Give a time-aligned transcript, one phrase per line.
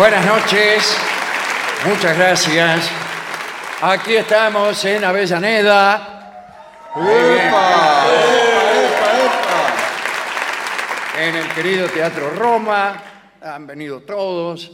[0.00, 0.96] Buenas noches,
[1.84, 2.90] muchas gracias.
[3.82, 6.56] Aquí estamos en Avellaneda.
[11.18, 12.96] En el querido Teatro Roma.
[13.42, 14.70] Han venido todos.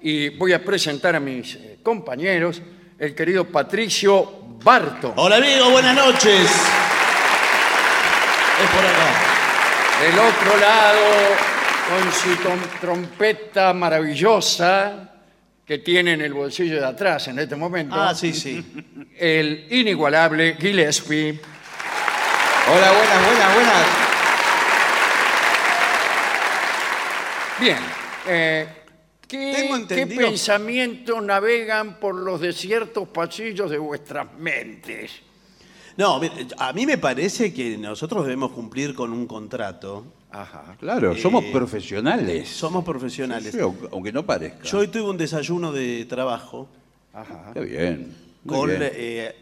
[0.00, 2.60] Y voy a presentar a mis eh, compañeros,
[2.98, 5.12] el querido Patricio Barto.
[5.18, 6.50] Hola amigo, buenas noches.
[8.60, 9.06] Es por acá.
[10.02, 11.57] Del otro lado,
[11.88, 12.36] con su
[12.80, 15.14] trompeta maravillosa
[15.64, 18.64] que tiene en el bolsillo de atrás en este momento, Ah, sí, sí.
[19.16, 21.40] el inigualable Gillespie.
[22.70, 23.86] Hola, buenas, buenas, buenas.
[27.60, 27.78] Bien,
[28.28, 28.68] eh,
[29.26, 35.10] ¿qué, Tengo qué pensamientos navegan por los desiertos pasillos de vuestras mentes?
[35.96, 40.04] No, mire, a mí me parece que nosotros debemos cumplir con un contrato.
[40.30, 40.76] Ajá.
[40.78, 42.48] Claro, Eh, somos profesionales.
[42.48, 43.52] Somos profesionales.
[43.52, 44.62] Sí, aunque aunque no parezca.
[44.64, 46.68] Yo hoy tuve un desayuno de trabajo
[47.12, 47.50] Ajá.
[47.54, 48.14] Qué bien.
[48.44, 48.82] muy con bien.
[48.84, 49.34] eh,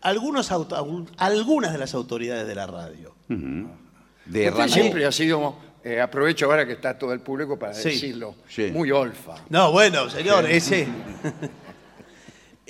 [0.00, 3.14] algunos auto- algunas de las autoridades de la radio.
[3.28, 3.66] de
[4.26, 4.68] Usted Ramón.
[4.68, 8.70] siempre ha sido, eh, aprovecho ahora que está todo el público para Sí, decirlo, sí.
[8.72, 9.34] muy olfa.
[9.50, 10.86] No, bueno, señor, ese.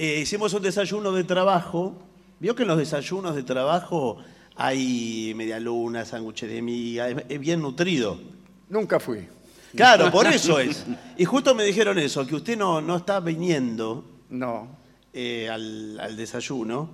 [0.01, 1.95] Eh, hicimos un desayuno de trabajo.
[2.39, 4.19] Vio que en los desayunos de trabajo
[4.61, 8.21] hay medialuna, sándwiches de miga, es, es bien nutrido.
[8.69, 9.27] Nunca fui.
[9.75, 10.85] Claro, por eso es.
[11.17, 14.69] Y justo me dijeron eso, que usted no, no está viniendo No.
[15.13, 16.91] eh, al, al desayuno.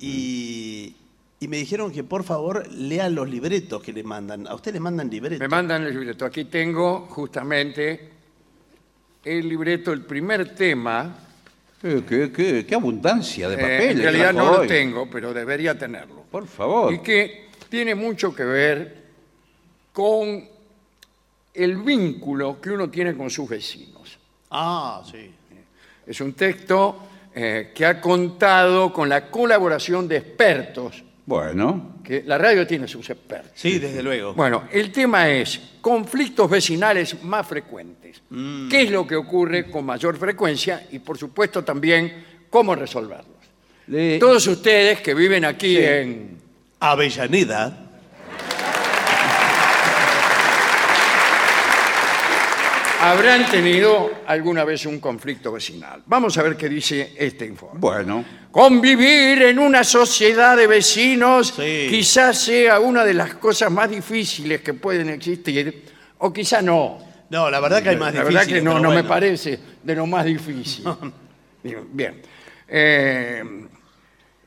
[0.00, 0.94] y,
[1.38, 4.46] y me dijeron que por favor lea los libretos que le mandan.
[4.48, 5.38] A usted le mandan libretos.
[5.38, 6.24] Me mandan el libreto.
[6.24, 8.10] Aquí tengo justamente
[9.24, 11.18] el libreto, el primer tema.
[11.80, 13.90] Qué, qué- qué- qué abundancia de Eh, papeles.
[13.96, 14.68] en realidad trajo no lo hoy.
[14.68, 16.22] tengo, pero debería tenerlo.
[16.30, 16.92] Por favor.
[16.92, 18.96] Y que tiene mucho que ver
[19.92, 20.44] con
[21.54, 24.18] el vínculo que uno tiene con sus vecinos.
[24.50, 25.30] Ah, sí.
[26.06, 27.02] Es un texto
[27.34, 33.10] eh, que ha contado con la colaboración de expertos, Bueno, que la radio tiene sus
[33.10, 33.50] expertos.
[33.56, 34.32] Sí, desde luego.
[34.34, 38.22] Bueno, el tema es conflictos vecinales más frecuentes.
[38.30, 38.68] Mm.
[38.68, 40.86] ¿Qué es lo que ocurre con mayor frecuencia?
[40.92, 43.26] Y por supuesto también cómo resolverlos.
[43.88, 45.84] le- Todos ustedes que viven aquí Sí.
[45.84, 46.38] en
[46.80, 47.85] Avellaneda.
[53.10, 56.02] Habrán tenido alguna vez un conflicto vecinal.
[56.06, 57.78] Vamos a ver qué dice este informe.
[57.80, 61.88] bueno, Convivir en una sociedad de vecinos Sí.
[61.90, 65.84] quizás sea una de las cosas más difíciles que pueden existir,
[66.18, 66.98] o quizá no.
[67.28, 69.08] No, la verdad que hay más La verdad que no, pero no me bueno.
[69.08, 70.84] parece de lo más difícil.
[71.62, 71.84] Bien.
[71.92, 72.22] Bien.
[72.68, 73.42] Eh,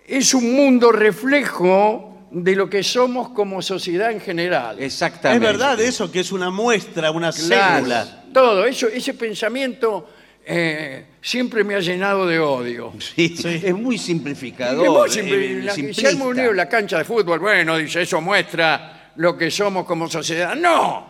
[0.07, 4.77] es un mundo reflejo de lo que somos como sociedad en general.
[4.79, 5.45] Es exactamente.
[5.45, 8.23] verdad eso, que es una muestra, una Claro, célula.
[8.33, 10.07] Todo, eso, ese pensamiento
[10.45, 12.93] eh, siempre me ha llenado de odio.
[12.99, 14.87] Sí, es muy Es simplificador.
[14.89, 16.01] muy simple, eh, la- simplista.
[16.01, 19.49] se arma un lío en la cancha de fútbol, bueno, dice, eso muestra lo que
[19.51, 20.55] somos como sociedad.
[20.55, 21.07] No,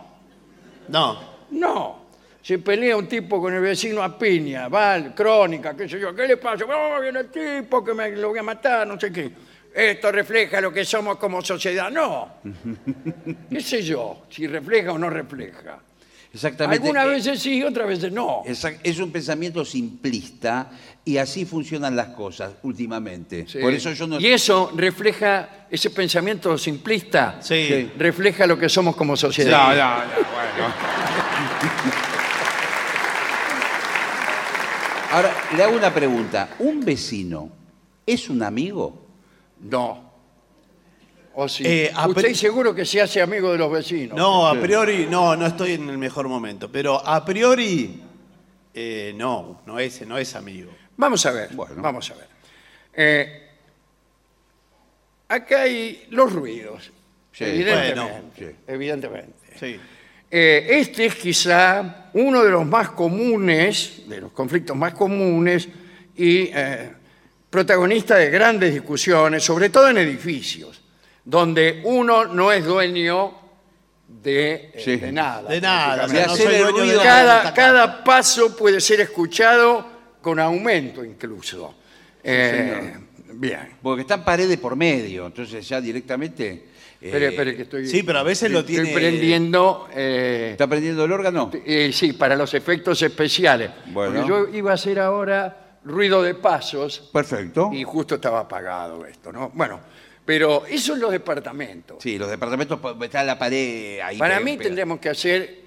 [0.88, 1.20] No.
[1.50, 2.00] no.
[2.42, 6.26] Se pelea un tipo con el vecino a piña, va, crónica, qué sé yo, ¿qué
[6.26, 6.64] le pasa?
[6.64, 9.30] Oh, viene el tipo que me lo voy a matar, no sé qué.
[9.74, 11.90] Esto refleja lo que somos como sociedad.
[11.90, 12.34] No.
[13.50, 14.22] ¿Qué sé yo?
[14.30, 15.78] Si refleja o no refleja.
[16.32, 16.82] Exactamente.
[16.86, 18.44] Algunas veces sí, otras veces no.
[18.44, 20.70] exact- Es un pensamiento simplista
[21.04, 23.46] y así funcionan las cosas últimamente.
[23.48, 23.58] Sí.
[23.58, 24.20] Por eso yo no.
[24.20, 27.90] Y eso refleja, ese pensamiento simplista, Sí.
[27.98, 29.50] refleja lo que somos como sociedad.
[29.50, 30.74] No, no, no, bueno.
[35.12, 36.50] Ahora, le hago una pregunta.
[36.60, 37.50] ¿Un vecino
[38.06, 39.06] es un amigo?
[39.62, 40.10] No.
[41.34, 41.62] ¿O sí?
[41.66, 44.16] Eh, a Usted pri- seguro que se hace amigo de los vecinos.
[44.16, 46.70] No, a priori, no, no estoy en el mejor momento.
[46.70, 48.02] Pero a priori,
[48.74, 50.72] eh, no, no es, no es amigo.
[50.96, 51.80] Vamos a ver, Bueno.
[51.80, 52.26] vamos a ver.
[52.92, 53.48] Eh,
[55.28, 56.90] acá hay los ruidos,
[57.32, 57.94] Sí, evidentemente.
[58.00, 58.56] bueno, sí.
[58.66, 59.34] evidentemente.
[59.58, 59.76] Sí.
[60.32, 65.68] Eh, este es quizá uno de los más comunes, de los conflictos más comunes
[66.16, 66.92] y eh,
[67.50, 70.80] protagonista de grandes discusiones, sobre todo en edificios,
[71.24, 73.32] donde uno no es dueño
[74.08, 74.96] de, eh, Sí.
[74.96, 75.48] de nada.
[75.50, 79.86] De nada, no soy el dueño de ruido- nada en cada, paso puede ser escuchado
[80.22, 81.74] con aumento incluso.
[82.22, 82.94] Eh,
[83.34, 83.70] bien.
[83.82, 86.48] Porque están paredes por medio, entonces ya directamente.
[87.02, 89.88] eh, Espere, espere, que estoy, Sí, pero a veces lo estoy tiene- prendiendo...
[89.94, 91.50] eh, ¿Está prendiendo el órgano?
[91.64, 93.70] Eh, sí, para los efectos especiales.
[93.86, 94.12] Bueno.
[94.16, 97.70] Porque yo iba a hacer ahora ruido de pasos Perfecto.
[97.72, 99.50] y justo estaba apagado esto, ¿no?
[99.54, 99.80] Bueno,
[100.24, 101.96] pero eso en los departamentos.
[102.02, 104.18] Sí, los departamentos pues, está la pared ahí.
[104.18, 104.62] para pe- mí pega.
[104.64, 105.60] tendríamos que hacer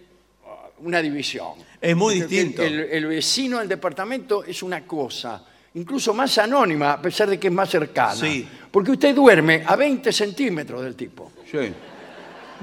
[0.45, 1.53] uh, una división.
[1.81, 2.61] Es muy distinto.
[2.63, 5.43] El, el vecino del departamento es una cosa,
[5.73, 8.15] incluso más anónima, a pesar de que es más cercana.
[8.15, 8.47] Sí.
[8.71, 11.31] Porque usted duerme a 20 centímetros del tipo.
[11.49, 11.73] Sí.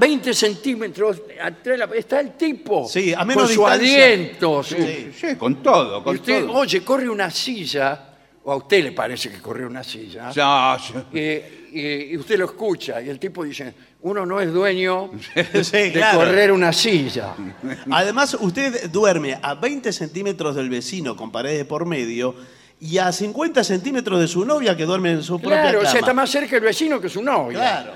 [0.01, 4.05] 20 centímetros atrás de la- está el tipo Sí, a menos con su distancia.
[4.07, 4.63] aliento.
[4.63, 6.53] su- Sí, sí, con todo, y con usted, todo.
[6.55, 8.07] oye, corre una silla,
[8.43, 11.05] o a usted le parece que corre una silla, Ya, ya.
[11.13, 15.11] y, y- y usted lo escucha, y el tipo dice, uno no es dueño
[15.63, 16.21] Sí, de claro.
[16.21, 17.35] correr una silla.
[17.91, 22.35] Además, usted duerme a 20 centímetros del vecino con paredes por medio
[22.81, 25.91] y a 50 centímetros de su novia que duerme en su propia Claro, o cama.
[25.93, 27.59] sea, está más cerca el vecino que su novia.
[27.59, 27.93] Claro.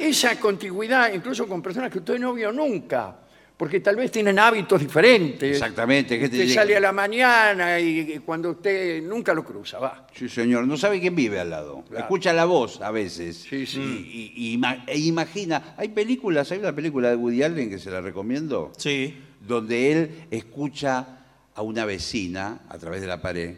[0.00, 3.16] Esa contigüidad, incluso con personas que usted no vio nunca,
[3.56, 5.50] porque tal vez tienen hábitos diferentes.
[5.56, 6.18] Exactamente.
[6.18, 10.06] ¿qué te Usted sale a la mañana y, y cuando usted nunca lo cruza, va.
[10.14, 10.66] Sí, señor.
[10.66, 11.84] No sabe quién vive al lado.
[11.94, 13.36] Escucha la voz a veces.
[13.48, 13.80] Sí, sí.
[13.80, 15.74] Y, y- y ima- e imagina.
[15.76, 19.14] Hay películas, hay una película de Woody Allen que se la recomiendo, Sí.
[19.46, 21.18] donde él escucha
[21.54, 23.56] a una vecina a través de la pared.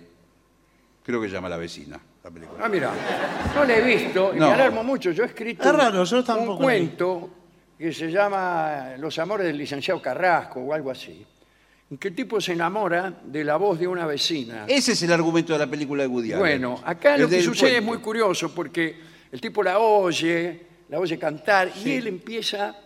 [1.05, 2.61] Creo que se llama La vecina, la película.
[2.65, 2.93] Ah, mira,
[3.55, 4.49] no le he visto y No.
[4.49, 5.11] me alarmo mucho.
[5.11, 7.31] Yo he escrito Es raro, yo un cuento
[7.79, 11.25] que se llama Los amores del licenciado Carrasco o algo así,
[11.91, 14.65] en que el tipo se enamora de la voz de una vecina.
[14.69, 16.39] Ese es el argumento de la película de Woody Allen.
[16.39, 19.01] Bueno, acá El lo que del sucede es muy curioso porque
[19.33, 22.77] el tipo la oye, la oye cantar y él empieza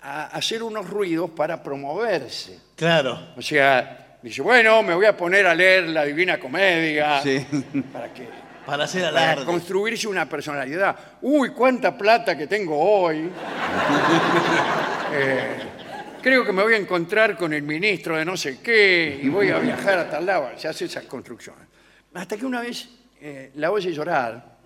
[0.00, 2.60] a hacer unos ruidos para promoverse.
[2.76, 3.18] Claro.
[3.36, 7.44] O sea, dice, bueno, me voy a poner a leer la Divina Comedia Sí.
[7.92, 8.28] para que
[8.66, 9.44] Para hacer para alarde.
[9.44, 10.96] construirse una personalidad.
[11.22, 13.30] Uy, cuánta plata que tengo hoy.
[15.16, 15.58] Eh,
[16.20, 19.50] creo que me voy a encontrar con el ministro de no sé qué y voy
[19.50, 20.50] a viajar a tal lado.
[20.56, 21.68] Se hace esas construcciones.
[22.14, 22.88] Hasta que una vez
[23.20, 24.56] eh, la oye llorar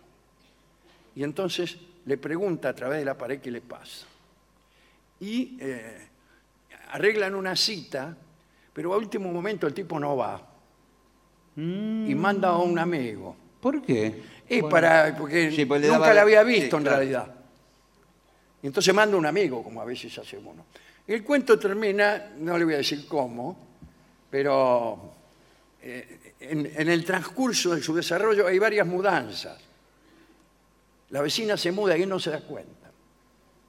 [1.14, 4.06] y entonces le pregunta a través de la pared qué le pasa.
[5.20, 6.08] Y eh,
[6.92, 8.16] arreglan una cita,
[8.72, 10.40] pero a último momento el tipo no va.
[11.56, 13.36] Y manda a un amigo.
[13.60, 14.22] ¿Por qué?
[14.48, 16.96] Es para, porque Sí, pues le nunca daba- la había sí, visto en claro.
[16.98, 17.34] realidad.
[18.62, 20.64] Y entonces manda un amigo, como a veces hace uno.
[21.06, 23.56] El cuento termina, no le voy a decir cómo,
[24.30, 25.12] pero
[25.82, 29.58] eh, en, en el transcurso de su desarrollo hay varias mudanzas.
[31.10, 32.90] La vecina se muda y él no se da cuenta.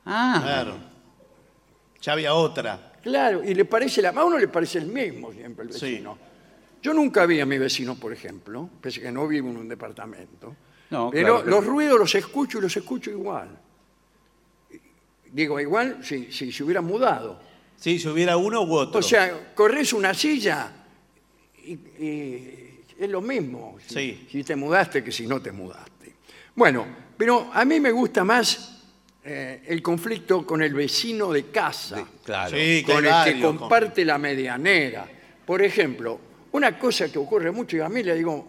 [0.05, 0.75] Ah, Claro.
[2.01, 2.93] Ya había otra.
[3.03, 5.91] Claro, y le parece la, a uno le parece el mismo siempre el Sí.
[5.91, 6.17] vecino.
[6.81, 9.67] Yo nunca vi a mi vecino, por ejemplo, pese a que no vivo en un
[9.67, 10.55] departamento.
[10.89, 13.49] No, pero claro, los ruidos los escucho y los escucho igual.
[15.31, 17.39] Digo, igual si, si se hubiera mudado.
[17.75, 18.99] Sí, si hubiera uno u otro.
[18.99, 20.71] O sea, corres una silla
[21.63, 24.27] y, y es lo mismo si, Sí.
[24.31, 26.15] si te mudaste que si no te mudaste.
[26.55, 26.85] Bueno,
[27.15, 28.81] pero a mí me gusta más
[29.23, 32.57] eh, el conflicto con el vecino de casa claro.
[32.57, 35.07] Sí, con el que comparte la medianera.
[35.45, 36.19] Por ejemplo,
[36.51, 38.47] una cosa que ocurre mucho y a mí le digo,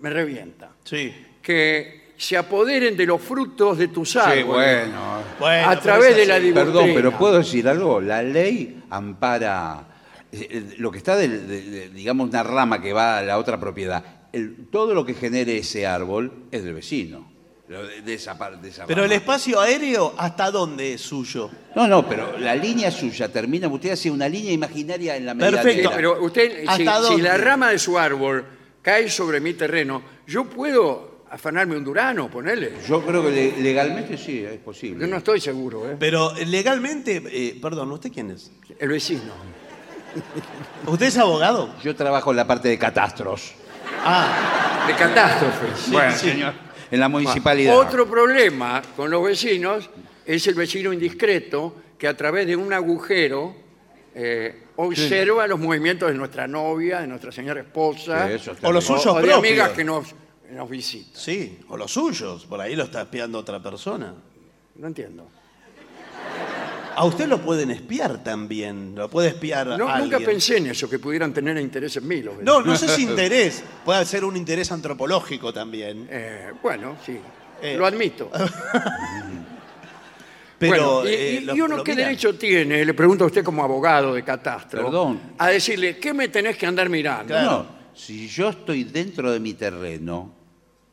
[0.00, 1.12] me revienta, Sí.
[1.42, 5.24] que se apoderen de los frutos de tus árboles Sí, bueno.
[5.40, 6.64] Bueno, a pero través de la divorcina.
[6.72, 8.00] Perdón, pero puedo decir algo.
[8.00, 9.88] La ley ampara
[10.30, 13.38] eh, eh, lo que está, del- de, de- digamos, una rama que va a la
[13.38, 14.04] otra propiedad.
[14.32, 17.32] El- todo lo que genere ese árbol es del vecino.
[17.74, 21.50] Lo de, de esa par- de esa Pero el espacio aéreo, ¿hasta dónde es suyo?
[21.74, 23.66] No, no, pero la línea suya termina.
[23.66, 25.90] Usted hace una línea imaginaria en la Perfecto, medianera.
[25.90, 27.22] Sí, pero usted, si, ¿Hasta si dónde?
[27.24, 28.44] la rama de su árbol
[28.80, 32.74] cae sobre mi terreno, yo puedo afanarme un durano, ponerle.
[32.86, 35.00] Yo creo que le- legalmente sí, es posible.
[35.04, 35.96] Yo no estoy seguro, ¿eh?
[35.98, 38.52] Pero legalmente, eh, perdón, ¿usted quién es?
[38.78, 39.32] El vecino.
[40.86, 41.74] ¿Usted es abogado?
[41.82, 43.52] Yo trabajo en la parte de catastros.
[44.04, 45.90] Ah, De catástrofes.
[45.90, 46.30] bueno, sí.
[46.30, 46.54] señor.
[46.90, 47.76] En la municipalidad.
[47.78, 49.88] Otro problema con los vecinos
[50.26, 53.54] es el vecino indiscreto que a través de un agujero
[54.14, 58.72] eh, observa los movimientos de nuestra novia, de nuestra señora esposa, Sí, eso está O
[58.72, 58.98] los bien.
[58.98, 59.38] suyos o de propios.
[59.38, 60.14] amigas que nos,
[60.50, 61.14] nos visitan.
[61.20, 64.14] sí, o los suyos, por ahí lo está espiando otra persona.
[64.76, 65.28] No entiendo.
[66.96, 70.24] A usted lo pueden espiar también, lo puede espiar No, a nunca alguien.
[70.24, 73.64] pensé en eso, que pudieran tener interés en mí los No, no sé si interés,
[73.84, 76.06] puede ser un interés antropológico también.
[76.10, 77.18] Eh, bueno, sí,
[77.62, 77.76] Eh.
[77.76, 78.30] lo admito.
[80.58, 82.08] Pero Bueno, y, eh, y- lo- y uno lo qué miran.
[82.08, 85.20] derecho tiene, le pregunto a usted como abogado de catastro, Perdón.
[85.38, 87.26] a decirle, ¿qué me tenés que andar mirando?
[87.34, 87.50] Claro.
[87.50, 90.32] No, si yo estoy dentro de mi terreno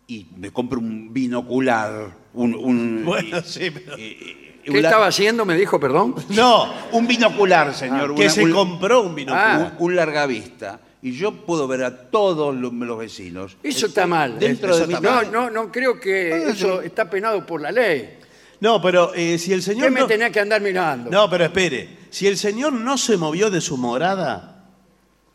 [0.08, 4.88] y me compro un binocular, un, un- Bueno, y- sí, pero- y- y- ¿Qué la-
[4.90, 5.46] estaba haciendo?
[5.46, 6.16] Me dijo, perdón.
[6.30, 8.16] No, un binocular, señor.
[8.16, 9.58] que una- se un, compró un binóculo.
[9.58, 10.80] un- un largavista.
[11.04, 13.58] Y yo puedo ver a todos los, los vecinos.
[13.64, 14.38] Eso está mal.
[14.38, 18.18] Dentro de mi No, no, no creo que eso está penado por la ley.
[18.60, 20.06] No, pero eh, si el ¿Qué señor me no...
[20.06, 21.10] tenía que andar mirando?
[21.10, 21.98] No, pero espere.
[22.12, 24.66] si el señor no se movió de su morada,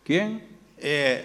[0.05, 0.47] ¿Quién?
[0.79, 1.25] eh,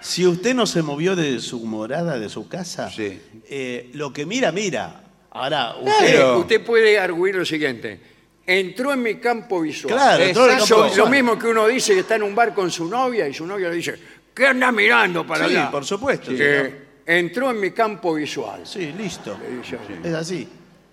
[0.00, 3.20] si usted no se movió de su morada, de su casa, Sí.
[3.48, 5.02] eh, lo que mira, mira.
[5.36, 5.92] Ahora, usted...
[6.12, 8.00] Pero- usted puede arguir lo siguiente.
[8.46, 9.92] Entró en mi campo visual.
[9.94, 11.08] Claro, entró en el Eso, campo visual.
[11.08, 13.44] Lo mismo que uno dice que está en un bar con su novia y su
[13.46, 13.98] novia le dice,
[14.32, 15.70] ¿qué anda mirando para Sí, allá?
[15.70, 16.30] por supuesto.
[16.30, 18.60] Que entró en mi campo visual.
[18.64, 19.36] Sí, listo.
[19.42, 19.78] le dice.
[20.04, 20.48] Es así.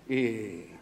[0.08, 0.14] Y,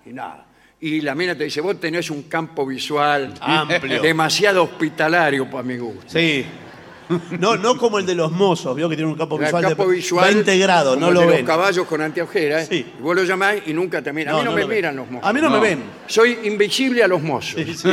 [0.08, 0.46] y nada.
[0.80, 4.00] Y la mina te dice, vos tenés un campo visual Amplio.
[4.02, 6.04] demasiado hospitalario para mi gusto.
[6.08, 6.44] Sí.
[7.38, 9.86] No, no como el de los mozos, vio que tiene un campo El visual, campo
[9.88, 11.36] de visual 20 grados, como no el lo de ven.
[11.38, 12.68] los caballos con anteojeras.
[12.68, 12.86] Sí.
[12.98, 14.34] Y vos lo llamás y nunca te miran.
[14.34, 14.76] a mí No, me lo ven.
[14.76, 15.28] miran los mozos.
[15.28, 15.82] A mí no, me ven.
[16.06, 17.54] Soy invisible a los mozos.
[17.64, 17.88] Sí, sí.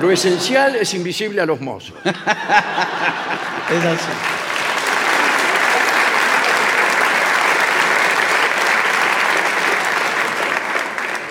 [0.00, 1.94] Lo esencial es invisible a los mozos.
[2.04, 4.10] Es así.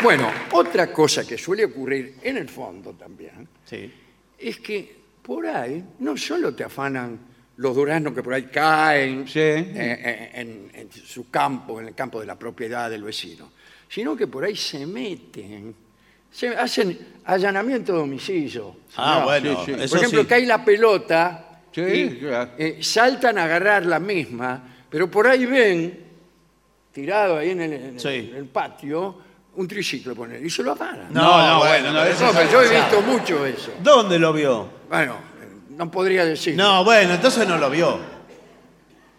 [0.02, 3.92] Bueno, otra cosa que suele ocurrir en el fondo también Sí.
[4.40, 7.20] es que por ahí no solo te afanan
[7.62, 9.39] los duraznos que por ahí caen Sí.
[9.39, 13.51] eh, eh, en, en su campo, en el campo de la propiedad del vecino,
[13.88, 15.75] sino que por ahí se meten,
[16.32, 18.77] se hacen allanamiento de domicilio.
[18.98, 19.24] Ah, señor.
[19.25, 19.82] bueno, sí, sí.
[19.84, 20.27] eso Por ejemplo, sí.
[20.27, 22.51] cae la pelota Sí, y claro.
[22.58, 26.00] eh, saltan a agarrar la misma, pero por ahí ven,
[26.91, 28.10] tirado ahí en el, en el- Sí.
[28.32, 29.18] en el patio,
[29.56, 31.13] un triciclo poner y se lo afanan.
[31.13, 33.72] No, No, no, bueno, no, eso No, es pero yo he visto mucho eso.
[33.84, 34.68] ¿Dónde lo vio?
[34.89, 35.15] Bueno,
[35.86, 36.56] no podría decir.
[36.56, 37.98] No, bueno, entonces no lo vio.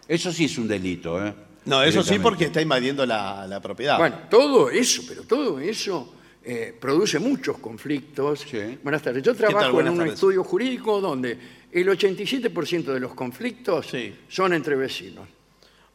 [0.07, 1.33] Eso sí es un delito, ¿eh?
[1.65, 3.97] No, eso sí porque está invadiendo la, la propiedad.
[3.97, 8.45] Bueno, todo eso, pero todo eso eh, produce muchos conflictos.
[8.49, 8.79] Sí.
[8.81, 9.23] Buenas tardes.
[9.23, 9.49] Yo tal?
[9.49, 10.13] trabajo en Buenas un tardes.
[10.15, 11.37] estudio jurídico donde
[11.71, 14.13] el 87% de los conflictos Sí.
[14.29, 15.27] son entre vecinos.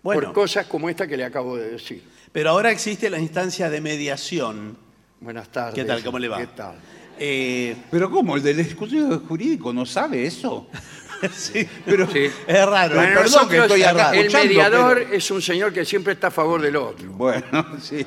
[0.03, 0.21] Bueno.
[0.23, 2.03] Por cosas como esta que le acabo de decir.
[2.31, 4.77] Pero ahora existe la instancia de mediación.
[5.21, 5.75] Buenas tardes.
[5.75, 6.03] ¿Qué tal?
[6.05, 6.39] ¿Cómo le va?
[6.39, 6.77] ¿Qué tal?
[7.19, 8.37] Eh, Pero ¿cómo?
[8.37, 10.69] ¿El del estudio jurídico no sabe eso?
[11.33, 12.31] sí, Pero Sí.
[12.47, 12.95] es raro.
[12.95, 16.13] Bueno, perdón nosotros, que estoy acá el escuchando, mediador pero- es un señor que siempre
[16.13, 17.11] está a favor del otro.
[17.11, 17.45] Bueno,
[17.83, 18.07] sí,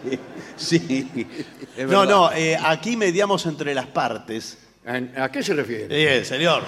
[0.56, 1.10] sí.
[1.77, 2.06] es No, verdad.
[2.10, 4.58] no, eh, aquí mediamos entre las partes.
[5.18, 5.88] ¿A qué se refiere?
[5.96, 6.63] Bien, señor.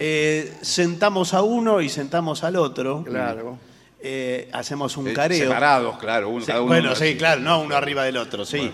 [0.00, 3.02] Eh, sentamos a uno y sentamos al otro.
[3.04, 3.58] Claro.
[4.00, 5.48] Eh, hacemos un Eh, careo.
[5.48, 6.28] Separados, claro.
[6.28, 7.08] Uno, Sí, cada uno bueno, así.
[7.12, 8.70] sí, claro, no uno arriba del otro, sí.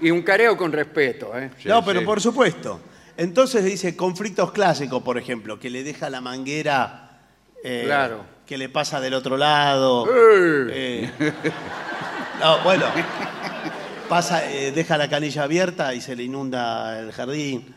[0.00, 1.50] Y un careo con respeto, ¿eh?
[1.58, 2.06] Sí, no, pero sí.
[2.06, 2.80] por supuesto.
[3.16, 7.20] Entonces dice conflictos clásicos, por ejemplo, que le deja la manguera
[7.62, 8.24] eh, Claro.
[8.46, 10.06] que le pasa del otro lado.
[10.70, 11.10] ¡Eh!
[12.40, 12.86] No, bueno,
[14.08, 17.74] pasa, eh, deja la canilla abierta y se le inunda el jardín.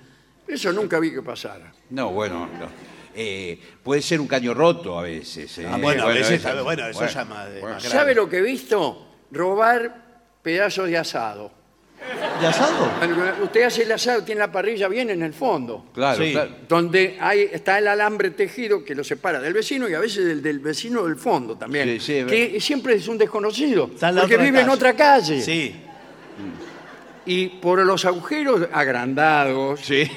[0.47, 1.71] Eso nunca vi que pasara.
[1.91, 2.67] No, bueno, no.
[3.13, 5.57] Eh, puede ser un caño roto a veces.
[5.59, 5.67] eh.
[5.71, 7.89] Ah, bueno, a veces, eso- bueno, eso ya más de- más grave.
[7.89, 9.07] ¿Sabe lo que he visto?
[9.31, 10.03] Robar
[10.41, 11.51] pedazos de asado.
[12.39, 12.91] ¿De asado?
[13.43, 16.31] Usted hace el asado, tiene la parrilla bien en el fondo, Claro, Sí.
[16.31, 16.51] claro.
[16.69, 20.41] donde hay, está el alambre tejido que lo separa del vecino y a veces del,
[20.43, 24.15] del vecino del fondo también, Sí, sí, es que siempre es un desconocido, Está en
[24.15, 24.75] la porque otra vive en calle.
[24.75, 25.41] otra calle.
[25.41, 25.75] Sí.
[27.25, 30.09] Y por los agujeros agrandados Sí.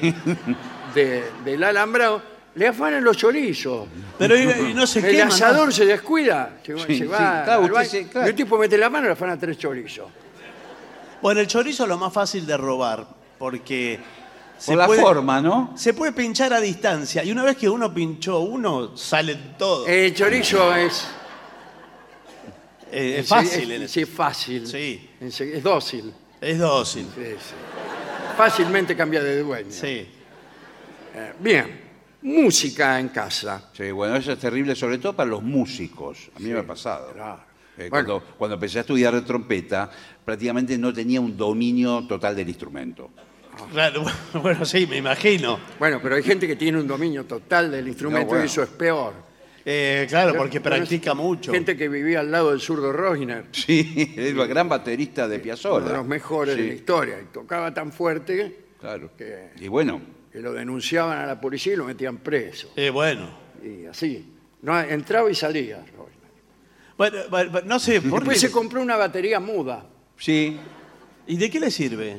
[0.95, 2.23] de- del alambrado,
[2.55, 3.89] le afanan los chorizos.
[4.19, 7.43] Pero y, y no se El asador se descuida, se, va- Sí, se sí, va
[7.45, 8.27] claro, al usted baño, se- claro.
[8.27, 10.07] y el tipo mete la mano y le afana tres chorizos.
[11.23, 13.07] Bueno, el chorizo es lo más fácil de robar,
[13.39, 14.01] porque
[14.65, 15.73] Por la forma, ¿no?
[15.77, 17.23] se puede pinchar a distancia.
[17.25, 19.89] Y una vez que uno pinchó uno, salen todos.
[19.89, 21.07] El chorizo es,
[22.93, 23.71] Eh, es fácil.
[23.73, 24.67] Es, es fácil.
[24.67, 25.11] Sí.
[25.21, 26.13] Es, es dócil.
[26.41, 27.07] Es dócil.
[27.15, 27.55] Sí, sí.
[28.37, 29.71] Fácilmente cambia de dueño.
[29.71, 30.09] Sí.
[31.15, 31.81] Eh, bien,
[32.23, 33.69] música en casa.
[33.73, 36.31] Sí, bueno, eso es terrible, sobre todo para los músicos.
[36.35, 37.13] A mí me ha pasado.
[37.13, 37.50] claro.
[37.81, 38.07] Eh, Bueno.
[38.21, 39.91] cuando, cuando empecé a estudiar trompeta,
[40.25, 43.11] prácticamente no tenía un dominio total del instrumento.
[43.73, 44.05] Claro,
[44.43, 45.59] bueno, sí, me imagino.
[45.79, 48.45] Bueno, pero hay gente que tiene un dominio total del instrumento No, bueno.
[48.45, 49.15] y eso es peor.
[49.65, 51.53] Eh, claro, porque practica mucho.
[51.53, 55.77] Gente que vivía al lado del zurdo Rosner, Sí, es el gran baterista de Piazzolla.
[55.79, 59.11] uno de los mejores Sí, de la historia, y tocaba tan fuerte Claro.
[59.17, 60.01] que, Y bueno,
[60.33, 62.73] que lo denunciaban a la policía y lo metían preso.
[62.77, 63.29] Eh, bueno.
[63.63, 64.33] Y así.
[64.63, 65.85] No, entraba y salía.
[67.01, 68.49] Bueno, no sé, ¿por Después qué?
[68.49, 69.87] se compró una batería muda.
[70.19, 70.59] sí,
[71.27, 72.19] ¿Y de qué le sirve?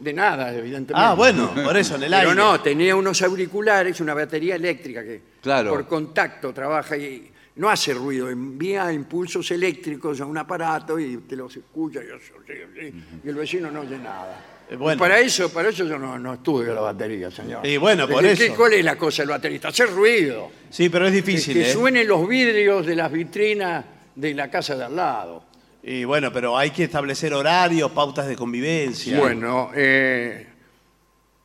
[0.00, 0.94] De nada, evidentemente.
[0.94, 2.34] Ah, bueno, por eso, en el Pero aire.
[2.34, 5.70] no, tenía unos auriculares, una batería eléctrica que Claro.
[5.70, 11.36] por contacto trabaja y no hace ruido, envía impulsos eléctricos a un aparato y te
[11.36, 14.40] los escucha y, eso, sí, sí, y el vecino no oye nada.
[14.70, 14.96] Eh, bueno.
[14.96, 17.66] Y para eso, para eso yo no, no estudio la batería, señor.
[17.66, 18.54] Y bueno, por ¿Qué- eso.
[18.56, 19.68] ¿Cuál es la cosa del baterista?
[19.68, 20.50] Hacer ruido.
[20.70, 21.72] Sí, pero es difícil, que ¿eh?
[21.72, 25.44] suenen los vidrios de las vitrinas de la casa de al lado.
[25.82, 29.18] Y bueno, pero hay que establecer horarios, pautas de convivencia.
[29.18, 30.46] Bueno, eh,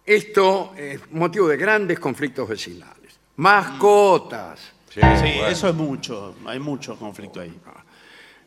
[0.05, 3.19] esto es motivo de grandes conflictos vecinales.
[3.35, 4.59] Mascotas.
[4.89, 5.47] Sí, Sí, bueno.
[5.47, 6.35] eso es mucho.
[6.45, 7.53] Hay mucho conflicto ahí.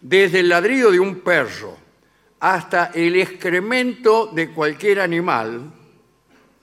[0.00, 1.76] Desde el ladrido de un perro
[2.40, 5.70] hasta el excremento de cualquier animal.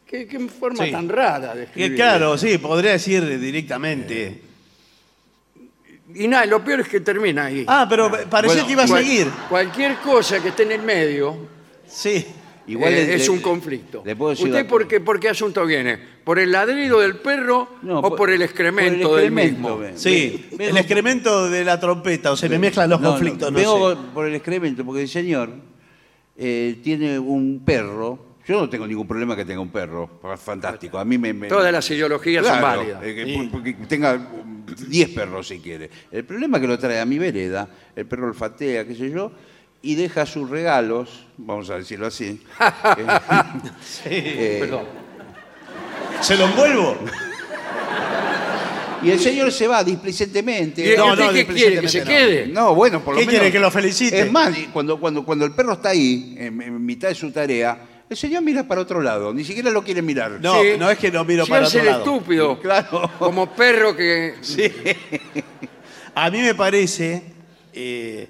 [0.05, 0.91] Qué, qué forma Sí.
[0.91, 1.95] tan rara de Que escribir.
[1.95, 4.41] claro, sí, podría decir directamente.
[6.15, 7.63] Y nada, lo peor es que termina ahí.
[7.67, 9.27] Ah, pero parecía Bueno, que iba a Cual- seguir.
[9.49, 11.35] Cualquier cosa que esté en el medio
[11.87, 12.25] Sí.
[12.67, 14.03] Igual eh, le- es le- un conflicto.
[14.05, 15.97] le puedo decir ¿Usted por qué, por qué asunto viene?
[16.23, 19.77] ¿Por el ladrido del perro No, o por, el excremento, por el del excremento, mismo?
[19.79, 19.97] ven.
[19.97, 23.51] Sí, Vengo- el excremento de la trompeta, o se me mezclan los No, no, conflictos,
[23.51, 23.97] no, vengo sé.
[24.13, 25.49] por el excremento, porque el señor
[26.37, 28.28] eh, tiene un perro.
[28.49, 30.09] Yo no tengo ningún problema que tenga un perro.
[30.43, 30.97] Fantástico.
[30.97, 31.31] A mí me.
[31.33, 33.03] me- Todas las ideologías son Claro, válidas.
[33.03, 33.15] eh,
[33.63, 35.87] que, tenga um, 10 perros si quiere.
[36.11, 39.31] El problema es que lo trae a mi vereda, el perro olfatea, qué sé yo,
[39.83, 42.41] y deja sus regalos, vamos a decirlo así.
[44.05, 44.85] eh, Perdón.
[46.21, 46.97] ¿Se lo envuelvo?
[49.03, 50.91] y el señor se va displicentemente.
[50.93, 51.81] ¿Y No, usted no, qué quiere?
[51.81, 52.47] ¿Que se quede?
[52.47, 53.39] No, bueno, por lo ¿Qué menos.
[53.41, 54.21] quiere, que lo felicite?
[54.21, 57.31] Es más, y cuando, cuando, cuando el perro está ahí, en, en mitad de su
[57.31, 60.39] tarea, el señor mira para otro lado, ni siquiera lo quiere mirar.
[60.41, 62.03] No, no es que no miro Se para hace otro el lado.
[62.15, 62.59] estúpido.
[62.59, 63.11] Claro.
[63.19, 64.35] Como perro que...
[66.15, 67.23] A mí me parece,
[67.73, 68.27] eh,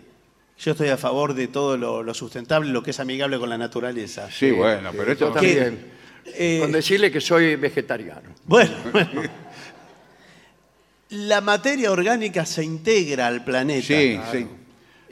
[0.60, 3.58] yo estoy a favor de todo lo, lo sustentable, lo que es amigable con la
[3.58, 4.30] naturaleza.
[4.30, 6.00] Sí, bueno, pero esto Yo también.
[6.26, 8.36] Eh, Con decirle que soy vegetariano.
[8.46, 9.22] Bueno, bueno.
[11.10, 13.88] La materia orgánica se integra al planeta.
[13.88, 14.48] Sí, sí.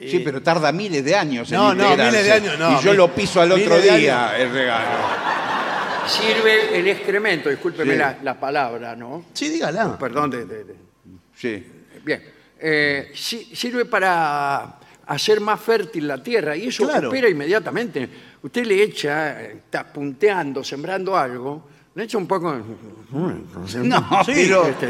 [0.00, 2.80] Sí, pero tarda miles de años en No, no, miles de años no.
[2.80, 4.86] Y yo lo piso al otro día, el regalo.
[6.06, 7.98] Sirve el excremento, discúlpeme Sí.
[7.98, 9.26] la, la palabra, ¿no?
[9.34, 9.98] Sí, dígala.
[9.98, 10.74] Perdón, de- de- de-
[11.36, 11.66] Sí.
[12.04, 12.22] bien.
[12.60, 17.08] Eh, si- sirve para hacer más fértil la tierra y eso Claro.
[17.08, 18.08] opera inmediatamente.
[18.42, 22.56] Usted le echa, eh, está punteando, sembrando algo, le echa un poco...
[23.10, 23.46] No,
[24.24, 24.66] Sí, pero.
[24.66, 24.88] Este,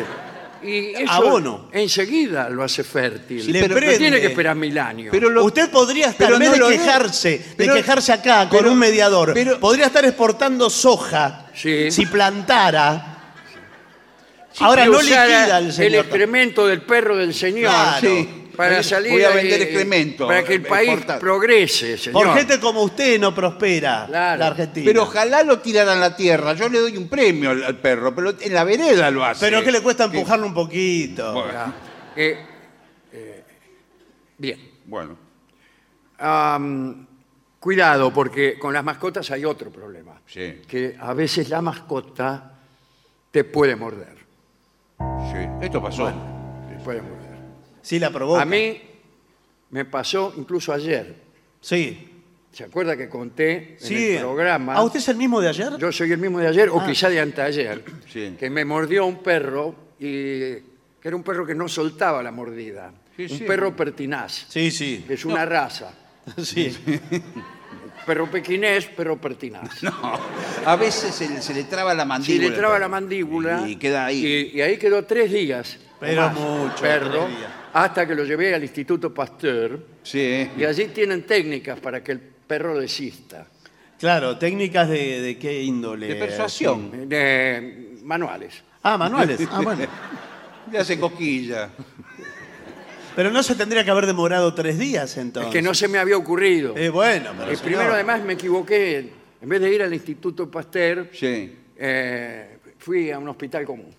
[0.63, 1.69] y eso Abono.
[1.73, 3.53] enseguida lo hace fértil.
[3.53, 3.99] Le Pero no prende.
[3.99, 5.09] tiene que esperar mil años.
[5.11, 6.81] Pero lo- Usted podría estar, pero en vez no de lo es.
[6.81, 11.91] quejarse, Pero- de quejarse acá con pero- un mediador, pero- podría estar exportando soja Sí.
[11.91, 13.15] si plantara.
[14.61, 16.05] Ahora Y no usara liquida el señor.
[16.07, 18.01] excremento del perro del señor Claro.
[18.01, 18.48] Sí.
[18.59, 21.21] Para Voy- salir voy a eh, vender excremento, para que el país exportar.
[21.21, 22.25] progrese señor.
[22.27, 24.39] Por gente como usted no prospera Claro.
[24.41, 24.85] la Argentina.
[24.85, 26.55] Pero ojalá lo tiraran a la tierra.
[26.55, 29.47] Yo le doy un premio al, al perro, pero en la vereda lo hace.
[29.47, 31.33] Pero ¿qué le cuesta empujarlo un poquito?
[31.35, 31.73] Bueno.
[32.17, 32.37] Eh,
[33.13, 33.45] eh,
[34.37, 35.17] bien Bueno.
[36.19, 37.07] Am,
[37.61, 40.63] cuidado porque con las mascotas hay otro problema Sí.
[40.67, 42.55] que a veces la mascota
[43.31, 44.17] te puede morder
[44.99, 45.49] Sí.
[45.63, 46.09] Esto pasó.
[46.69, 47.18] te puede morder
[47.89, 48.43] Sí, la provoca.
[48.43, 48.81] a mí
[49.71, 51.15] me pasó incluso ayer
[51.61, 52.05] Sí.
[52.53, 54.11] ¿Se acuerda que conté en Sí.
[54.13, 54.75] el programa?
[54.75, 55.77] ¿A usted es el mismo de ayer?
[55.79, 56.87] Yo soy el mismo de ayer, o Ah.
[56.87, 58.37] quizá de anteayer, Sí.
[58.39, 60.63] que me mordió un perro y que
[61.05, 62.93] era un perro que no soltaba la mordida.
[63.17, 63.45] Sí, un sí.
[63.45, 65.05] perro pertinaz, Sí, sí.
[65.07, 65.93] que es una raza.
[66.43, 66.77] Sí.
[68.07, 69.83] Perro pequinés, perro pertinaz.
[69.83, 69.93] No.
[70.65, 72.49] A veces se, le- se le traba la Si mandíbula.
[72.51, 73.69] le traba la mandíbula.
[73.69, 74.51] Y queda ahí.
[74.55, 75.79] Y, y ahí quedó tres días.
[76.01, 77.53] Pero más, mucho, Perro, tres días.
[77.85, 79.79] Hasta que lo llevé al Instituto Pasteur.
[80.03, 80.49] Sí.
[80.57, 83.47] Y allí tienen técnicas para que el perro desista.
[83.99, 86.07] Claro, técnicas de, de qué índole.
[86.09, 87.09] De persuasión.
[87.09, 88.63] De- manuales.
[88.83, 89.41] Ah, manuales.
[89.51, 89.87] Ah, bueno.
[90.71, 91.71] Le hace cosquilla.
[93.17, 95.49] Pero no se tendría que haber demorado tres días entonces.
[95.49, 96.77] Es que no se me había ocurrido.
[96.77, 97.63] Eh, bueno, pero Eh, señor.
[97.73, 99.11] primero, además, me equivoqué.
[99.41, 101.53] En vez de ir al Instituto Pasteur, Sí.
[101.77, 103.91] eh, fui a un hospital común.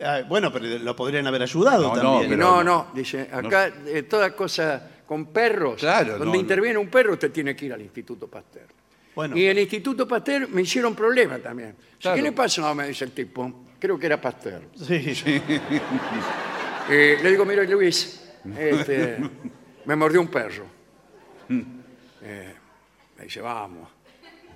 [0.00, 2.30] Ah, bueno, pero lo podrían haber ayudado No, no, también.
[2.30, 6.38] pero- no, no, dice, acá eh, toda cosa con perros, Claro, donde no, no.
[6.40, 8.66] interviene un perro, usted tiene que ir al Instituto Pasteur.
[9.14, 11.76] Bueno, Y el Instituto Pasteur me hicieron problema también.
[12.00, 12.16] Claro.
[12.16, 12.74] ¿Qué le pasó?
[12.74, 13.66] Me dice el tipo.
[13.78, 14.62] Creo que era Pasteur.
[14.74, 15.12] sí.
[16.88, 19.18] Eh, le digo, mira, Luis, este,
[19.84, 20.64] me mordió un perro.
[21.48, 22.54] Eh,
[23.18, 23.88] me dice, vamos.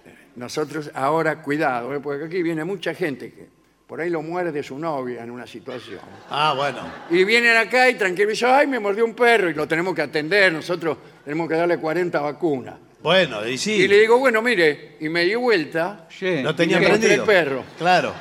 [0.07, 3.49] Eh, Nosotros ahora, cuidado, eh, porque aquí viene mucha gente que
[3.87, 6.01] por ahí lo muerde su novia en una situación.
[6.31, 6.81] Ah, bueno.
[7.11, 9.95] Y vienen acá y tranquilo, y dicen, ay, me mordió un perro y lo tenemos
[9.95, 12.75] que atender, nosotros tenemos que darle 40 vacunas.
[13.03, 13.75] Bueno, y sí.
[13.75, 16.43] Y le digo, bueno, mire, y me di vuelta, Sí.
[16.43, 17.13] Lo tenía y prendido.
[17.15, 17.65] el perro.
[17.79, 18.13] Claro.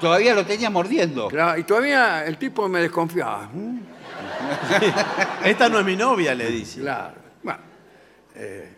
[0.00, 1.28] Todavía lo tenía mordiendo.
[1.28, 3.48] claro, y todavía el tipo me desconfiaba.
[3.52, 3.78] ¿Mm?
[5.44, 6.80] Esta no es mi novia, le dice.
[6.80, 7.14] Claro.
[7.42, 7.60] Bueno,
[8.34, 8.68] eh,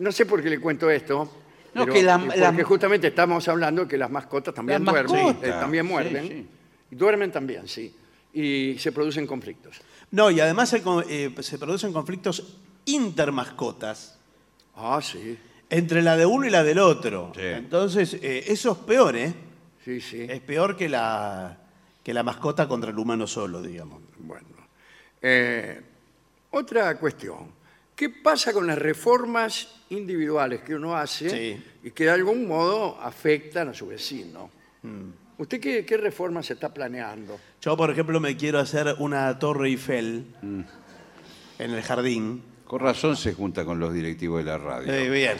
[0.00, 1.43] no sé por qué le cuento esto.
[1.74, 5.24] No, pero- que la- porque la- justamente estamos hablando que las mascotas también Las duermen.
[5.26, 6.28] mascotas, eh, también sí, muerden.
[6.28, 6.46] sí.
[6.90, 7.94] Y duermen también, sí.
[8.32, 9.80] Y se producen conflictos.
[10.10, 10.72] No, y además
[11.08, 12.56] eh, se producen conflictos
[12.86, 14.18] intermascotas
[14.76, 15.38] Ah, sí,
[15.70, 17.32] entre la de uno y la del otro.
[17.34, 17.40] Sí.
[17.42, 19.32] Entonces, eh, eso es peor, ¿eh?
[19.84, 20.26] sí, sí.
[20.28, 21.56] Es peor que la,
[22.02, 24.00] que la mascota contra el humano solo, digamos.
[24.18, 24.46] Bueno.
[25.22, 25.80] Eh,
[26.50, 27.53] otra cuestión.
[27.96, 31.64] ¿Qué pasa con las reformas individuales que uno hace Sí.
[31.84, 34.50] y que de algún modo afectan a su vecino?
[34.82, 35.10] Mm.
[35.38, 37.38] ¿Usted qué, qué reforma se está planeando?
[37.60, 40.64] Yo, por ejemplo, me quiero hacer una torre Eiffel en
[41.70, 42.42] el jardín.
[42.66, 44.92] Con razón se junta con los directivos de la radio.
[44.92, 45.36] Eh, bien.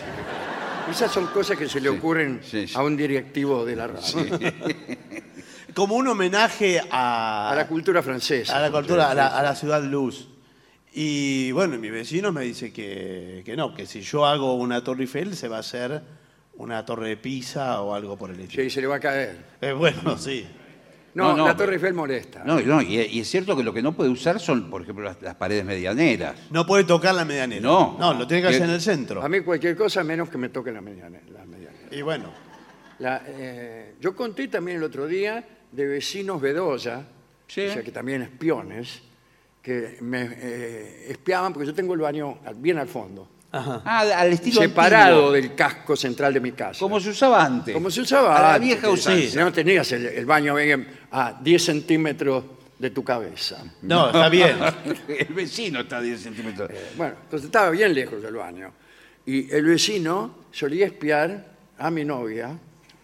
[0.90, 2.75] Esas son cosas que se le ocurren sí, sí.
[2.77, 4.05] a un directivo de la radio.
[5.75, 8.57] Como un homenaje a, A la cultura francesa.
[8.57, 10.29] a la cultura, a la, a la ciudad luz.
[10.97, 15.03] Y bueno, mi vecino me dice que, que no, que si yo hago una torre
[15.03, 16.01] Eiffel se va a hacer
[16.57, 18.63] una torre de Pisa o algo por el estilo.
[18.63, 19.37] Sí, se le va a caer.
[19.61, 20.47] Eh, bueno, sí.
[21.15, 22.43] No, No, no, la Torre Eiffel molesta.
[22.45, 25.05] No, no, y, y es cierto que lo que no puede usar son, por ejemplo,
[25.05, 26.35] las, las paredes medianeras.
[26.51, 27.61] No puede tocar la medianera.
[27.63, 27.97] No.
[28.01, 29.23] No, lo tiene que hacer Que- en el centro.
[29.23, 31.21] A mí cualquier cosa menos que me toque la mediana.
[31.33, 31.77] La mediana.
[31.93, 32.33] Y bueno,
[33.01, 37.03] La, eh, yo conté también el otro día de vecinos Bedoya,
[37.49, 37.67] Sí.
[37.67, 39.01] o sea que también espiones,
[39.64, 43.81] que me eh, espiaban porque yo tengo el baño bien al fondo, ajá.
[43.83, 46.79] Ah, al estilo separado antiguo, del casco central de mi casa.
[46.79, 47.72] como se usaba antes.
[47.72, 49.40] Como se usaba A la antes, vieja usanza.
[49.40, 52.44] No tenías el, el baño bien a 10 centímetros
[52.79, 53.64] de tu cabeza.
[53.81, 54.59] No, está bien.
[55.09, 56.70] El vecino está a 10 centímetros.
[56.98, 58.70] Bueno, entonces estaba bien lejos del baño.
[59.24, 61.46] Y el vecino solía espiar
[61.79, 62.59] a mi novia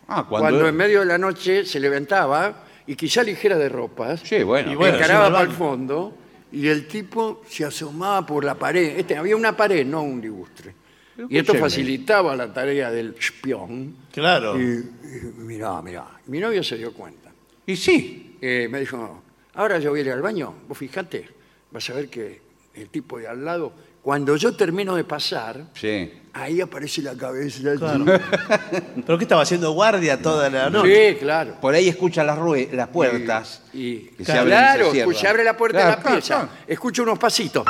[0.09, 0.69] Ah, cuando, cuando...
[0.69, 4.71] en medio de la noche se levantaba y quizá ligera de ropas, Sí, bueno.
[4.73, 5.59] Y bueno, encaraba para el baño.
[5.59, 6.15] fondo
[6.53, 8.99] y el tipo se asomaba por la pared.
[8.99, 10.75] Este, había una pared, no un ligustre.
[11.17, 11.61] Y esto Escúcheme.
[11.61, 13.95] facilitaba la tarea del espión.
[14.13, 14.59] Claro.
[14.59, 16.07] Y, y mirá, mirá.
[16.27, 17.31] Mi novia se dio cuenta.
[17.67, 18.37] Y sí.
[18.41, 19.23] Eh, me dijo,
[19.55, 21.29] ahora yo voy a ir al baño, vos fijate,
[21.71, 22.41] vas a ver que
[22.75, 26.13] el tipo de al lado, cuando yo termino de pasar, Sí.
[26.33, 27.61] ahí aparece la cabeza.
[27.77, 28.05] Claro.
[29.07, 31.13] ¿Pero qué estaba haciendo guardia toda la noche?
[31.13, 31.57] Sí, claro.
[31.61, 33.63] Por ahí escucha las, rue- las puertas.
[33.75, 35.11] Y, que se abren y claro, se cierran.
[35.13, 36.49] escucha, abre la puerta Claro, de la claro, pieza, claro.
[36.67, 37.65] escucha unos pasitos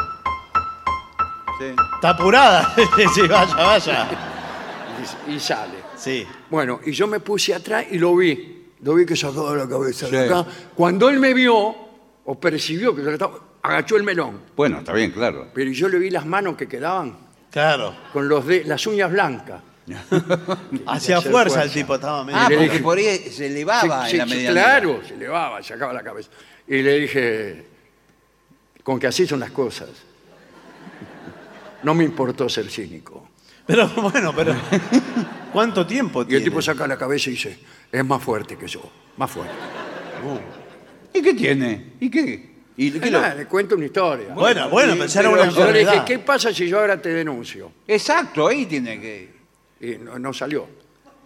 [1.58, 1.66] Sí.
[1.96, 2.74] Está apurada.
[3.14, 4.08] sí, vaya, vaya.
[5.28, 5.74] y, y sale.
[5.96, 6.26] Sí.
[6.48, 8.72] Bueno, y yo me puse atrás y lo vi.
[8.80, 10.32] Lo vi que sacaba la cabeza de Sí.
[10.32, 10.46] acá.
[10.74, 11.74] Cuando él me vio,
[12.24, 14.40] o percibió que yo le estaba, agachó el melón.
[14.56, 15.48] Bueno, está bien, claro.
[15.54, 17.16] Pero yo le vi las manos que quedaban
[17.50, 17.94] Claro.
[18.12, 19.62] con los de, las uñas blancas.
[20.86, 21.62] Hacía hacer fuerza, fuerza.
[21.64, 22.38] el tipo, estaba medio.
[22.38, 24.52] Ah, le porque dije- por ahí se elevaba en la.
[24.52, 26.30] Claro, se elevaba, sacaba la cabeza.
[26.68, 27.66] Y le dije,
[28.84, 29.88] con que así son las cosas.
[31.82, 33.28] No me importó ser cínico.
[33.66, 34.54] Pero bueno, pero.
[35.52, 36.38] ¿Cuánto tiempo Y tiene?
[36.38, 37.58] el tipo saca la cabeza y dice,
[37.90, 38.82] es más fuerte que yo,
[39.16, 39.54] más fuerte.
[41.12, 41.94] ¿Y qué tiene?
[41.98, 42.49] ¿Y qué?
[42.82, 44.32] ¿Y qué Y lo- nada, le cuento una historia.
[44.32, 46.04] Bueno, bueno, Pero una yo le dije, enfermedad.
[46.06, 47.70] ¿qué pasa si yo ahora te denuncio?
[47.86, 49.34] Exacto, ahí tiene que...
[49.82, 50.66] Y no, no salió.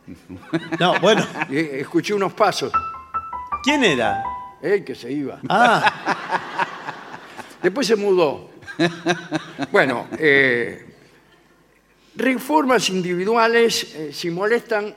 [0.80, 1.24] No, bueno.
[1.48, 2.72] Y escuché unos pasos,
[3.62, 4.22] ¿Quién era?
[4.60, 5.38] él que se iba.
[5.48, 6.58] Ah,
[7.62, 8.50] Después se mudó.
[9.70, 10.84] Bueno, eh,
[12.16, 14.94] reformas individuales, eh, si molestan,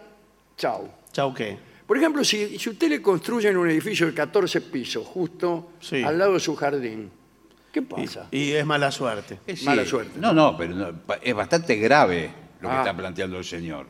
[0.57, 0.89] chau.
[1.11, 1.57] chau, ¿qué?
[1.87, 6.03] Por ejemplo, si, si usted le construye un edificio de 14 pisos justo Sí.
[6.03, 7.09] al lado de su jardín,
[7.71, 8.27] ¿qué pasa?
[8.31, 9.39] Y es mala suerte.
[9.47, 9.65] Eh, sí.
[9.65, 10.19] Mala suerte.
[10.19, 12.79] No, no, pero no, pa- es bastante grave lo que Ah.
[12.79, 13.85] está planteando el señor.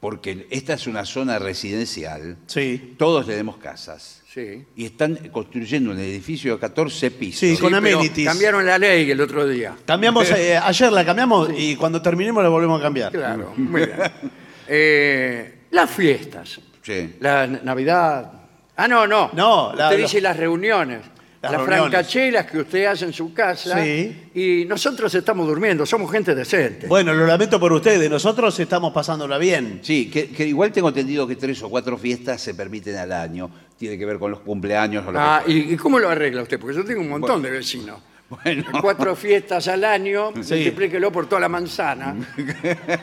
[0.00, 2.94] Porque esta es una zona residencial, Sí.
[2.96, 4.22] todos tenemos casas.
[4.32, 4.64] Sí.
[4.76, 7.40] Y están construyendo un edificio de 14 pisos.
[7.40, 8.26] Sí, con pero amenities.
[8.28, 9.76] Cambiaron la ley el otro día.
[9.84, 13.12] Cambiamos, eh, ayer la cambiamos y cuando terminemos la volvemos a cambiar.
[13.12, 13.98] Claro, muy bien.
[14.72, 17.16] Eh, las fiestas, Sí.
[17.20, 18.32] la N- Navidad.
[18.76, 19.30] Ah, no, no.
[19.34, 21.00] No, la- usted la- dice las reuniones.
[21.42, 21.90] Las Las, reuniones.
[21.90, 23.82] francachelas que usted hace en su casa.
[23.82, 24.30] Sí.
[24.34, 26.86] Y nosotros estamos durmiendo, somos gente decente.
[26.86, 29.80] Bueno, lo lamento por ustedes, nosotros estamos pasándola bien.
[29.82, 33.50] Sí, que, que igual tengo entendido que tres o cuatro fiestas se permiten al año.
[33.78, 36.42] Tiene que ver con los cumpleaños o lo Ah, que ¿y, y cómo lo arregla
[36.42, 36.60] usted?
[36.60, 37.98] Porque yo tengo un montón de vecinos.
[38.28, 38.62] Bueno.
[38.82, 40.54] Cuatro fiestas al año, Sí.
[40.54, 42.14] multiplíquelo por toda la manzana.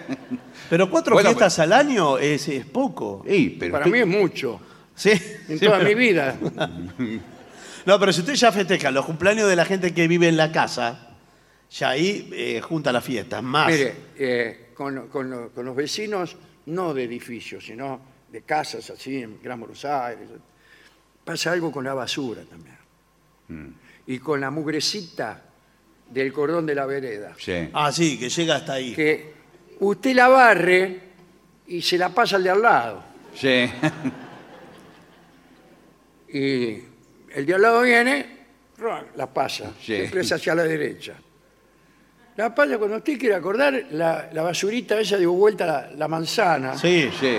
[0.69, 3.23] Pero cuatro Bueno, fiestas al año es, es poco.
[3.27, 4.59] Sí, pero Para usted- mí es mucho.
[4.95, 5.11] Sí.
[5.11, 6.37] En sí, toda pero- mi vida.
[7.85, 10.51] No, pero si usted ya festeja los cumpleaños de la gente que vive en la
[10.51, 11.15] casa,
[11.71, 13.67] ya ahí eh, junta las fiestas, más.
[13.71, 18.01] Mire, eh, con, con lo- con los vecinos, no de edificios, sino
[18.31, 20.27] de casas así en Gran Buenos Aires,
[21.23, 22.75] pasa algo con la basura también.
[23.47, 23.67] Mm.
[24.07, 25.43] Y con la mugrecita
[26.09, 27.35] del cordón de la vereda.
[27.39, 27.69] Sí.
[27.73, 28.93] Ah, sí, que llega hasta ahí.
[28.93, 29.33] Que
[29.79, 30.99] usted la barre
[31.67, 33.03] y se la pasa al de al lado.
[33.35, 33.69] Sí.
[36.29, 36.79] Y
[37.33, 38.37] el de al lado viene,
[39.15, 39.71] la pasa.
[39.79, 39.95] Sí.
[39.95, 41.13] Siempre es hacia la derecha.
[42.35, 46.77] La palla, cuando usted quiere acordar, la, la basurita ella dio vuelta la, la manzana
[46.77, 47.37] Sí, Sí.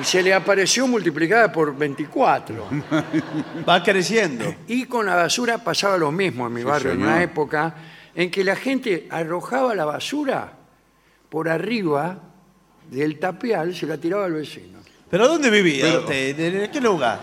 [0.00, 2.68] y se le apareció multiplicada por 24.
[3.68, 4.54] va creciendo.
[4.66, 7.08] Y con la basura pasaba lo mismo en mi barrio, en señor.
[7.12, 7.74] una época
[8.14, 10.52] en que la gente arrojaba la basura
[11.28, 12.18] por arriba
[12.90, 14.78] del tapial, se la tiraba al vecino.
[15.10, 16.40] ¿Pero dónde vivía Pero- usted?
[16.64, 17.20] ¿En qué lugar?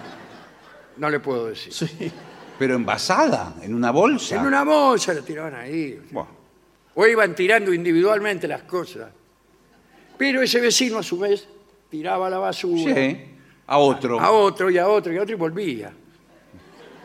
[0.97, 1.73] No le puedo decir.
[1.73, 2.11] Sí.
[2.59, 4.35] Pero envasada, en una bolsa.
[4.35, 5.99] En una bolsa la tiraban ahí.
[6.11, 6.25] Buah.
[6.95, 9.09] O iban tirando individualmente las cosas.
[10.17, 11.47] Pero ese vecino, a su vez,
[11.89, 13.25] tiraba la basura Sí.
[13.65, 14.19] A otro.
[14.19, 15.91] a otro y a otro y a otro y volvía.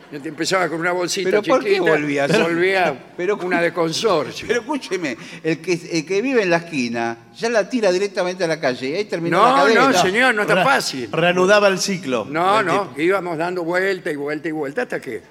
[0.09, 2.27] Te empezaba con una bolsita ¿Pero por qué chiquita, volvía?
[2.27, 4.47] volvía Pero- una de consorcio.
[4.47, 8.47] Pero escúcheme, el que, el que vive en la esquina ya la tira directamente a
[8.47, 9.89] la calle y ahí terminó No, la cadena.
[9.91, 11.09] no, señor, no está Re- fácil.
[11.11, 12.25] Reanudaba el ciclo.
[12.27, 13.01] No, no, tipo.
[13.01, 15.21] íbamos dando vuelta y vuelta y vuelta hasta que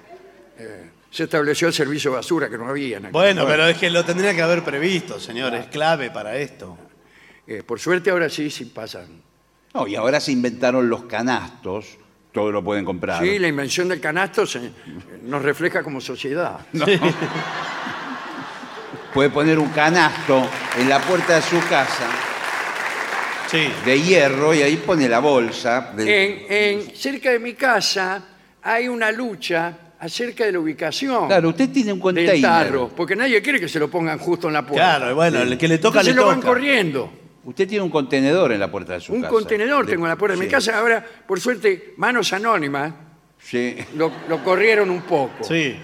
[0.57, 2.97] eh, se estableció el servicio de basura que no había.
[2.97, 3.47] en aquel Bueno, momento.
[3.61, 5.53] pero es que lo tendría que haber previsto, señor.
[5.55, 6.77] Es clave para esto.
[7.45, 9.07] Eh, por suerte ahora sí, sí pasan.
[9.73, 11.97] No, y ahora se inventaron los canastos,
[12.31, 13.21] todo lo pueden comprar.
[13.23, 14.71] Sí, la invención del canasto se-
[15.23, 16.59] nos refleja como sociedad.
[19.13, 22.07] Puede poner un canasto en la puerta de su casa
[23.49, 23.67] Sí.
[23.83, 25.91] de hierro y ahí pone la bolsa.
[25.95, 26.03] de-
[26.77, 28.21] En, en- cerca de mi casa
[28.61, 32.41] hay una lucha acerca de la ubicación Claro, usted tiene un del container.
[32.41, 34.97] tarro, porque nadie quiere que se lo pongan justo en la puerta.
[34.97, 37.11] Claro, bueno, el que le toca Entonces le lo van corriendo.
[37.49, 39.33] Usted tiene un contenedor en la puerta de su Un casa.
[39.33, 40.77] contenedor De- tengo en la puerta de mi sí, casa.
[40.77, 42.93] Ahora, por suerte, manos anónimas
[43.39, 43.75] Sí.
[43.95, 45.43] lo, lo corrieron un poco.
[45.43, 45.75] Sí.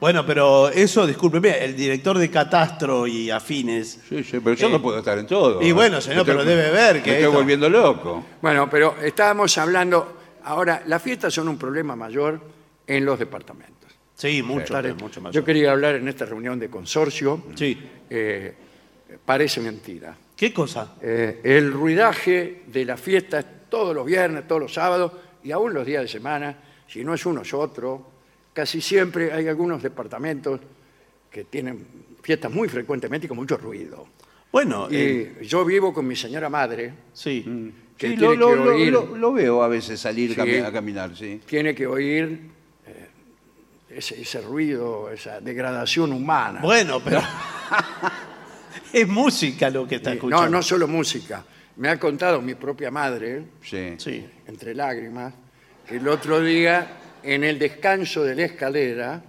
[0.00, 4.00] Bueno, pero eso, discúlpeme, el director de Catastro y Afines.
[4.08, 5.62] Sí, sí, pero yo Eh, no puedo estar en todo.
[5.62, 8.24] y bueno, señor, Me pero debe ver que Me estoy esto- volviendo loco.
[8.40, 10.18] Bueno, pero estábamos hablando.
[10.44, 12.40] Ahora, las fiestas son un problema mayor
[12.86, 13.92] en los departamentos.
[14.14, 14.74] Sí, mucho,
[15.20, 15.32] más.
[15.32, 17.42] Yo quería hablar en esta reunión de consorcio.
[17.54, 17.78] Sí.
[18.10, 18.54] eh,
[19.24, 20.16] parece mentira.
[20.36, 20.94] ¿Qué cosa?
[21.00, 25.12] Eh, el ruidaje de las fiestas todos los viernes, todos los sábados
[25.44, 26.56] y aún los días de semana,
[26.88, 28.10] si no es uno es otro,
[28.52, 30.60] casi siempre hay algunos departamentos
[31.30, 31.86] que tienen
[32.22, 34.06] fiestas muy frecuentemente y con mucho ruido.
[34.52, 37.42] Bueno, Y eh, yo vivo con mi señora madre, sí.
[37.96, 40.36] que Sí, tiene lo, que lo- lo- oír, lo- lo veo a veces salir Sí.
[40.36, 41.40] cami- a caminar, sí.
[41.46, 42.50] tiene que oír
[42.86, 43.06] eh,
[43.88, 46.60] ese, ese ruido, esa degradación humana.
[46.60, 47.20] Bueno, pero.
[49.00, 50.44] es música lo que está Y- escuchando.
[50.46, 51.44] no, no solo música.
[51.76, 53.94] Me ha contado mi propia madre, Sí.
[53.98, 54.26] Sí.
[54.46, 55.32] entre lágrimas,
[55.88, 56.86] que el otro día,
[57.22, 59.22] en el descanso de la escalera,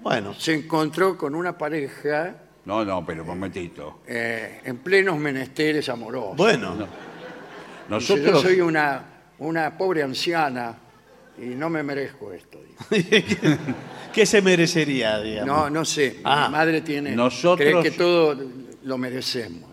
[0.00, 2.34] Bueno, se encontró con una pareja
[2.64, 4.00] No, no, pero un momentito.
[4.06, 6.36] eh, en plenos menesteres amorosos.
[6.36, 6.72] bueno.
[6.76, 6.86] Dice,
[7.88, 9.04] Nosotros, Yo soy una,
[9.40, 10.78] una pobre anciana
[11.36, 12.60] y no me merezco esto.
[14.12, 15.46] ¿Qué se merecería, digamos?
[15.46, 16.20] No, no sé.
[16.24, 18.36] Ah, Mi madre tiene, nosotros- cree que todo
[18.84, 19.70] lo merecemos.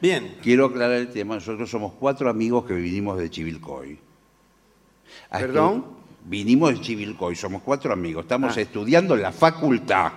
[0.00, 0.38] Bien.
[0.42, 3.98] quiero aclarar el tema, nosotros somos cuatro amigos que vinimos de Chivilcoy.
[5.30, 5.84] ¿Perdón?
[6.24, 8.60] Vinimos de Chivilcoy, somos cuatro amigos, estamos Ah.
[8.60, 10.12] estudiando en la facultad.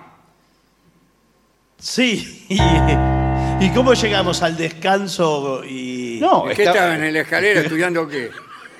[1.78, 2.46] Sí.
[3.60, 6.18] ¿Y, cómo llegamos al descanso y.
[6.20, 8.30] No, ¿Qué está- estaban en la escalera estudiando qué?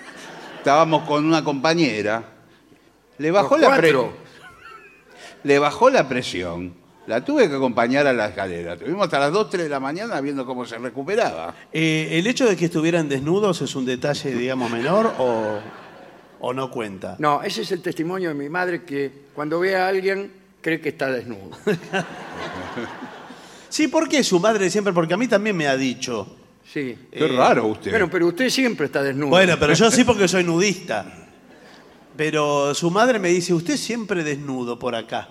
[0.59, 2.25] estábamos con una compañera,
[3.19, 4.13] le bajó, Los la cuatro.
[5.43, 6.75] le bajó la presión,
[7.07, 10.21] la tuve que acompañar a la escalera, estuvimos hasta las 2, 3 de la mañana
[10.21, 11.55] viendo cómo se recuperaba.
[11.73, 15.59] Eh, ¿El hecho de que estuvieran desnudos es un detalle, digamos, menor o,
[16.41, 17.17] o no cuenta?
[17.19, 20.91] No, ese es el testimonio de mi madre que cuando ve a alguien cree que
[20.91, 21.51] está desnudo.
[23.69, 24.93] Sí, ¿por qué su madre siempre?
[24.93, 26.37] Porque a mí también me ha dicho.
[26.73, 26.97] Sí.
[27.11, 27.91] Qué raro usted.
[27.91, 29.31] Bueno, pero usted siempre está desnudo.
[29.31, 31.05] Bueno, pero yo sí porque soy nudista.
[32.17, 35.29] Pero su madre me dice, usted siempre desnudo por acá.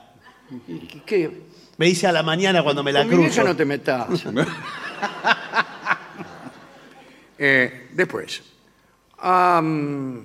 [0.67, 1.41] ¿Y qué?
[1.84, 3.46] Me dice a la mañana cuando me la Con mi vieja cruzo.
[3.50, 4.08] no te metas.
[7.46, 8.41] Eh, después.
[9.17, 10.24] Am,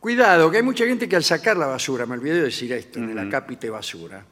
[0.00, 2.98] cuidado, que hay mucha gente que al sacar la basura, me olvidé de decir esto,
[2.98, 4.24] en la cápite basura,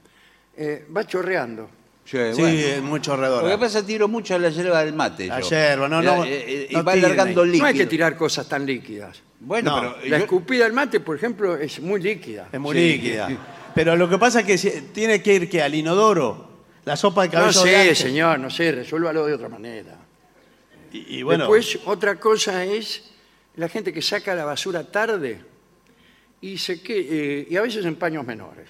[0.56, 1.70] eh, va chorreando.
[2.04, 2.58] Sí, Sí, bueno.
[2.58, 5.26] es muy Lo que pasa es que tiro mucho a la yerba del mate.
[5.28, 7.46] La yerba, no, no, Eh, eh, y no va tiren alargando ahí.
[7.50, 7.62] líquido.
[7.62, 9.22] No hay que tirar cosas tan líquidas.
[9.38, 12.48] Bueno, No, pero La yo- escupida al mate, por ejemplo, es muy líquida.
[12.50, 12.92] Es muy Sí.
[12.94, 13.28] líquida.
[13.74, 16.48] Pero lo que pasa es que tiene que ir que al inodoro.
[16.84, 19.96] La sopa de No cabello de sé, señor, no sé, resuélvalo de otra manera.
[20.92, 23.04] Y, y bueno, Después, otra cosa es
[23.56, 25.40] la gente que saca la basura tarde
[26.40, 28.68] y, se que, eh, y a veces en paños menores.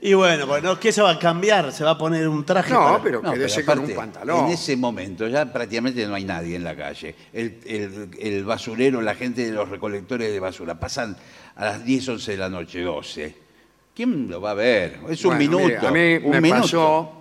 [0.00, 1.72] y bueno, bueno, ¿qué se va a cambiar?
[1.72, 2.72] ¿Se va a poner un traje?
[2.72, 4.46] No, para- pero No, quédese pero con un pantalón.
[4.46, 7.14] En ese momento ya prácticamente no hay nadie en la calle.
[7.32, 11.16] El, el- el basurero, la gente de los recolectores de basura pasan
[11.54, 13.43] a las 10, 11 de la noche, 12.
[13.94, 14.98] ¿Quién lo va a ver?
[15.08, 15.64] Es un Bueno, minuto.
[15.92, 16.62] mire, a mí un me minuto.
[16.62, 17.12] pasó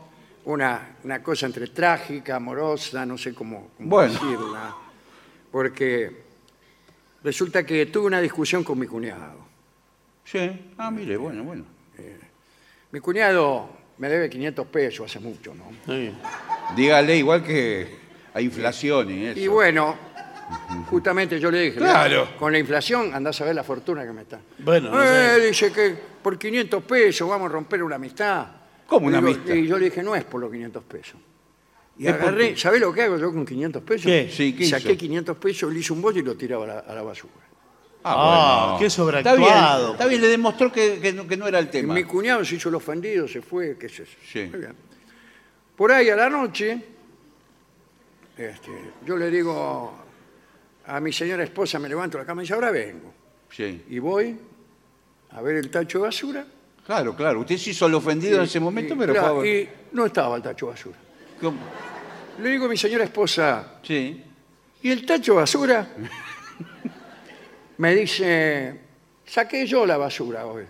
[0.45, 4.13] una, una cosa entre trágica, amorosa, no sé cómo, cómo Bueno.
[4.13, 4.75] decirla,
[5.51, 6.23] porque
[7.23, 9.43] resulta que tuve una discusión con mi cuñado.
[10.25, 10.71] Sí.
[10.77, 11.65] Ah, mire, bueno, bueno.
[12.91, 15.65] Mi cuñado me debe 500 pesos hace mucho, ¿no?
[15.85, 16.11] Sí.
[16.75, 17.87] Dígale igual que
[18.33, 19.39] hay inflación y eso.
[19.39, 19.95] Y bueno,
[20.89, 22.25] justamente yo le dije, Claro.
[22.25, 24.39] "Mira, con la inflación andás a ver la fortuna que me está.
[24.59, 25.07] Bueno, no Eh,
[25.39, 25.47] sé.
[25.47, 28.47] dice que por 500 pesos vamos a romper una amistad.
[28.87, 29.53] ¿Cómo una Digo, amistad?
[29.53, 31.15] Y yo le dije, no es por los 500 pesos.
[31.97, 32.59] Y Es por agarré, qué.
[32.59, 34.05] ¿sabés lo que hago yo con 500 pesos?
[34.05, 34.29] ¿Qué?
[34.31, 34.97] Sí, ¿qué Saqué hizo?
[34.99, 37.33] 500 pesos, le hice un bollo y lo tiraba a la, a la basura.
[38.05, 39.37] Ah, qué Está sobreactuado.
[39.83, 41.93] bien, está bien, le demostró que, que no, que no era el Y tema.
[41.93, 44.11] mi cuñado se hizo el ofendido, se fue, qué sé yo.
[44.29, 44.43] Sí.
[44.51, 44.75] Muy bien.
[45.75, 46.83] Por ahí a la noche,
[48.37, 48.71] este,
[49.05, 49.93] yo le digo
[50.85, 53.13] a mi señora esposa, me levanto de la cama y dice, ahora vengo.
[53.49, 53.83] Sí.
[53.89, 54.37] Y voy
[55.35, 56.45] a ver el tacho de basura.
[56.85, 57.39] Claro, claro.
[57.41, 59.61] Usted se hizo el ofendido en ese momento, y, pero claro, fue a ver.
[59.63, 60.97] y no estaba el tacho de basura.
[61.41, 61.57] ¿Cómo?
[62.39, 64.23] Le digo a mi señora esposa, Sí.
[64.81, 65.87] ¿y el tacho de basura?
[67.77, 68.79] Me dice,
[69.25, 70.63] saqué yo la basura hoy.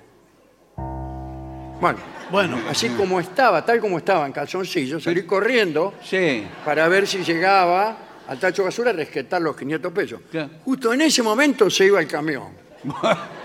[1.81, 1.99] Bueno,
[2.31, 6.45] Bueno, así como estaba, tal como estaba en calzoncillo, salí corriendo Sí.
[6.63, 7.97] para ver si llegaba
[8.27, 10.21] al tacho de basura a rescatar los 500 pesos.
[10.31, 10.49] Claro.
[10.63, 12.49] Justo en ese momento se iba el camión.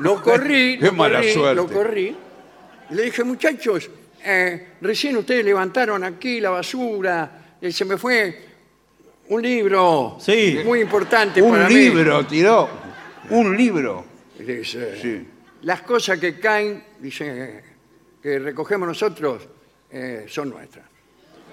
[0.00, 1.54] Lo corrí, Qué lo mala corrí, suerte.
[1.56, 2.16] lo corrí.
[2.90, 3.90] Y le dije, muchachos,
[4.24, 8.44] eh, recién ustedes levantaron aquí la basura, y se me fue
[9.28, 10.60] un libro Sí.
[10.64, 11.74] muy importante Un para mí.
[11.74, 12.68] libro, tiró.
[13.30, 14.04] Un libro.
[14.38, 15.26] Y dice, Sí.
[15.62, 17.62] las cosas que caen, dice,
[18.22, 19.42] que recogemos nosotros,
[19.90, 20.84] eh, son nuestras.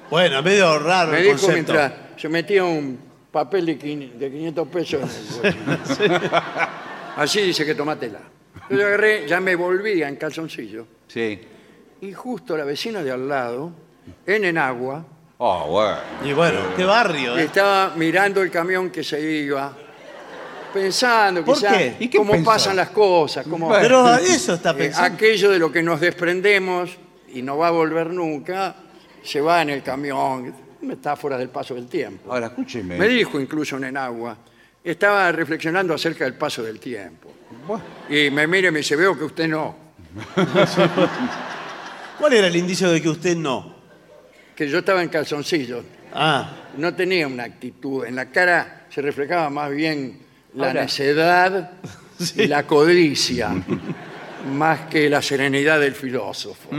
[0.10, 1.54] bueno, medio raro Me el dijo concepto.
[1.74, 3.00] mientras se metía un
[3.32, 6.20] papel de, quin- de 500 pesos en el bolsillo.
[7.20, 8.22] Así dice que tomátela.
[8.70, 10.88] Yo le agarré, ya me volvía en calzoncillo.
[11.08, 11.40] Sí.
[12.02, 13.72] Y justo la vecina de al lado,
[14.26, 15.06] en Enagua,
[15.42, 15.98] Oh, bueno.
[16.26, 17.46] Y bueno, qué barrio, ¿eh?
[17.46, 19.74] estaba mirando el camión que se iba,
[20.74, 21.96] pensando ¿Por quizá qué?
[21.98, 23.70] ¿Y qué cómo pasan las cosas, cómo.
[23.70, 25.16] Pero eso está eh, pensando.
[25.16, 26.98] aquello de lo que nos desprendemos
[27.34, 28.76] y no va a volver nunca,
[29.24, 32.34] se va en el camión, metáfora del paso del tiempo.
[32.34, 32.98] Ahora, escúcheme.
[32.98, 34.38] Me dijo incluso en Enagua,
[34.84, 37.32] estaba reflexionando acerca del paso del tiempo.
[38.10, 39.76] Y me mira y me dice, veo que usted no,
[42.20, 43.78] ¿Cuál era el indicio de que usted no?
[44.56, 45.86] que yo estaba en calzoncillos.
[46.14, 50.20] Ah, No tenía una actitud, en la cara se reflejaba más bien
[50.56, 51.72] la Ahora- necedad
[52.36, 53.52] y la codicia,
[54.54, 56.70] más que la serenidad del filósofo.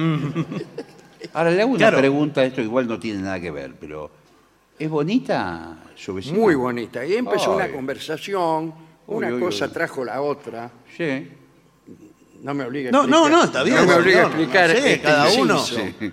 [1.33, 1.99] ahora le hago una Claro.
[1.99, 4.11] pregunta, esto igual no tiene nada que ver, pero
[4.81, 6.39] ¿es bonita su vecina?
[6.39, 7.05] Muy bonita.
[7.05, 8.75] Y empezó una conversación,
[9.07, 9.73] una Uy, uy, cosa uy.
[9.73, 10.71] trajo la otra.
[10.97, 11.31] Sí.
[12.43, 13.31] No me obliga a No, no, explicar.
[13.39, 14.41] no, está bien, No me obliga a señor.
[14.41, 14.71] explicar.
[14.71, 15.59] Sí, este cada uno.
[15.59, 15.81] inciso.
[16.01, 16.13] Sí.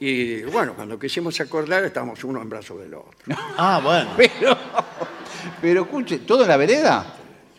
[0.00, 3.12] Y bueno, cuando quisimos acordar, estábamos uno en brazos del otro.
[3.56, 4.10] ah, bueno.
[4.16, 4.56] Pero,
[5.62, 7.06] pero escuche, ¿todo en la vereda?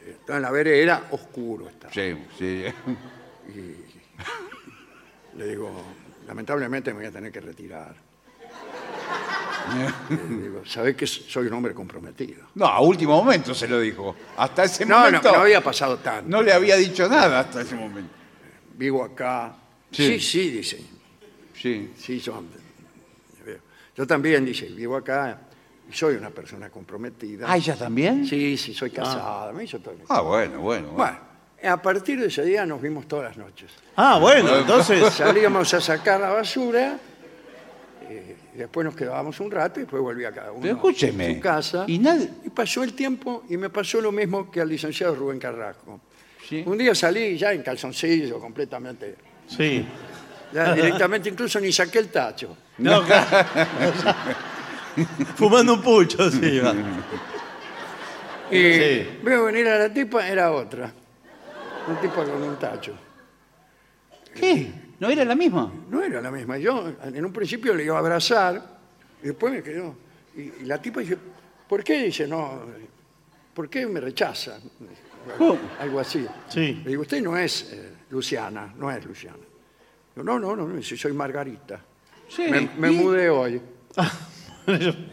[0.07, 1.91] Estaba en la vereda, oscuro estaba.
[1.93, 2.63] Sí, sí.
[5.37, 5.71] Le digo,
[6.27, 7.95] lamentablemente me voy a tener que retirar.
[10.09, 12.45] Le digo, ¿sabés que soy un hombre comprometido?
[12.55, 14.15] No, a último momento se lo dijo.
[14.37, 16.29] Hasta ese No, no, momento no había pasado tanto.
[16.29, 18.13] no le había dicho nada hasta ese momento.
[18.75, 19.55] Vivo acá.
[19.91, 20.19] Sí.
[20.19, 20.81] Sí, sí, dice.
[21.53, 21.91] Sí.
[21.97, 22.47] Sí, son.
[23.97, 25.39] Yo también, dice, vivo acá
[25.89, 27.45] y soy una persona comprometida.
[27.49, 28.25] Ah, ¿ella también?
[28.27, 29.53] Sí, sí, soy casada.
[29.53, 30.89] Me hizo todo el- Ah, bueno, bueno.
[30.89, 31.17] bueno.
[31.61, 33.71] Bueno, a partir de ese día nos vimos todas las noches.
[33.95, 35.13] Ah, bueno, entonces.
[35.13, 36.99] Salíamos a sacar la basura,
[38.09, 41.33] eh, y después nos quedábamos un rato y después volvía cada uno Pero escúcheme, a
[41.35, 41.83] su casa.
[41.87, 45.39] y nadie- Y pasó el tiempo y me pasó lo mismo que al licenciado Rubén
[45.39, 45.99] Carrasco.
[46.47, 46.63] Sí.
[46.65, 49.15] Un día salí ya en calzoncillo, completamente.
[49.47, 49.85] Sí.
[50.53, 52.55] Ya directamente incluso ni saqué el tacho.
[52.77, 53.47] No, claro.
[55.35, 56.59] Fumando un pucho, sí.
[56.59, 56.73] va.
[58.51, 59.07] Y Sí.
[59.23, 60.91] veo venir a la tipa, era otra.
[61.87, 62.93] Una tipa con un tacho.
[64.35, 64.71] ¿Qué?
[64.99, 65.71] ¿No era la misma?
[65.89, 66.57] No era la misma.
[66.57, 68.61] Yo en un principio le iba a abrazar
[69.21, 69.95] y después me quedó.
[70.35, 71.17] Y, y la tipa dice,
[71.67, 72.03] ¿por qué?
[72.03, 72.61] Dice, no,
[73.53, 74.57] ¿por qué me rechaza?
[75.37, 75.57] ¿Cómo?
[75.79, 76.25] Algo así.
[76.47, 76.81] Sí.
[76.83, 79.37] Le digo, usted no es eh, Luciana, no es Luciana.
[80.15, 81.79] Digo, no, no, no, dice, soy Margarita.
[82.29, 82.47] Sí.
[82.49, 82.95] Me, me ¿Y?
[82.95, 83.61] mudé hoy.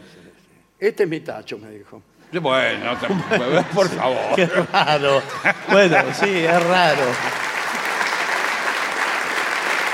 [0.79, 2.01] Este es mi tacho, me dijo.
[2.41, 4.35] Bueno, tampoco, por favor.
[4.35, 5.21] Qué raro.
[5.71, 7.03] Bueno, sí, es raro.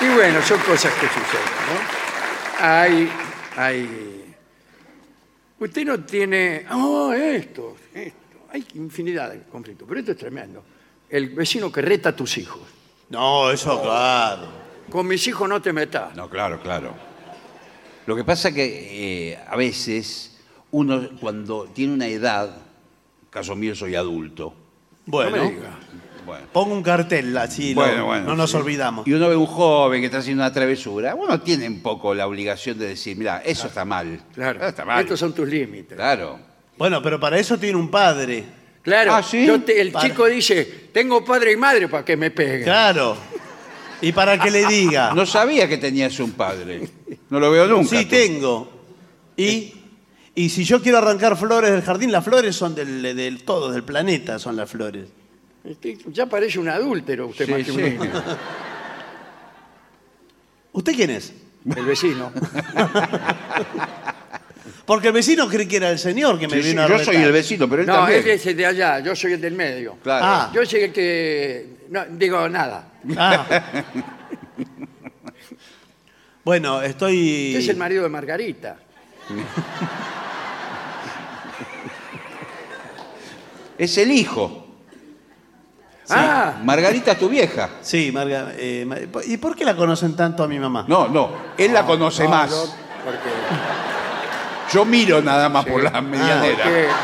[0.02, 2.66] Y bueno, son cosas que suceden, ¿no?
[2.66, 3.10] Hay,
[3.58, 4.36] hay...
[5.60, 6.66] Usted no tiene...
[6.72, 8.18] Oh, esto, esto.
[8.52, 10.64] Hay infinidad de conflictos, pero esto es tremendo.
[11.10, 12.62] El vecino que reta a tus hijos.
[13.10, 14.48] No, eso claro.
[14.90, 16.16] Con mis hijos no te metas.
[16.16, 16.94] No, claro, claro.
[18.06, 20.40] Lo que pasa que eh, a veces
[20.72, 22.56] uno cuando tiene una edad,
[23.30, 24.54] caso mío soy adulto,
[25.06, 25.80] Bueno, No me diga.
[26.26, 28.58] Bueno, pongo un cartel así, lo- Bueno, bueno, no nos sí.
[28.58, 29.08] olvidamos.
[29.08, 32.28] y uno ve un joven que está haciendo una travesura, uno tiene un poco la
[32.28, 34.20] obligación de decir, mira, eso está mal.
[34.34, 34.60] Claro.
[34.60, 35.02] Eso está mal.
[35.02, 35.96] Estos son tus límites.
[35.96, 36.40] Claro.
[36.78, 38.44] Bueno, pero para eso tiene un padre.
[38.82, 39.14] Claro.
[39.14, 39.46] Ah, ¿sí?
[39.46, 42.64] yo te- el Para- chico dice, tengo padre y madre para que me peguen.
[42.64, 43.18] Claro.
[44.02, 45.14] Y para que le diga.
[45.14, 46.88] No sabía que tenías un padre.
[47.30, 47.90] No lo veo nunca.
[47.98, 48.10] sí, tú.
[48.12, 48.72] tengo.
[49.36, 49.74] Y,
[50.36, 53.84] y si yo quiero arrancar flores del jardín, las flores son del, del todo, del
[53.84, 55.08] planeta son las flores.
[55.70, 57.84] Este, Ya parece un adúltero usted Sí, más que un sí.
[57.84, 58.24] niño.
[60.74, 61.32] ¿Usted quién es?
[61.76, 62.32] El vecino.
[64.86, 66.98] Porque el vecino cree que era el señor que me Sí, sí, vino a yo
[66.98, 67.14] retar.
[67.14, 68.22] soy el vecino, pero él No, también.
[68.24, 69.98] él es el de allá, yo soy el del medio.
[70.02, 70.26] Claro.
[70.28, 70.52] Ah.
[70.52, 71.68] Yo soy el que...
[71.90, 72.88] No, digo nada.
[73.16, 73.46] Ah.
[76.44, 77.50] bueno, estoy.
[77.50, 78.78] Usted es el marido de Margarita.
[83.78, 84.59] Es el hijo.
[86.12, 87.70] Ah, Margarita es tu vieja.
[87.82, 88.52] Sí, Marga.
[88.58, 90.86] eh, ma- ¿Y por qué la conocen tanto a mi mamá?
[90.88, 92.50] No, no, él la conoce no, más.
[92.50, 92.66] yo-
[93.04, 93.30] porque,
[94.74, 96.64] Yo miro nada más por la ah, medianera.
[96.64, 96.88] porque-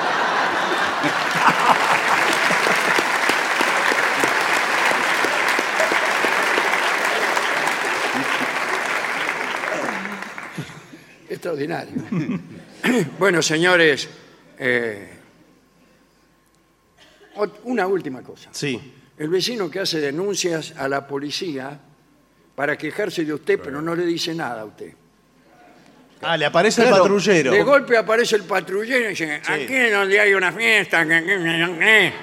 [11.29, 11.93] Extraordinario.
[13.17, 14.07] bueno, señores,
[14.59, 15.09] eh,
[17.35, 18.49] ot- una última cosa.
[18.51, 18.93] Sí.
[19.17, 21.79] El vecino que hace denuncias a la policía
[22.55, 24.93] para quejarse de usted, pero no le dice nada a usted.
[26.21, 27.51] Ah, le aparece el Claro, patrullero.
[27.51, 31.37] De golpe aparece el patrullero y dice, aquí es donde hay una fiesta, que- que-
[31.37, 32.13] que- que-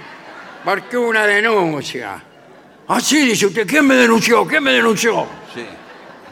[0.65, 2.23] ¿por qué una denuncia?
[2.89, 4.47] Ah, sí, dice usted, ¿quién me denunció?
[4.47, 5.27] ¿Quién me denunció?
[5.55, 5.65] Sí.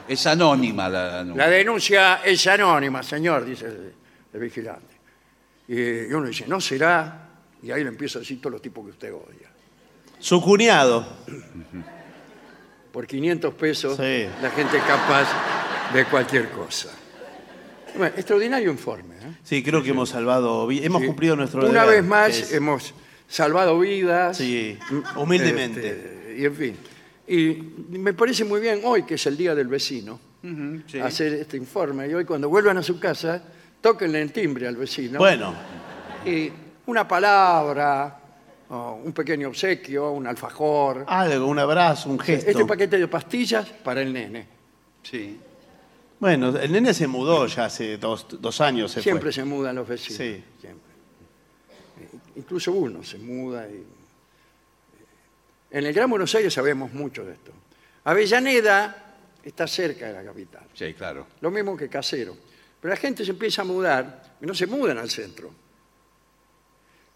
[0.09, 3.93] Es anónima la, la- La denuncia es anónima, señor, dice el,
[4.33, 4.95] el vigilante.
[5.69, 7.29] Y uno dice, no será,
[7.63, 9.49] y ahí le empieza a decir todos los tipos que usted odia.
[10.21, 11.07] Su cuñado.
[12.93, 14.27] Por 500 pesos Sí.
[14.43, 15.29] la gente es capaz
[15.95, 16.89] de cualquier cosa.
[17.97, 19.15] Bueno, extraordinario informe.
[19.17, 19.35] ¿eh?
[19.43, 20.67] Sí, creo que hemos salvado.
[20.67, 21.07] vi- Hemos Sí.
[21.09, 22.95] cumplido nuestro Una deber, vez más que es- hemos
[23.29, 24.37] salvado vidas.
[24.37, 25.89] Sí, Mm, humildemente.
[25.89, 26.77] este, y en fin.
[27.27, 30.19] Y me parece muy bien hoy, que es el Día del Vecino,
[30.87, 30.99] sí.
[31.01, 32.09] hacer este informe.
[32.09, 33.43] Y hoy cuando vuelvan a su casa,
[33.81, 35.19] tóquenle el timbre al vecino.
[35.19, 35.55] Bueno,
[36.27, 36.53] Y
[36.87, 38.20] una palabra,
[38.71, 41.05] o un pequeño obsequio, un alfajor.
[41.09, 42.51] algo, un abrazo, un gesto.
[42.51, 44.47] Este paquete de pastillas para el nene.
[45.03, 45.39] Sí.
[46.21, 48.93] Bueno, el nene se mudó ya hace dos, dos años.
[48.93, 49.33] Se Siempre fue.
[49.33, 50.17] se mudan los vecinos.
[50.19, 50.45] Sí.
[50.61, 50.91] Siempre.
[52.01, 53.67] Eh, Incluso uno se muda.
[53.69, 53.85] y-
[55.73, 57.53] En el Gran Buenos Aires sabemos mucho de esto.
[58.05, 60.63] Avellaneda está cerca de la capital.
[60.75, 61.27] Sí, claro.
[61.41, 62.37] Lo mismo que Casero.
[62.81, 65.51] Pero la gente se empieza a mudar y no se mudan al centro.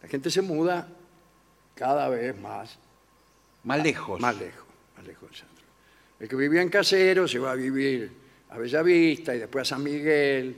[0.02, 0.86] La gente se muda
[1.74, 2.78] cada vez más,
[3.64, 4.20] Más lejos.
[4.20, 4.66] más lejos,
[4.96, 5.64] más lejos del centro.
[6.20, 8.10] El que vivía en Casero se va a vivir
[8.50, 10.56] a Bellavista y después a San Miguel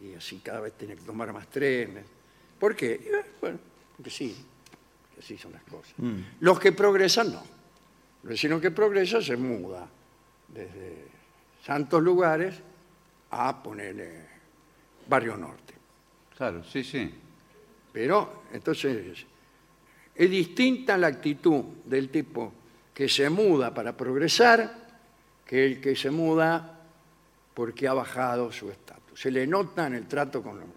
[0.00, 2.04] y así cada vez tiene que tomar más trenes.
[2.58, 2.92] ¿Por qué?
[2.94, 3.58] Eh, Bueno,
[3.96, 4.36] porque sí,
[5.14, 5.94] que así son las cosas.
[6.40, 7.42] Los que progresan no.
[8.22, 9.88] El vecino que progresa se muda
[10.48, 11.06] desde
[11.64, 12.54] santos lugares
[13.30, 14.26] a ponerle
[15.08, 15.74] Barrio Norte.
[16.36, 17.12] Claro, sí, sí.
[17.92, 19.26] Pero entonces
[20.14, 22.52] es distinta la actitud del tipo
[22.94, 24.74] que se muda para progresar
[25.46, 26.78] que el que se muda
[27.54, 29.20] porque ha bajado su estatus.
[29.20, 30.68] Se le nota en el trato con los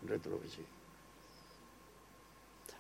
[0.42, 0.70] vecinos.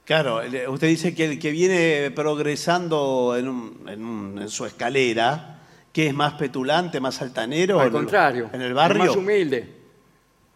[0.05, 5.61] Claro, usted dice que el que viene progresando en, un- en un- en su escalera,
[5.93, 7.79] que es más petulante, más altanero.
[7.79, 9.05] Al en el- contrario, En el es barrio.
[9.05, 9.69] más humilde.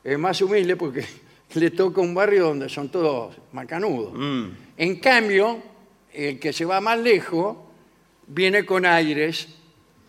[0.04, 1.06] Es más humilde porque
[1.56, 4.14] le toca un barrio donde son todos macanudos.
[4.16, 4.46] Mm.
[4.76, 5.62] En cambio,
[6.18, 7.58] el que se va más lejos
[8.28, 9.48] viene con aires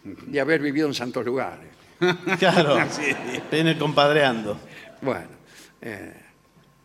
[0.04, 1.68] de haber vivido en santos lugares.
[2.38, 2.76] Claro,
[3.52, 4.58] viene compadreando.
[5.02, 5.28] Bueno,
[5.82, 6.14] eh,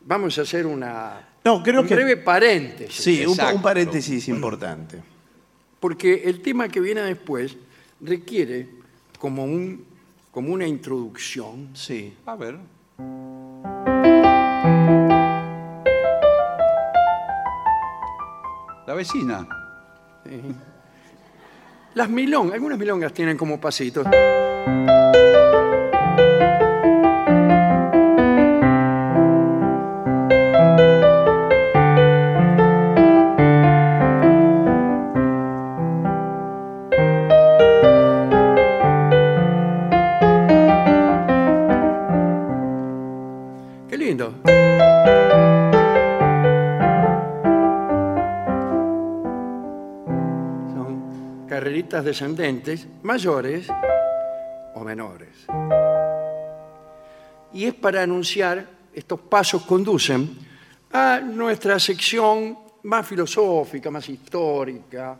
[0.05, 5.01] vamos a hacer una, No, creo un que- breve paréntesis, Sí, un, un paréntesis importante.
[5.79, 7.55] porque el tema que viene después
[8.01, 8.67] requiere
[9.19, 9.85] como, un,
[10.31, 12.13] como una introducción Sí.
[12.25, 12.57] A ver.
[18.93, 19.47] La vecina.
[21.95, 24.05] Las milongas, algunas milongas tienen como pasitos.
[52.01, 53.67] Descendentes, mayores
[54.73, 55.45] o menores.
[57.53, 60.37] Y es para anunciar, estos pasos conducen
[60.91, 65.19] a nuestra sección más filosófica, más histórica.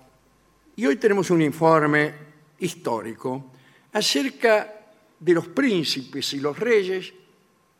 [0.76, 2.14] Y hoy tenemos un informe
[2.60, 3.52] histórico
[3.92, 4.74] acerca
[5.20, 7.14] de los príncipes y los reyes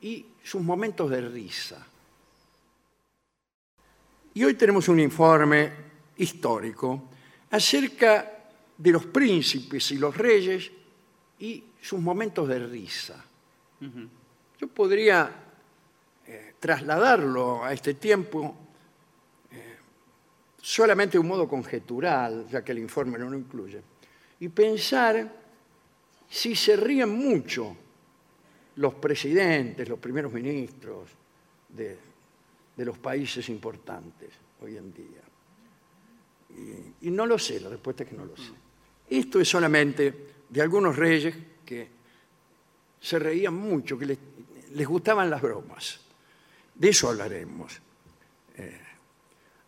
[0.02, 1.88] y sus momentos de risa.
[4.36, 5.72] Y hoy tenemos un informe
[6.18, 7.10] histórico
[7.50, 8.33] acerca
[8.78, 10.72] de los príncipes y los reyes
[11.40, 13.24] y sus momentos de risa.
[14.60, 15.30] Yo podría
[16.26, 18.56] eh, trasladarlo a este tiempo
[19.52, 19.76] eh,
[20.62, 23.82] solamente de un modo conjetural, ya que el informe no lo incluye,
[24.40, 25.30] y pensar
[26.30, 27.76] si se ríen mucho
[28.78, 31.10] los presidentes, los primeros ministros
[31.70, 31.98] de,
[32.76, 34.30] de los países importantes
[34.62, 35.22] hoy en día.
[36.50, 38.63] Y, y no lo sé, la respuesta es que no lo sé.
[39.10, 40.14] Esto es solamente
[40.50, 41.36] de algunos reyes
[41.66, 41.88] que
[43.00, 46.00] se reían mucho, que les, gustaban las bromas.
[46.76, 47.80] De eso hablaremos.
[48.58, 48.80] Eh,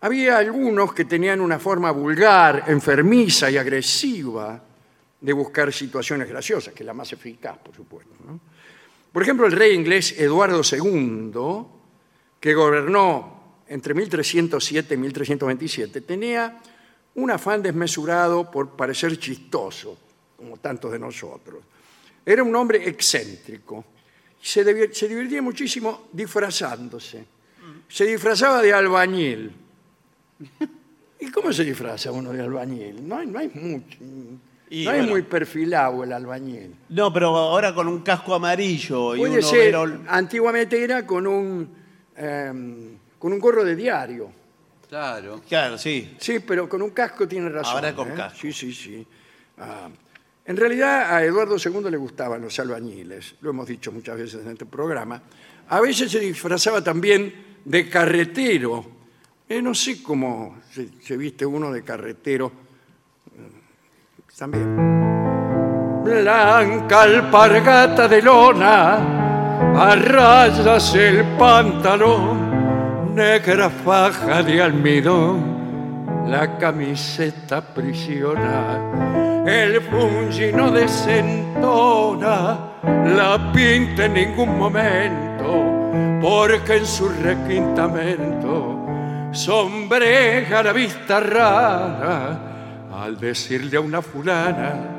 [0.01, 4.63] había algunos que tenían una forma vulgar, enfermiza y agresiva
[5.19, 8.13] de buscar situaciones graciosas, que es la más eficaz, por supuesto.
[9.11, 11.31] Por ejemplo, el rey inglés Eduardo II,
[12.39, 16.61] que gobernó entre 1307 y 1327, tenía
[17.15, 19.97] un afán desmesurado por parecer chistoso,
[20.37, 21.63] como tantos de nosotros.
[22.25, 23.85] Era un hombre excéntrico.
[24.41, 24.63] Se,
[24.93, 27.25] se divertía muchísimo disfrazándose.
[27.87, 29.51] Se disfrazaba de albañil.
[31.19, 33.07] ¿Y cómo se disfraza uno de albañil?
[33.07, 33.97] No hay, no hay mucho.
[34.69, 35.07] Y no es bueno.
[35.11, 36.75] muy perfilado el albañil.
[36.89, 41.25] No, pero ahora con un casco amarillo y Puede un ser, overol- antiguamente era con
[41.27, 41.69] un,
[42.17, 44.29] em, con un gorro de diario.
[44.95, 45.41] Claro.
[45.45, 46.15] Claro, sí.
[46.17, 47.75] Sí, pero con un casco tiene razón.
[47.75, 48.13] Ahora con ¿eh?
[48.15, 48.39] casco.
[48.39, 49.05] Sí, sí, sí.
[49.57, 49.89] Ah,
[50.45, 54.51] en realidad a Eduardo II le gustaban los albañiles, lo hemos dicho muchas veces en
[54.53, 55.21] este programa.
[55.67, 58.85] A veces se disfrazaba también de carretero.
[59.49, 62.53] Eh, no sé cómo se, se viste uno de carretero.
[63.37, 63.51] eh,
[64.37, 64.75] También.
[66.05, 68.93] Blanca alpargata de lona,
[69.75, 72.44] a rayas el pantalón,
[73.15, 84.59] negra faja de almidón, la camiseta prisiona, el fungi no desentona, la pinta en ningún
[84.59, 88.85] momento, porque en su requintamento
[89.31, 92.39] sombreja la vista rara
[92.93, 94.95] al decirle a una fulana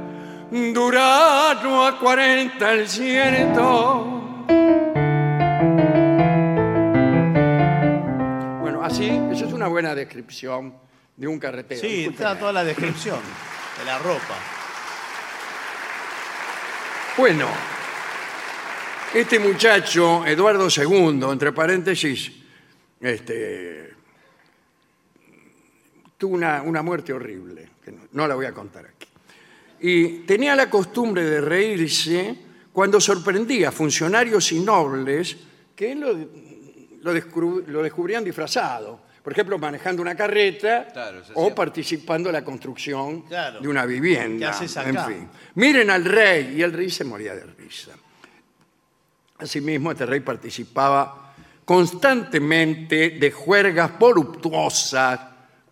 [0.50, 4.15] Durano a 40 el ciento.
[8.86, 10.72] Así, eso es una buena descripción
[11.16, 11.80] de un carretero.
[11.80, 12.14] Sí, Discúlpeme.
[12.14, 13.18] está toda la descripción
[13.78, 14.38] de la ropa.
[17.18, 17.48] Bueno,
[19.12, 22.30] este muchacho, Eduardo II, entre paréntesis,
[23.00, 23.94] este,
[26.16, 29.08] tuvo una, una muerte horrible, que no, no la voy a contar aquí.
[29.80, 32.36] Y tenía la costumbre de reírse
[32.72, 35.36] cuando sorprendía a funcionarios y nobles
[35.74, 36.14] que lo,
[37.06, 39.00] lo, descubrían disfrazado.
[39.22, 43.60] Por ejemplo, manejando una carreta Claro, o participando en la construcción Claro.
[43.60, 44.50] de una vivienda.
[44.50, 45.28] ¿Qué haces En fin.
[45.56, 47.92] Miren al rey, y el rey se moría de risa.
[49.38, 51.34] Asimismo, este rey participaba
[51.64, 55.20] constantemente de juergas voluptuosas,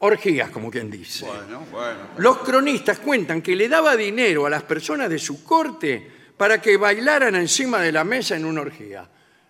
[0.01, 1.24] orgías, como quien dice.
[1.24, 2.01] Bueno, bueno.
[2.18, 6.76] Los cronistas cuentan que le daba dinero a las personas de su corte para que
[6.76, 9.09] bailaran encima de la mesa en una orgía.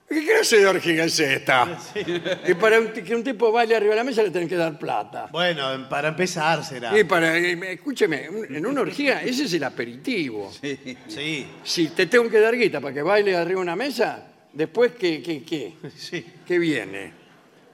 [0.09, 1.78] ¿Qué clase de orgía es esta?
[2.44, 4.78] Que para un- que un tipo baile arriba de la mesa le tienen que dar
[4.78, 5.28] plata.
[5.32, 6.96] Bueno, para empezar será.
[6.98, 10.52] Y para, escúcheme, un- en una orgía ese es el aperitivo.
[11.09, 14.92] Sí, Si te tengo que dar guita para que baile arriba de una mesa, después,
[14.92, 15.74] ¿qué, qué, qué?
[15.96, 16.24] sí.
[16.46, 17.12] ¿Qué viene?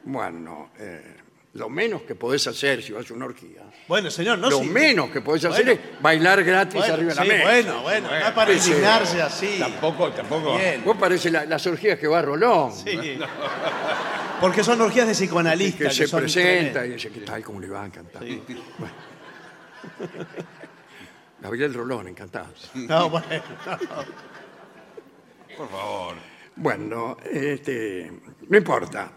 [0.05, 1.17] Bueno, eh,
[1.55, 4.67] lo menos que podés hacer si vas a una orgía, Bueno, señor, no lo sí.
[4.67, 5.81] menos que podés hacer Bueno.
[5.97, 7.43] es bailar gratis Bueno, arriba de la sí, mesa.
[7.45, 9.57] bueno, bueno, no es para Sí, indignarse así.
[9.59, 10.57] Tampoco, tampoco.
[10.57, 10.83] Bien.
[10.85, 13.19] Vos parece la- las orgías que va Rolón, Sí.
[14.41, 15.89] Porque son orgías de psicoanalistas.
[15.89, 17.03] que se son presenta y tremendas.
[17.15, 18.23] dice, ay, cómo le va a encantar.
[18.23, 18.43] Sí.
[18.79, 18.95] Bueno.
[21.41, 22.49] Gabriel Rolón, encantado.
[22.75, 23.27] No, bueno.
[25.57, 26.15] Por favor.
[26.57, 28.11] Bueno, este,
[28.49, 29.13] no importa.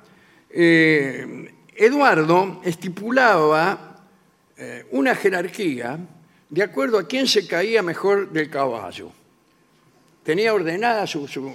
[0.50, 4.06] Eh, Eduardo estipulaba
[4.58, 6.00] eh, una jerarquía
[6.50, 9.12] de acuerdo a quién se caía mejor del caballo.
[10.24, 11.52] Tenía ordenada su, su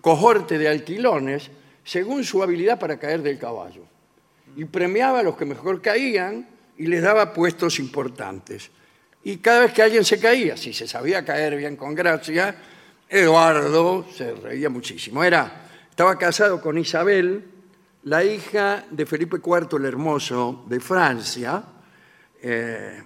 [0.00, 1.50] cohorte de alquilones
[1.84, 3.82] según su habilidad para caer del caballo.
[4.56, 8.70] Y premiaba a los que mejor caían y les daba puestos importantes.
[9.24, 12.54] Y cada vez que alguien se caía, si se sabía caer bien con gracia,
[13.08, 15.24] Eduardo se reía muchísimo.
[15.24, 17.44] Era, estaba casado con Isabel,
[18.08, 21.62] la hija de Felipe IV el Hermoso de Francia,
[22.40, 23.02] eh,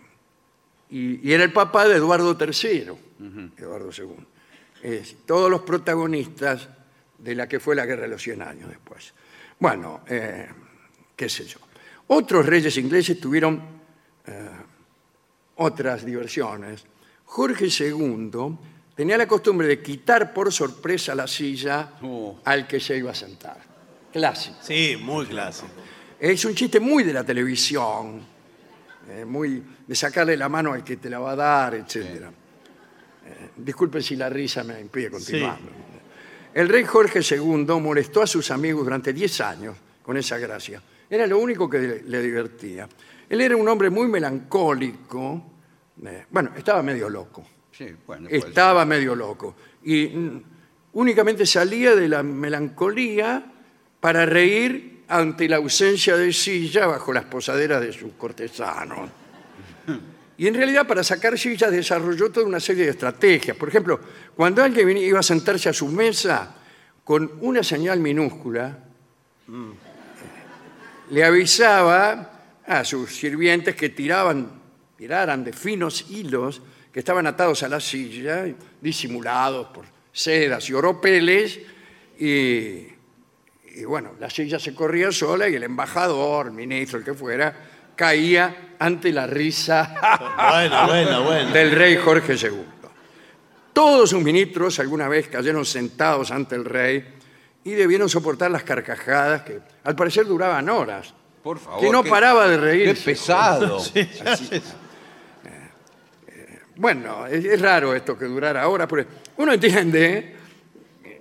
[0.90, 2.92] y, y era el papá de Eduardo III,
[3.56, 4.26] Eduardo II.
[4.82, 6.68] Es, todos los protagonistas
[7.18, 9.12] de la que fue la Guerra de los Cien Años después.
[9.58, 10.48] Bueno, eh,
[11.16, 11.58] qué sé yo.
[12.06, 13.60] Otros reyes ingleses tuvieron
[14.26, 14.50] eh,
[15.56, 16.84] otras diversiones.
[17.24, 18.30] Jorge II
[18.94, 22.38] tenía la costumbre de quitar por sorpresa la silla Oh.
[22.44, 23.71] al que se iba a sentar.
[24.12, 24.56] Clásico.
[24.60, 25.68] Sí, muy clásico.
[26.20, 28.20] Es un chiste muy de la televisión,
[29.08, 31.96] eh, muy de sacarle la mano al que te la va a dar, etc.
[31.96, 35.58] Eh, disculpen si la risa me impide continuar.
[36.54, 40.82] El rey Jorge II molestó a sus amigos durante 10 años con esa gracia.
[41.08, 42.88] Era lo único que le, divertía.
[43.28, 45.42] Él era un hombre muy melancólico.
[46.04, 47.44] eh, bueno, estaba medio loco.
[47.70, 49.56] Sí, bueno, Estaba medio loco.
[49.84, 50.42] Y mm,
[50.92, 53.44] únicamente salía de la melancolía
[54.02, 59.08] para reír ante la ausencia de silla bajo las posaderas de sus cortesanos.
[60.36, 63.56] Y en realidad para sacar sillas desarrolló toda una serie de estrategias.
[63.56, 64.00] Por ejemplo,
[64.34, 66.52] cuando alguien iba a sentarse a su mesa,
[67.04, 68.76] con una señal minúscula,
[71.08, 74.50] le avisaba a sus sirvientes que tiraban,
[74.98, 76.60] tiraran de finos hilos
[76.92, 78.46] que estaban atados a la silla,
[78.80, 81.60] disimulados por sedas y oropeles,
[82.18, 82.88] y,
[83.74, 87.54] y bueno, la silla se corría sola y el embajador, el ministro, el que fuera,
[87.96, 89.94] caía ante la risa
[90.36, 91.50] Bueno, bueno, bueno.
[91.52, 92.64] del rey Jorge II.
[93.72, 97.04] Todos sus ministros alguna vez cayeron sentados ante el rey
[97.64, 101.14] y debieron soportar las carcajadas que al parecer duraban horas.
[101.42, 101.80] Por favor.
[101.80, 103.04] que no qué- paraba de Qué reírse.
[103.04, 103.78] pesado.
[106.76, 109.04] Bueno, es, es raro esto que durara horas, pero
[109.36, 110.36] uno entiende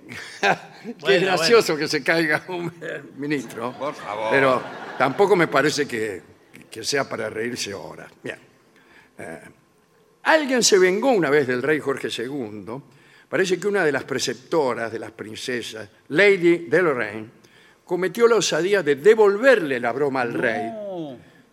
[0.08, 2.72] que es Bueno, gracioso que se caiga un
[3.16, 3.72] ministro.
[3.78, 4.30] Por favor.
[4.30, 4.62] Pero
[4.98, 6.22] tampoco me parece que,
[6.70, 8.10] que sea para reírse horas.
[8.22, 8.38] Bien.
[9.18, 9.40] Eh,
[10.24, 12.82] alguien se vengó una vez del rey Jorge II.
[13.28, 17.30] Parece que una de las preceptoras de las princesas, Lady de Lorraine,
[17.84, 20.70] cometió la osadía de devolverle la broma al rey.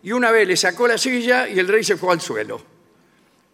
[0.03, 2.61] Y una vez le sacó la silla y el rey se fue al suelo.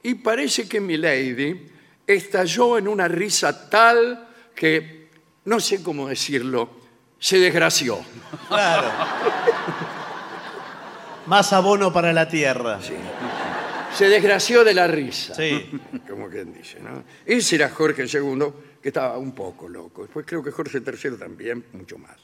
[0.03, 1.67] Y parece que mi lady
[2.05, 5.09] estalló en una risa tal que,
[5.45, 6.69] no sé cómo decirlo,
[7.19, 7.99] se desgració.
[8.47, 8.87] Claro.
[11.27, 12.79] Más abono para la tierra.
[12.81, 12.93] Sí.
[13.93, 15.33] Se desgració de la risa.
[16.07, 17.03] Como quien dice, ¿no?
[17.25, 18.45] Ese era Jorge II,
[18.81, 20.03] que estaba un poco loco.
[20.03, 22.17] Después creo que Jorge III también, mucho más.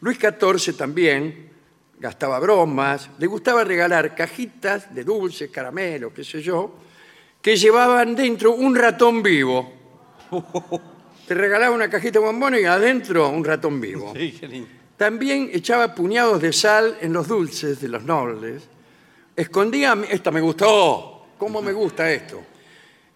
[0.00, 1.50] Luis XIV también
[1.98, 6.74] gastaba bromas, le gustaba regalar cajitas de dulces, caramelos, qué sé yo,
[7.40, 9.72] que llevaban dentro un ratón vivo.
[11.34, 14.12] Regalaba una cajita de bombones y adentro un ratón vivo.
[14.16, 14.68] Sí, qué lindo.
[14.96, 18.62] También echaba puñados de sal en los dulces de los nobles.
[19.34, 22.42] Escondía, esta me gustó, ¿cómo me gusta esto?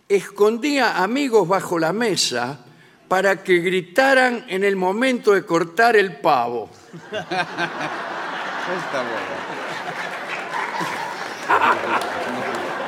[0.08, 2.64] Escondía amigos bajo la mesa
[3.06, 6.70] para que gritaran en el momento de cortar el pavo.
[7.12, 9.36] Está bueno.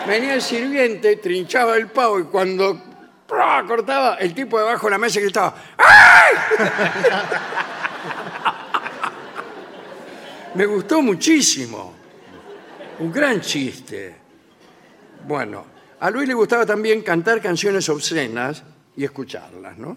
[0.07, 2.88] Venía el sirviente, trinchaba el pavo y cuando
[3.29, 3.65] ¡prua!
[3.67, 6.37] cortaba, el tipo debajo de la mesa gritaba ¡Ay!
[10.55, 11.95] Me gustó muchísimo.
[12.99, 14.17] Un gran chiste.
[15.25, 15.65] Bueno,
[16.01, 18.65] a Luis le gustaba también cantar canciones obscenas
[18.97, 19.97] y escucharlas, ¿no?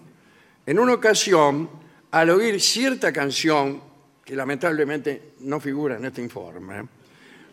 [0.66, 1.68] En una ocasión,
[2.12, 3.82] al oír cierta canción,
[4.24, 6.88] que lamentablemente no figura en este informe,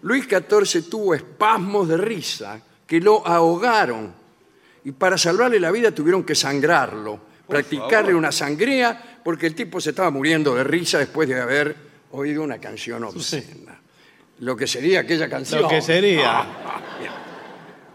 [0.02, 4.14] Luis XIV tuvo espasmos de risa que lo ahogaron
[4.84, 8.14] y para salvarle la vida tuvieron que sangrarlo, practicarle favor.
[8.14, 11.76] una sangría porque el tipo se estaba muriendo de risa después de haber
[12.12, 13.80] oído una canción obscena.
[14.40, 15.62] Lo que sería aquella canción.
[15.62, 16.46] Lo que sería.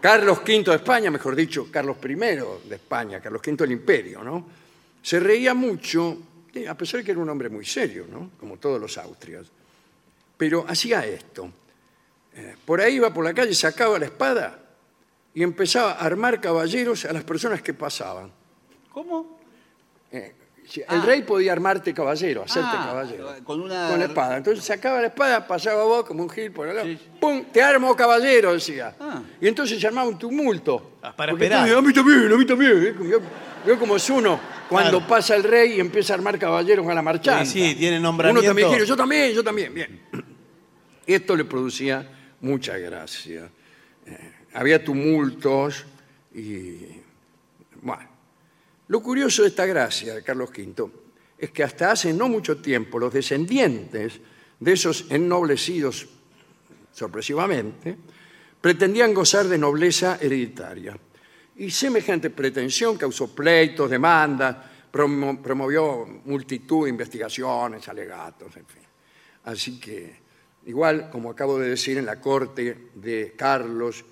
[0.00, 4.46] Carlos V de España, mejor dicho, Carlos I de España, Carlos V del Imperio, ¿no?
[5.02, 6.18] Se reía mucho,
[6.54, 8.32] eh, a pesar de que era un hombre muy serio, ¿no?
[8.38, 9.46] Como todos los austrias.
[10.36, 11.50] Pero hacía esto.
[12.36, 14.63] Eh, por ahí iba por la calle, sacaba la espada
[15.34, 18.30] y empezaba a armar caballeros a las personas que pasaban.
[18.92, 19.38] ¿Cómo?
[20.12, 20.34] Eh,
[20.88, 23.28] el rey podía armarte caballero, hacerte Ah, caballero.
[23.44, 24.36] con una- Con la espada.
[24.38, 26.88] Entonces sacaba la espada, pasaba vos como un gil por el lado.
[26.88, 26.98] Sí.
[27.20, 27.44] ¡Pum!
[27.52, 28.94] Te armo caballero, decía.
[28.98, 29.20] Ah.
[29.40, 30.92] Y entonces se armaba un tumulto.
[31.02, 31.68] Ah, para Porque esperar.
[31.68, 32.82] tú, A mí también, a mí también.
[32.86, 32.94] ¿eh?
[33.66, 34.40] Vio cómo es uno.
[34.68, 35.06] cuando Claro.
[35.06, 37.44] pasa el rey y empieza a armar caballeros a la marchanta.
[37.44, 38.48] Sí, sí, tiene Uno nombramiento.
[38.48, 40.00] también quiere, yo también, yo también, bien.
[41.06, 42.08] Esto le producía
[42.40, 43.50] mucha gracia.
[44.06, 45.84] Eh, había tumultos
[46.34, 46.78] y...
[47.82, 48.08] Bueno,
[48.88, 50.90] lo curioso de esta gracia de Carlos V
[51.36, 54.20] es que hasta hace no mucho tiempo los descendientes
[54.58, 56.08] de esos ennoblecidos
[56.92, 57.96] sorpresivamente,
[58.60, 60.96] pretendían gozar de nobleza hereditaria.
[61.56, 64.56] Y semejante pretensión causó pleitos, demandas,
[64.90, 68.82] promo- promovió multitud de investigaciones, alegatos, en fin.
[69.44, 70.16] Así que,
[70.66, 74.04] igual, como acabo de decir, en la corte de Carlos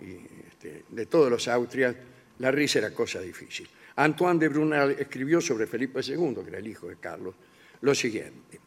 [0.00, 1.94] este, de todos los Austrias,
[2.38, 3.68] la risa era cosa difícil.
[3.96, 7.34] Antoine de Brunel escribió sobre Felipe II, que era el hijo de Carlos,
[7.80, 8.60] lo siguiente.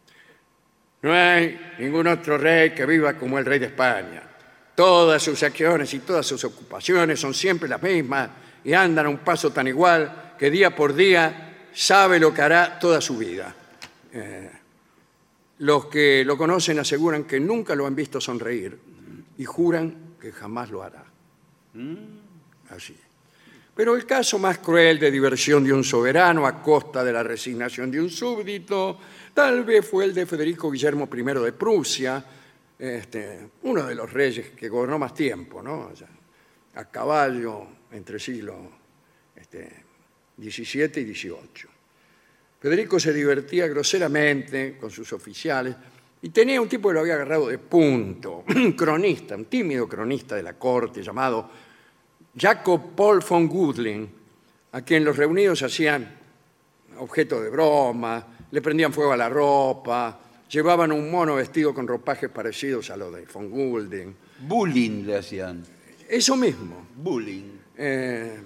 [1.02, 4.24] No hay ningún otro rey que viva como el rey de España.
[4.76, 8.30] Todas sus acciones y todas sus ocupaciones son siempre las mismas
[8.64, 12.78] y andan a un paso tan igual que día por día sabe lo que hará
[12.80, 13.56] toda su vida.
[14.14, 14.52] Eh,
[15.60, 18.78] los que lo conocen aseguran que nunca lo han visto sonreír
[19.38, 21.11] y juran que jamás lo hará.
[22.70, 22.98] Así.
[23.76, 27.90] Pero el caso más cruel de diversión de un soberano a costa de la resignación
[27.90, 29.00] de un súbdito,
[29.34, 32.24] tal vez fue el de Federico Guillermo I de Prusia,
[32.78, 35.92] este, uno de los reyes que gobernó más tiempo, ¿no?
[36.76, 38.58] A caballo entre siglos
[39.36, 39.84] este,
[40.38, 41.72] XVII y XVIII.
[42.60, 45.76] Federico se divertía groseramente con sus oficiales
[46.24, 50.36] y tenía un tipo que lo había agarrado de punto, un cronista, un tímido cronista
[50.36, 51.50] de la corte llamado
[52.38, 54.10] Jacob Paul von Gudlin,
[54.74, 56.08] a quien los reunidos hacían
[57.00, 60.20] objeto de broma, le prendían fuego a la ropa,
[60.50, 64.16] llevaban un mono vestido con ropajes parecidos a los de von Gudlin.
[64.42, 65.64] Bullying le hacían.
[66.08, 66.88] Eso mismo.
[66.96, 67.60] Bullying.
[67.78, 68.40] Eh,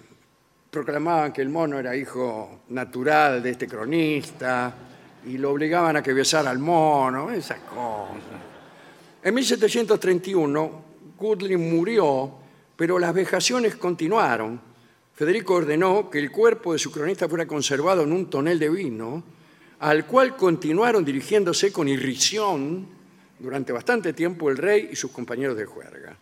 [0.69, 4.84] proclamaban que el mono era hijo natural de este cronista
[5.25, 8.21] y lo obligaban a que besara al mono, esas cosas.
[9.23, 10.83] En 1731,
[11.17, 12.31] Gudlin murió,
[12.75, 14.59] pero las vejaciones continuaron.
[15.13, 19.23] Federico ordenó que el cuerpo de su cronista fuera conservado en un tonel de vino,
[19.79, 22.87] al cual continuaron dirigiéndose con irrisión
[23.39, 26.15] durante bastante tiempo el rey y sus compañeros de juerga,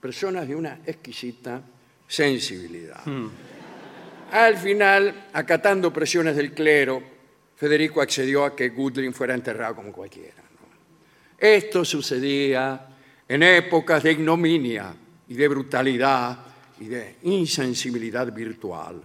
[0.00, 1.62] personas de una exquisita
[2.06, 3.00] sensibilidad.
[4.32, 7.02] Al final, acatando presiones del clero,
[7.60, 10.42] Federico accedió a que Gudlin fuera enterrado como cualquiera.
[11.36, 12.88] Esto sucedía
[13.28, 14.94] en épocas de ignominia
[15.28, 16.38] y de brutalidad
[16.80, 19.02] y de insensibilidad virtual.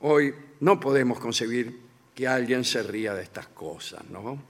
[0.00, 1.80] Hoy no podemos concebir
[2.14, 4.42] que alguien se ría de estas cosas, ¿no?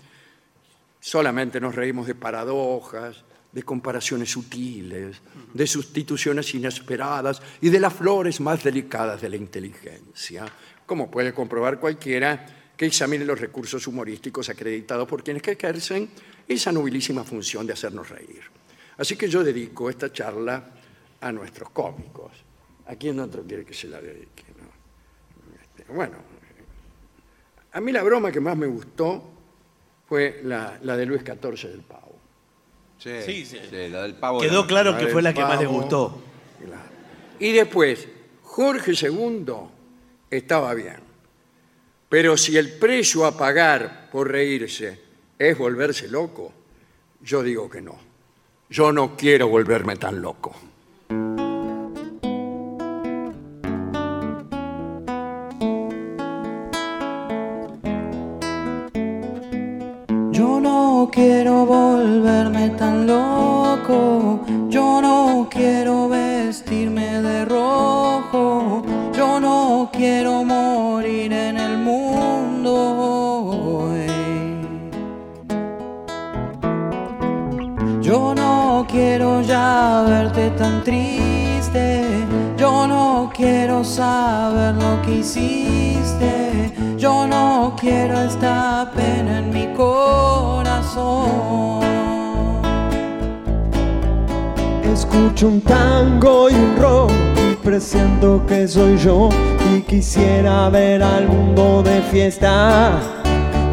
[1.00, 5.16] Solamente nos reímos de paradojas, de comparaciones sutiles,
[5.52, 10.46] de sustituciones inesperadas y de las flores más delicadas de la inteligencia,
[10.86, 16.08] como puede comprobar cualquiera que examine los recursos humorísticos acreditados por quienes que ejercen
[16.46, 18.40] esa nobilísima función de hacernos reír.
[18.96, 20.64] Así que yo dedico esta charla
[21.20, 22.32] a nuestros cómicos.
[22.86, 24.44] ¿A quién otro quiere que se la dedique?
[24.56, 25.52] no?
[25.60, 26.16] Este, bueno,
[27.72, 29.22] a mí la broma que más me gustó
[30.08, 32.16] fue la, la de Luis XIV del Pavo.
[32.98, 33.58] Sí, Sí, sí.
[33.90, 34.40] la del pavo.
[34.40, 36.20] Quedó la- claro la que fue la que más le gustó.
[37.40, 38.08] Y después,
[38.42, 39.44] Jorge II
[40.30, 41.07] estaba bien.
[42.08, 44.98] Pero si el precio a pagar por reírse
[45.38, 46.52] es volverse loco,
[47.20, 47.98] yo digo que no.
[48.70, 50.54] Yo no quiero volverme tan loco.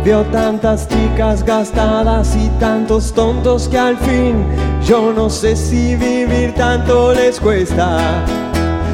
[0.06, 4.46] Veo tantas chicas gastadas y tantos tontos que al fin
[4.86, 8.24] yo no sé si vivir tanto les cuesta.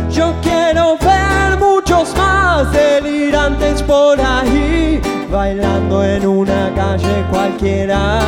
[0.09, 8.22] Yo quiero ver muchos más delirantes por ahí, bailando en una calle cualquiera.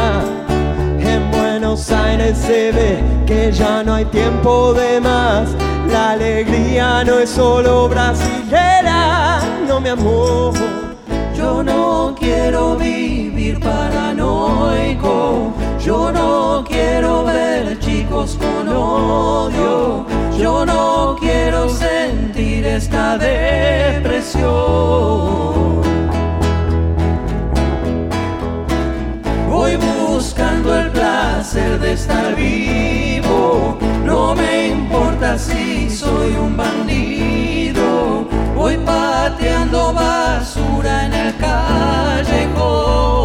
[1.00, 5.48] En Buenos Aires se ve que ya no hay tiempo de más.
[5.90, 10.73] La alegría no es solo brasilera, no mi amor.
[11.64, 15.54] Yo no quiero vivir paranoico.
[15.80, 20.06] Yo no quiero ver chicos con odio.
[20.38, 24.44] Yo no quiero sentir esta depresión.
[29.50, 33.78] Voy buscando el placer de estar vivo.
[34.04, 37.63] No me importa si soy un bandido.
[38.64, 43.23] Voy pateando basura en el callejón.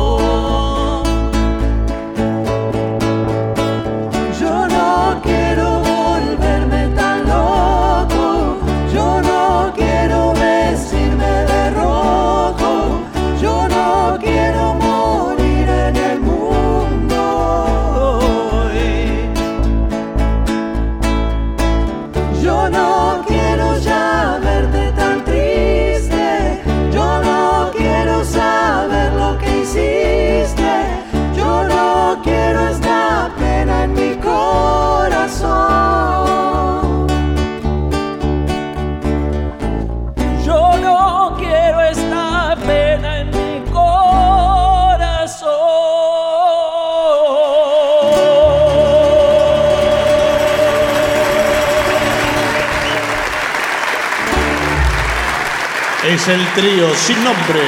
[56.29, 57.62] El trío sin nombre.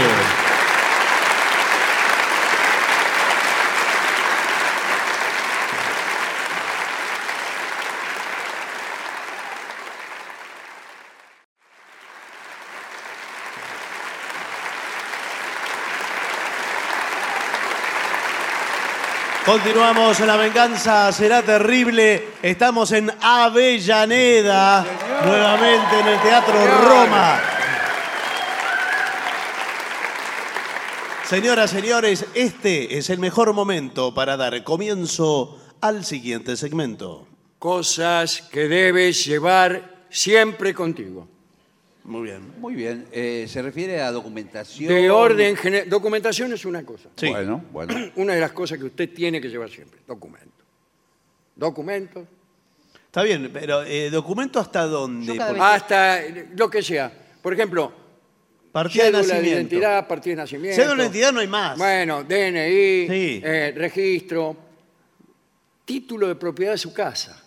[19.46, 22.34] Continuamos, la venganza será terrible.
[22.42, 24.84] Estamos en Avellaneda,
[25.24, 27.49] nuevamente en el Teatro Roma.
[31.30, 37.24] Señoras, señores, este es el mejor momento para dar comienzo al siguiente segmento.
[37.60, 41.28] Cosas que debes llevar siempre contigo.
[42.02, 42.52] Muy bien.
[42.58, 43.06] Muy bien.
[43.12, 44.92] Eh, ¿Se refiere a documentación?
[44.92, 45.88] De orden general.
[45.88, 47.10] Documentación es una cosa.
[47.14, 47.28] Sí.
[47.28, 47.94] Bueno, bueno.
[48.16, 50.00] Una de las cosas que usted tiene que llevar siempre.
[50.08, 50.64] Documentos.
[51.54, 52.26] Documentos.
[53.06, 55.26] Está bien, pero eh, ¿documento hasta dónde?
[55.26, 57.12] Yo cada Porque- vez- Hasta eh, lo que sea.
[57.40, 57.92] Por ejemplo,
[58.72, 59.58] Partida de cédula de nacimiento.
[59.74, 60.76] identidad, partida de nacimiento.
[60.82, 61.76] Cédula de identidad no hay más.
[61.78, 63.40] Bueno, DNI, Sí.
[63.44, 64.56] eh, registro,
[65.84, 67.42] título de propiedad de su casa.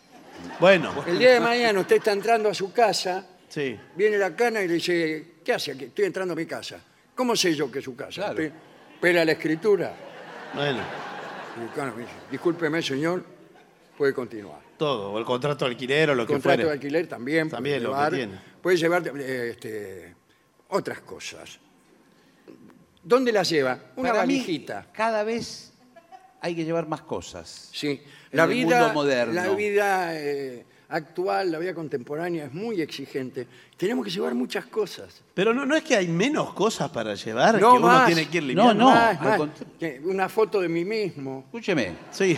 [0.60, 3.80] Bueno, El día de mañana usted está entrando a su casa, sí.
[3.96, 5.86] viene la cana y le dice, ¿qué hace aquí?
[5.86, 6.82] Estoy entrando a mi casa.
[7.16, 8.34] ¿Cómo sé yo que es su casa?
[8.34, 8.52] Claro.
[8.96, 9.94] Usted la escritura.
[10.54, 10.80] Bueno,
[11.60, 13.24] Y el cana me dice, discúlpeme, señor,
[13.98, 14.60] puede continuar.
[14.78, 15.12] todo.
[15.14, 16.64] O el contrato de alquiler o lo que Contrato fuere.
[16.66, 17.48] de alquiler también.
[17.48, 18.14] puede También lo que llevar.
[18.14, 18.40] tiene.
[18.62, 20.16] Puede llevar eh, este,
[20.74, 21.60] otras cosas.
[23.04, 23.80] ¿Dónde las lleva?
[23.96, 24.88] Una Para mí, valijita.
[24.94, 25.74] cada vez
[26.42, 27.70] hay que llevar más cosas.
[27.74, 27.88] Sí.
[28.32, 29.34] en La el vida, mundo moderno.
[29.34, 33.46] La vida eh, actual, la vida contemporánea es muy exigente.
[33.78, 35.22] Tenemos que llevar muchas cosas.
[35.34, 38.06] Pero no, no es que hay menos cosas para llevar No que uno más.
[38.08, 38.84] tiene que ir No, limpiando.
[38.86, 38.90] no.
[38.92, 39.50] Más, más.
[39.80, 41.44] Que Una foto de mí mismo.
[41.48, 41.94] Escúcheme.
[42.12, 42.38] Sí.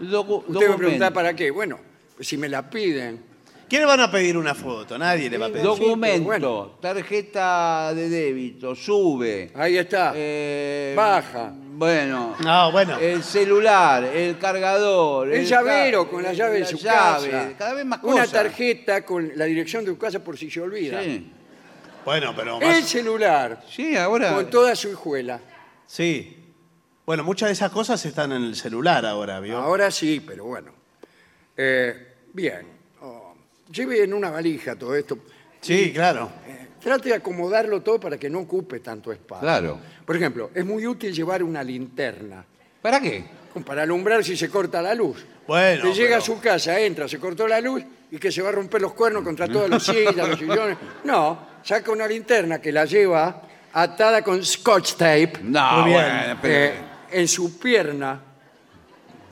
[0.00, 1.50] docu- Usted me pregunta para qué.
[1.50, 1.78] Bueno,
[2.20, 3.31] si me la piden.
[3.72, 4.98] ¿Qué le van a pedir una foto?
[4.98, 5.64] Nadie le va a pedir.
[5.64, 6.78] Doc- Documento, bueno.
[6.78, 9.50] tarjeta de débito, sube.
[9.54, 10.12] Ahí está.
[10.14, 11.54] Eh, Baja.
[11.56, 12.36] Bueno.
[12.44, 12.98] No, bueno.
[12.98, 15.32] El celular, el cargador.
[15.32, 17.52] El llavero con la llave de su llave, casa.
[17.56, 18.32] Cada vez más Una cosas.
[18.32, 21.02] tarjeta con la dirección de tu casa por si se olvida.
[21.02, 21.32] Sí.
[22.04, 24.34] Bueno, pero más- El celular Sí, ahora.
[24.34, 25.40] con toda su hijuela.
[25.86, 26.36] Sí.
[27.06, 29.56] Bueno, muchas de esas cosas están en el celular ahora, ¿vio?
[29.56, 30.72] Ahora sí, pero bueno.
[31.56, 32.81] Eh, bien.
[33.72, 35.18] Lleve en una valija todo esto.
[35.60, 36.30] Sí, claro.
[36.46, 39.40] Eh, trate de acomodarlo todo para que no ocupe tanto espacio.
[39.42, 39.78] Claro.
[40.04, 42.44] Por ejemplo, es muy útil llevar una linterna
[42.82, 43.24] ¿Para qué?
[43.64, 45.24] para alumbrar si se corta la luz.
[45.46, 48.48] Bueno, Usted llega a su casa, entra, se cortó la luz y que se va
[48.48, 50.76] a romper los cuernos contra todas las sillas, los sillones.
[51.04, 53.42] No, saca una linterna que la lleva
[53.72, 56.02] atada con scotch tape No, Muy bien.
[56.02, 56.74] bueno, pero- eh,
[57.12, 58.20] en su pierna.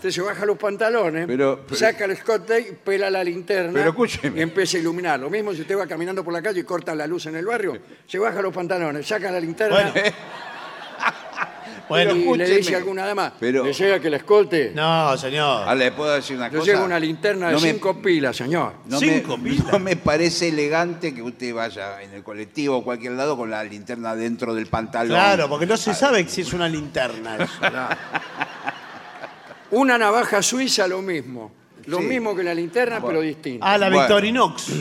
[0.01, 3.71] Usted se baja los pantalones, Pero- pero- saca el scotch tape y pela la linterna
[3.75, 4.39] Pero escúcheme.
[4.39, 5.21] y empieza a iluminar.
[5.21, 7.45] Lo mismo si usted va caminando por la calle y corta la luz en el
[7.45, 7.77] barrio,
[8.07, 9.93] se baja los pantalones, saca la linterna Bueno,
[11.91, 12.57] Bueno, y le escúcheme.
[12.57, 14.73] dice a alguna dama, Pero- ¿le llega que la escolte?
[14.75, 15.65] no, señor.
[15.67, 16.73] Ah, ¿Le puedo decir una Yo cosa?
[16.73, 18.73] llevo una linterna de No me- cinco pilas, señor.
[18.87, 19.67] No Cinco me, pilas.
[19.73, 23.63] no me parece elegante que usted vaya en el colectivo o cualquier lado con la
[23.65, 25.11] linterna dentro del pantalón.
[25.17, 27.53] Claro, porque no se sabe si es una linterna eso.
[29.73, 31.53] Una navaja suiza, lo mismo.
[31.87, 32.05] Lo Sí.
[32.05, 33.19] mismo que la linterna, Bueno.
[33.21, 33.67] pero distinta.
[33.73, 34.03] Ah, la Bueno.
[34.03, 34.73] Victorinox.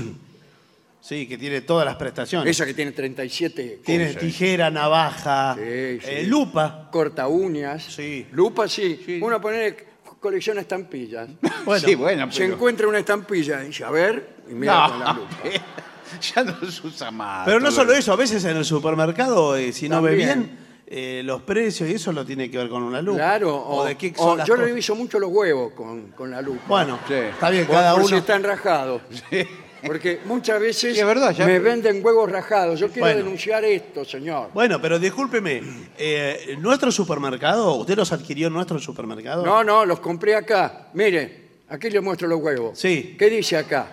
[1.02, 2.50] Sí, que tiene todas las prestaciones.
[2.52, 4.22] Esa que tiene 37 Tiene cosas.
[4.22, 6.08] tijera, navaja, Sí, sí.
[6.12, 6.90] eh, lupa.
[6.92, 7.84] corta uñas.
[7.84, 8.28] Sí.
[8.32, 9.20] Lupa sí.
[9.22, 9.76] Uno pone
[10.20, 11.30] colecciona estampillas.
[11.66, 14.90] Bueno, sí, bueno, Se pero- encuentra una estampilla y dice, a ver, y mira No,
[14.90, 15.38] con la lupa.
[16.36, 17.46] ya no se usa más.
[17.46, 20.40] Pero no todo solo eso, a veces en el supermercado, eh, si no ve También.
[20.44, 20.58] bien,
[20.92, 23.18] eh, los precios y eso lo tiene que ver con una lupa.
[23.20, 24.68] Claro, o, o, de qué o son las yo cosas.
[24.70, 26.64] reviso mucho los huevos con, con la lupa.
[26.68, 27.14] Bueno, Sí.
[27.14, 28.10] está bien, Por- cada por uno.
[28.10, 29.02] si están rajados.
[29.86, 32.78] Porque muchas veces Sí, es verdad, ya- me venden huevos rajados.
[32.80, 33.20] Yo quiero Bueno.
[33.20, 34.50] denunciar esto, señor.
[34.54, 35.62] Bueno, pero discúlpeme,
[35.98, 39.46] eh, ¿nuestro supermercado, usted los adquirió en nuestro supermercado?
[39.46, 40.90] No, no, los compré acá.
[40.94, 42.78] Mire, aquí le muestro los huevos.
[42.78, 43.16] Sí.
[43.18, 43.88] ¿Qué dice acá?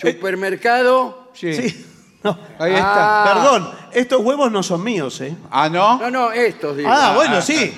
[0.00, 1.30] Supermercado.
[1.34, 1.52] Sí.
[1.54, 1.86] Sí.
[2.24, 2.36] No.
[2.58, 3.24] Ahí Ah.
[3.24, 3.34] está.
[3.34, 5.36] Perdón, estos huevos no son míos, ¿eh?
[5.50, 5.98] Ah, ¿no?
[5.98, 6.88] No, no, estos, digo.
[6.92, 7.72] Ah, bueno, sí.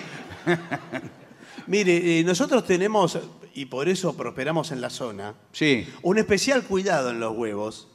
[1.66, 3.18] Mire, eh, nosotros tenemos,
[3.54, 5.86] y por eso prosperamos en la zona, Sí.
[6.02, 7.88] un especial cuidado en los huevos.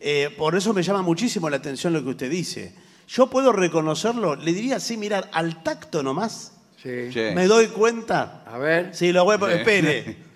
[0.00, 2.74] Eh, por eso me llama muchísimo la atención lo que usted dice.
[3.08, 7.10] Yo puedo reconocerlo, le diría así, mirar, al tacto nomás, Sí.
[7.12, 7.20] Sí.
[7.34, 8.44] me doy cuenta.
[8.46, 8.94] A ver.
[8.94, 9.56] Si los huevos, Sí.
[9.58, 10.16] espere.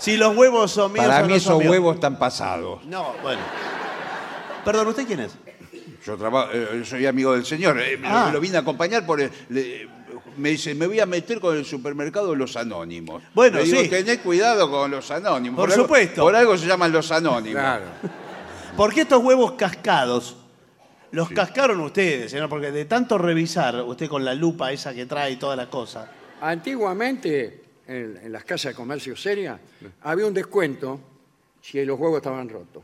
[0.00, 1.70] Si los huevos son míos Para o mí no son esos míos.
[1.70, 2.84] huevos están pasados.
[2.86, 3.40] No, bueno.
[4.64, 5.32] Perdón, ¿usted quién es?
[6.04, 7.78] Yo trabajo, eh, soy amigo del señor.
[7.78, 8.30] eh, lo- Ah.
[8.32, 9.88] Lo, vine a acompañar por el- le-
[10.38, 13.22] me dice, me voy a meter con el supermercado de los anónimos.
[13.34, 13.88] Bueno, Le digo, sí.
[13.88, 15.58] tened cuidado con los anónimos.
[15.60, 16.22] Por algo- supuesto.
[16.22, 17.60] por algo se llaman los anónimos.
[17.60, 17.84] Claro.
[18.76, 20.36] ¿Por qué estos huevos cascados?
[21.12, 25.32] Los cascaron ustedes, señor, porque de tanto revisar, usted con la lupa esa que trae
[25.32, 26.08] y toda la cosa.
[26.40, 29.58] Antiguamente, en, en las casas de comercio seria,
[30.02, 31.00] había un descuento
[31.60, 32.82] si los huevos estaban rotos.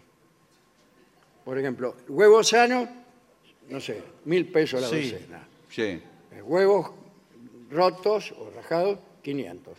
[1.45, 2.89] Por ejemplo, huevos sanos,
[3.71, 5.11] no sé, mil pesos la Sí.
[5.11, 5.47] docena.
[5.71, 5.83] Sí.
[5.83, 6.03] Eh,
[6.43, 6.91] Huevos
[7.71, 9.75] rotos o rajados, 500.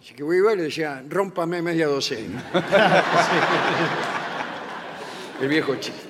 [0.00, 2.44] Así que iba y le decía, rómpame media docena.
[5.40, 6.02] El viejo chiste.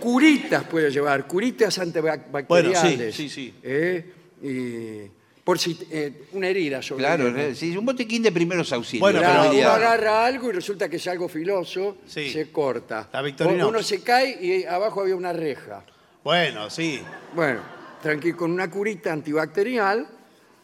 [0.00, 3.14] Curitas puede llevar, curitas antibacteriales.
[3.14, 3.54] sí, sí, sí.
[3.62, 4.12] ¿eh?
[4.42, 9.00] Y por si eh, una herida sobre Claro, sí, un botiquín de primeros auxilios.
[9.00, 12.30] Bueno, Claro, pero- uno agarra algo y resulta que es algo filoso, Sí.
[12.30, 13.08] se corta.
[13.12, 13.68] La Victorinox.
[13.68, 15.84] Uno se cae y abajo había una reja.
[16.22, 17.02] Bueno, sí.
[17.34, 17.60] Bueno,
[18.00, 20.06] tranquilo, con una curita antibacterial,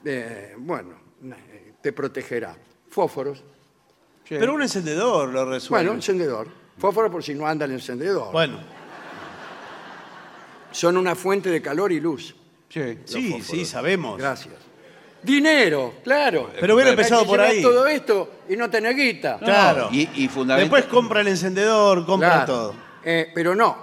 [0.05, 0.91] eh, bueno,
[1.25, 2.57] eh, te protegerá.
[2.89, 3.39] Fósforos.
[4.29, 4.37] Sí.
[4.39, 5.85] Pero un encendedor lo resuelve.
[5.87, 6.49] Bueno, encendedor.
[6.79, 8.31] Fósforo por si no anda el encendedor.
[8.33, 8.61] Bueno,
[10.71, 12.37] Son una fuente de calor y luz.
[12.69, 12.99] Sí.
[13.07, 14.19] sí, sí, sabemos.
[14.19, 14.55] Gracias.
[15.23, 16.51] Dinero, claro.
[16.61, 17.61] Pero hubiera Hay que empezado por ahí.
[17.63, 19.39] todo esto y no tener guita.
[19.39, 19.89] Claro.
[19.93, 22.47] Y, y fundamental- Después compra el encendedor, compra Claro.
[22.47, 22.75] todo.
[23.05, 23.77] Eh, pero no,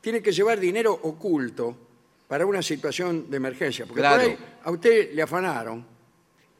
[0.00, 1.76] tiene que llevar dinero oculto
[2.26, 3.86] para una situación de emergencia.
[3.86, 4.22] Porque Claro.
[4.22, 5.84] por ahí a usted le afanaron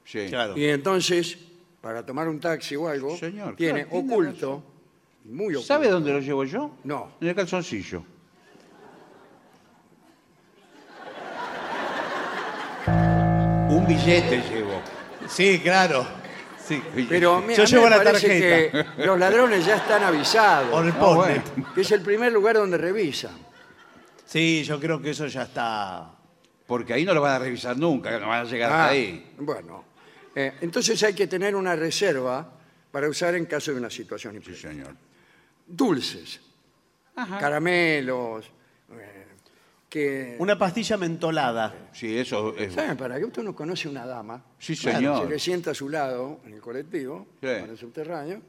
[0.05, 0.26] Sí.
[0.28, 0.57] Claro.
[0.57, 1.37] y entonces,
[1.81, 4.62] para tomar un taxi o algo, Señor, tiene claro, tiene oculto,
[5.24, 5.62] muy oculto.
[5.62, 6.72] ¿Sabe dónde lo llevo yo?
[6.85, 7.12] No.
[7.20, 8.03] En el calzoncillo.
[13.95, 14.80] Billete llevo.
[15.28, 16.07] Sí, claro.
[16.66, 16.80] Sí.
[17.09, 18.28] Pero a mí, Yo a mí llevo me la parece
[18.70, 18.97] tarjeta.
[18.97, 21.43] que los ladrones ya están avisados, Por el Ah, bueno.
[21.74, 23.36] que es el primer lugar donde revisan.
[24.24, 26.09] Sí, yo creo que eso ya está.
[26.66, 29.32] Porque ahí no lo van a revisar nunca, no van a llegar Ah, hasta ahí.
[29.38, 29.84] Bueno,
[30.36, 32.49] eh, entonces hay que tener una reserva
[32.93, 34.68] para usar en caso de una situación Sí, imprevista.
[34.68, 34.95] señor.
[35.66, 36.41] Dulces,
[37.41, 38.49] caramelos,
[39.91, 40.36] que...
[40.38, 41.74] Una pastilla mentolada.
[41.93, 42.72] Sí, eso es.
[42.72, 42.97] ¿Saben?
[42.97, 45.28] Para que usted no conoce una dama, Sí, se señor.
[45.28, 47.49] le sienta a su lado en el colectivo, Sí.
[47.49, 48.41] en el subterráneo,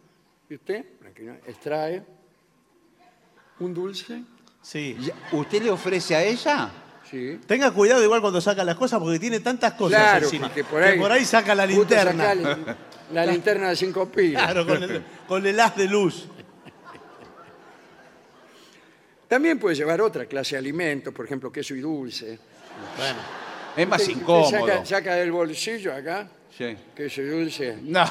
[0.50, 2.04] y usted, tranquilo, extrae
[3.60, 4.24] un dulce,
[4.62, 4.96] Sí.
[5.00, 6.70] Ya- ¿Usted le ofrece a ella?
[7.10, 10.54] sí, Tenga cuidado igual cuando saca las cosas porque tiene tantas cosas Claro, encima.
[10.54, 10.82] que por
[11.12, 12.24] ahí, saca la justo linterna.
[12.24, 12.78] saca la,
[13.12, 14.44] la linterna de cinco pilas.
[14.44, 16.28] Claro, con el, con el haz de luz.
[19.32, 22.38] También puede llevar otra clase de alimentos, por ejemplo, queso y dulce.
[22.98, 23.16] Bueno.
[23.78, 24.50] Es más Usted- usted incómodo.
[24.68, 26.28] Saca, saca del bolsillo acá,
[26.58, 26.76] Sí.
[26.94, 28.04] queso y dulce, No,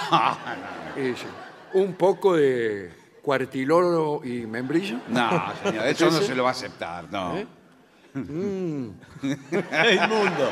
[0.96, 1.26] y dice,
[1.74, 2.90] un poco de
[3.20, 4.96] cuartiloro y membrillo.
[5.08, 7.36] no, señor, eso no se lo va a aceptar, no.
[7.36, 7.46] ¿Eh?
[8.14, 10.50] Es inmundo.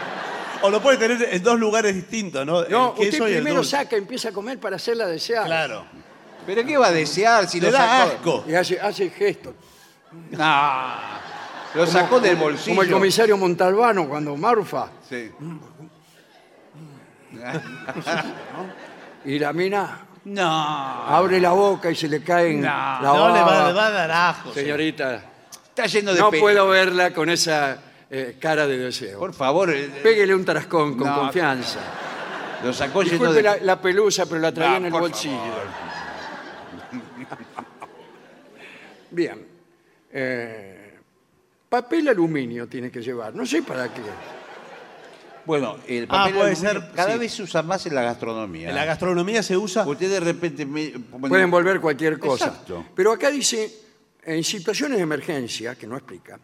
[0.60, 2.62] O lo puede tener en dos lugares distintos, ¿no?
[2.68, 3.70] No, el queso usted y el primero dulce.
[3.70, 5.46] saca, empieza a comer para hacerla desear.
[5.46, 5.86] Claro.
[6.44, 8.12] ¿Pero qué va a desear si Le lo da sacó?
[8.40, 8.44] asco.
[8.50, 9.54] Y hace, hace gestos.
[10.30, 10.94] No,
[11.74, 12.70] lo sacó del bolsillo.
[12.70, 14.88] Como el comisario Montalbano cuando Marfa.
[15.08, 15.30] Sí.
[19.24, 20.46] Y la mina No.
[21.06, 23.68] abre la boca y se le cae en No, la No, le va, baba.
[23.68, 24.52] le va a dar asco.
[24.52, 25.22] Señorita,
[25.68, 27.78] Está lleno de no pe- puedo verla con esa
[28.10, 29.18] eh, cara de deseo.
[29.18, 31.14] Por favor, eh, Péguele un tarascón con No.
[31.20, 31.78] confianza.
[32.64, 33.42] lo sacó lleno Disculpe de...
[33.42, 35.38] la, la pelusa, pero la traía Ah, en el por bolsillo.
[35.38, 35.66] favor.
[39.10, 39.46] Bien.
[40.12, 40.94] Eh,
[41.68, 43.34] papel aluminio tiene que llevar.
[43.34, 44.00] No sé para qué.
[45.44, 47.18] Bueno, el Ah, papel puede aluminio ser, cada sí.
[47.18, 48.68] vez se usa más en la gastronomía.
[48.68, 49.86] En la gastronomía se usa.
[49.86, 50.66] Usted de repente...
[50.66, 52.46] me- bueno, Pueden volver cualquier cosa.
[52.48, 52.84] Exacto.
[52.94, 53.70] Pero acá dice,
[54.24, 56.38] en situaciones de emergencia, que no explica,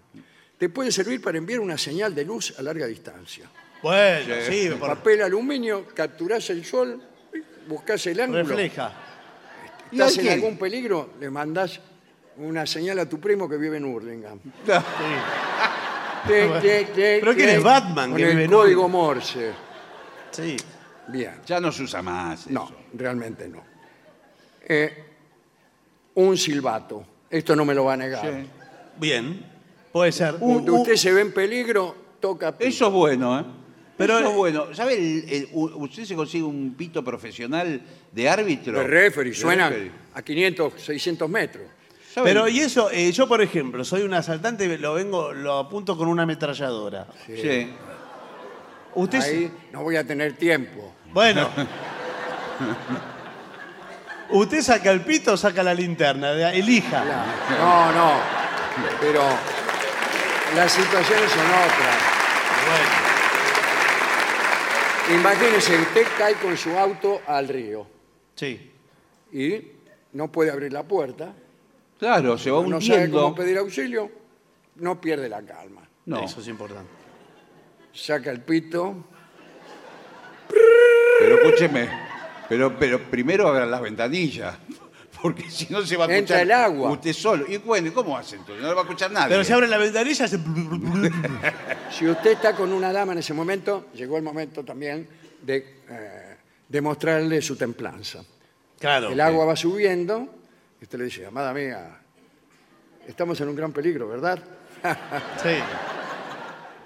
[0.56, 3.50] te puede servir para enviar una señal de luz a larga distancia.
[3.82, 7.02] Bueno, sí, por- Papel aluminio, capturás el sol,
[7.68, 8.42] buscás el ángulo.
[8.44, 8.92] refleja.
[9.90, 11.78] ¿Y Estás en algún peligro, le mandás
[12.38, 14.38] una señal a tu primo que vive en Hurlingham.
[16.26, 19.52] Tic, tic, tic, Pero que eres Batman, con que vive el en código Morse.
[20.30, 20.56] Sí.
[21.08, 21.34] Bien.
[21.46, 22.46] Ya no se usa más.
[22.48, 22.74] No, eso.
[22.94, 23.62] realmente no.
[24.66, 25.04] Eh,
[26.14, 27.04] un silbato.
[27.28, 28.22] Esto no me lo va a negar.
[28.24, 28.48] Sí.
[28.98, 29.44] Bien.
[29.92, 30.36] Puede ser.
[30.36, 32.68] Cuando usted se ve en peligro, toca pito.
[32.68, 33.44] Eso es bueno, ¿eh?
[33.96, 34.74] Pero- Eso es bueno.
[34.74, 34.94] ¿Sabe?
[34.94, 37.80] el- el- u- usted se consigue un pito profesional
[38.10, 38.78] de árbitro.
[38.78, 39.90] De referee, De referee.
[40.14, 41.64] a 500, 600 metros.
[42.22, 46.08] Pero y eso, eh, yo por ejemplo, soy un asaltante, lo vengo, lo apunto con
[46.08, 47.06] una ametralladora.
[47.26, 47.72] Sí.
[48.94, 50.94] Usted Ahí no voy a tener tiempo.
[51.12, 51.48] Bueno.
[54.30, 57.04] Usted saca el pito o saca la linterna, de- elija.
[57.58, 58.12] No, no.
[59.00, 59.22] Pero
[60.56, 61.96] las situaciones son otras.
[65.14, 67.86] Imagínese, usted cae con su auto al río
[68.34, 68.72] Sí.
[69.32, 69.60] y
[70.12, 71.34] no puede abrir la puerta,
[71.98, 74.10] Claro, se va no sabe cómo pedir auxilio,
[74.76, 75.88] no pierde la calma.
[76.06, 76.90] No, Eso es importante.
[77.92, 79.04] Saca el pito,
[81.18, 81.88] pero escúcheme.
[82.48, 84.56] Pero, pero primero abran las ventanillas.
[85.22, 86.40] Porque si no se va a escuchar.
[86.40, 86.90] Entra el agua.
[86.90, 87.46] Usted solo.
[87.48, 88.62] Y bueno, ¿y ¿cómo hace entonces?
[88.62, 89.30] No le va a escuchar nadie.
[89.30, 90.38] Pero si abre la ventanilla, se...
[91.90, 95.08] Si usted está con una dama en ese momento, llegó el momento también
[95.40, 96.36] de eh,
[96.68, 98.22] demostrarle su templanza.
[98.78, 99.08] Claro.
[99.10, 100.28] El agua va subiendo
[100.84, 101.98] y usted le dice, amada mía,
[103.06, 104.38] estamos en un gran peligro, ¿verdad?
[105.42, 105.48] Sí.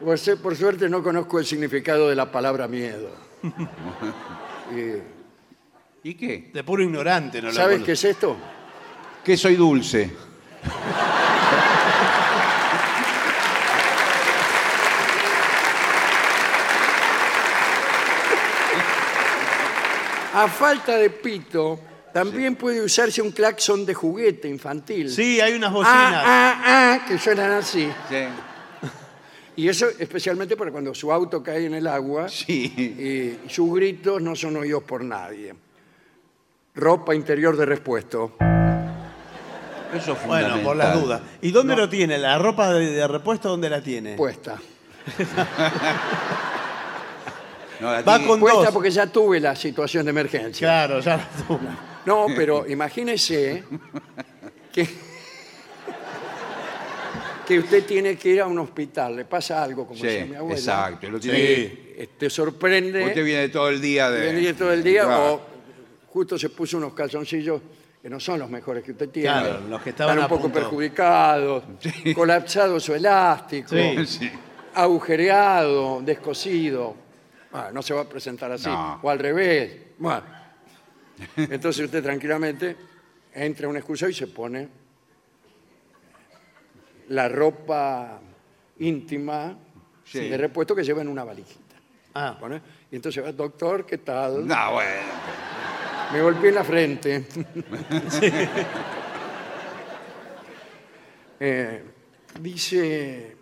[0.00, 3.10] Pues, eh, por suerte no conozco el significado de la palabra miedo.
[4.70, 6.50] Y, ¿Y qué?
[6.54, 8.36] De puro ignorante, no lo ¿Sabes qué es esto?
[9.24, 10.12] Que soy dulce.
[20.34, 21.80] A falta de pito,
[22.12, 25.10] también puede usarse un claxon de juguete infantil.
[25.10, 25.94] Sí, hay unas bocinas.
[25.94, 27.88] Ah, ah, ah, que suenan así.
[28.08, 28.24] Sí.
[29.56, 32.72] Y eso especialmente para cuando su auto cae en el agua Sí.
[33.44, 35.52] y sus gritos no son oídos por nadie.
[36.76, 38.36] Ropa interior de repuesto.
[39.92, 40.62] Eso es Bueno, fundamental.
[40.62, 41.20] por las dudas.
[41.42, 42.18] ¿Y dónde lo tiene?
[42.18, 44.14] ¿La ropa de, de repuesto dónde la tiene?
[44.14, 44.58] Puesta.
[47.80, 48.70] No, la Va tiene- con Puesta dos.
[48.72, 50.66] porque ya tuve la situación de emergencia.
[50.66, 51.60] Claro, ya la tuvo.
[52.08, 53.62] No, pero imagínese
[54.72, 54.88] que,
[57.46, 60.34] que usted tiene que ir a un hospital, le pasa algo, como Sí, decía mi
[60.36, 60.56] abuela.
[60.58, 61.06] exacto.
[61.06, 61.44] y lo tiene Sí.
[61.44, 64.32] que- eh, Te sorprende, Usted viene todo el día de.
[64.32, 65.32] viene todo el día Claro.
[65.34, 65.40] o
[66.12, 67.60] justo se puso unos calzoncillos
[68.00, 69.28] que no son los mejores que usted tiene.
[69.28, 70.60] Claro, los que estaban Están un a poco punto.
[70.60, 71.64] perjudicados,
[72.14, 74.06] colapsado su elástico, Sí.
[74.06, 74.30] Sí.
[74.74, 76.94] agujereado, descosido.
[77.52, 78.68] Ah, no se va a presentar así.
[78.68, 79.00] No.
[79.02, 79.72] O al revés.
[79.98, 80.37] Bueno.
[81.36, 82.76] Entonces usted tranquilamente
[83.34, 84.68] entra a un excusado y se pone
[87.08, 88.20] la ropa
[88.78, 89.56] íntima
[90.04, 90.28] Sí.
[90.28, 91.76] de repuesto que lleva en una valijita.
[92.14, 94.46] Ah, Pone- Y entonces va, doctor, ¿qué tal?
[94.46, 95.12] No, bueno.
[96.12, 97.26] Me golpeé en la frente.
[101.40, 101.82] Eh,
[102.40, 103.36] dice,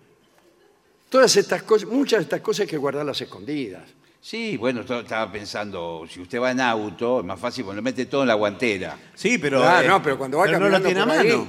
[1.08, 3.84] todas estas cosas, muchas de estas cosas hay que guardarlas escondidas.
[4.26, 8.06] Sí, bueno, estaba pensando, si usted va en auto, es más fácil, porque lo mete
[8.06, 8.98] todo en la guantera.
[9.14, 9.60] sí, pero.
[9.60, 11.48] Claro, eh, no, pero cuando va no lo caminando tiene a ahí, mano.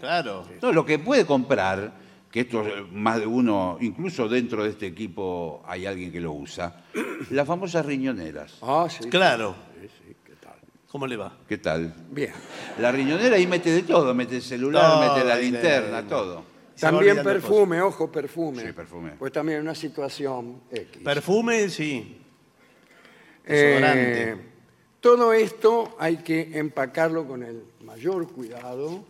[0.00, 0.48] Claro.
[0.62, 1.92] No, lo que puede comprar,
[2.30, 6.32] que esto eh, más de uno, incluso dentro de este equipo hay alguien que lo
[6.32, 6.82] usa,
[7.30, 8.54] las famosas riñoneras.
[8.62, 9.06] Ah, sí.
[9.10, 9.54] Claro.
[10.90, 11.36] ¿Cómo le va?
[11.46, 11.92] ¿Qué tal?
[12.10, 12.32] Bien.
[12.78, 16.42] La riñonera ahí mete de todo, mete el celular, Todo, mete la linterna, todo.
[16.80, 18.62] También perfume, ojo, perfume.
[18.66, 19.12] Sí, perfume.
[19.18, 21.02] Pues también una situación X.
[21.04, 22.16] Perfume, sí.
[23.46, 24.36] Eh,
[25.00, 29.04] todo esto hay que empacarlo con el mayor cuidado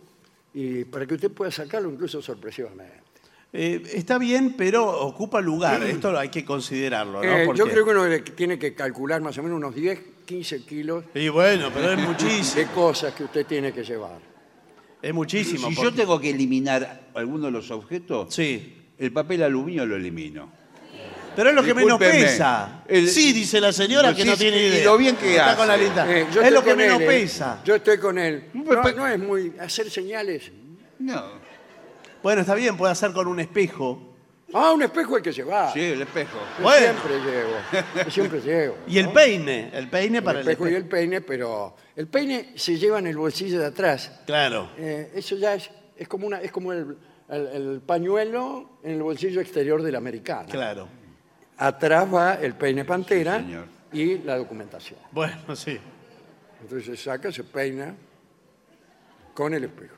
[0.53, 2.99] y para que usted pueda sacarlo incluso sorpresivamente.
[3.51, 5.81] Eh, está bien, pero ocupa lugar.
[5.83, 7.37] Esto hay que considerarlo, ¿no?
[7.37, 10.63] Eh, yo creo que uno le- tiene que calcular más o menos unos 10, 15
[10.65, 12.61] kilos Y bueno, pero es muchísimo.
[12.61, 14.19] de cosas que usted tiene que llevar.
[15.01, 15.69] Es muchísimo.
[15.69, 18.75] Si porque- yo tengo que eliminar alguno de los objetos, Sí.
[18.97, 20.51] el papel aluminio lo elimino.
[21.35, 22.23] Pero es lo que menos Discúlpeme.
[22.25, 22.83] pesa.
[22.87, 24.85] El- sí, dice la señora que no sí, tiene y idea.
[24.85, 25.57] lo bien que Está hace.
[25.57, 26.05] con la linda.
[26.11, 27.07] Eh, yo es estoy lo que con menos él, eh.
[27.07, 27.61] pesa.
[27.63, 28.45] Yo estoy con él.
[28.53, 30.51] No es muy hacer señales.
[30.97, 31.23] No.
[32.21, 34.08] Bueno, está bien, puede hacer con un espejo.
[34.53, 35.71] Ah, un espejo hay que llevar.
[35.73, 36.37] Sí, el espejo.
[36.57, 36.87] Yo Bueno.
[37.01, 37.51] Siempre llevo.
[38.05, 38.75] Yo siempre llevo.
[38.87, 42.53] Y el peine, el peine para el el espejo y el peine, pero el peine
[42.55, 44.21] se lleva en el bolsillo de atrás.
[44.25, 44.71] Claro.
[44.77, 46.97] Eh, eso ya es, es como, una, es como el,
[47.29, 50.47] el- el pañuelo en el bolsillo exterior del americano.
[50.49, 50.87] Claro.
[51.57, 53.65] Atrás va el peine pantera señor.
[53.93, 54.97] y la documentación.
[55.11, 55.77] Bueno, sí.
[56.61, 57.93] Entonces se saca, se peina
[59.33, 59.95] con el espejo.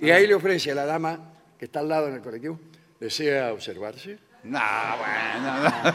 [0.00, 2.60] Y ahí le ofrece a la dama que está al lado en el colectivo,
[3.00, 4.18] desea observarse.
[4.44, 4.58] No,
[4.98, 5.94] bueno, no.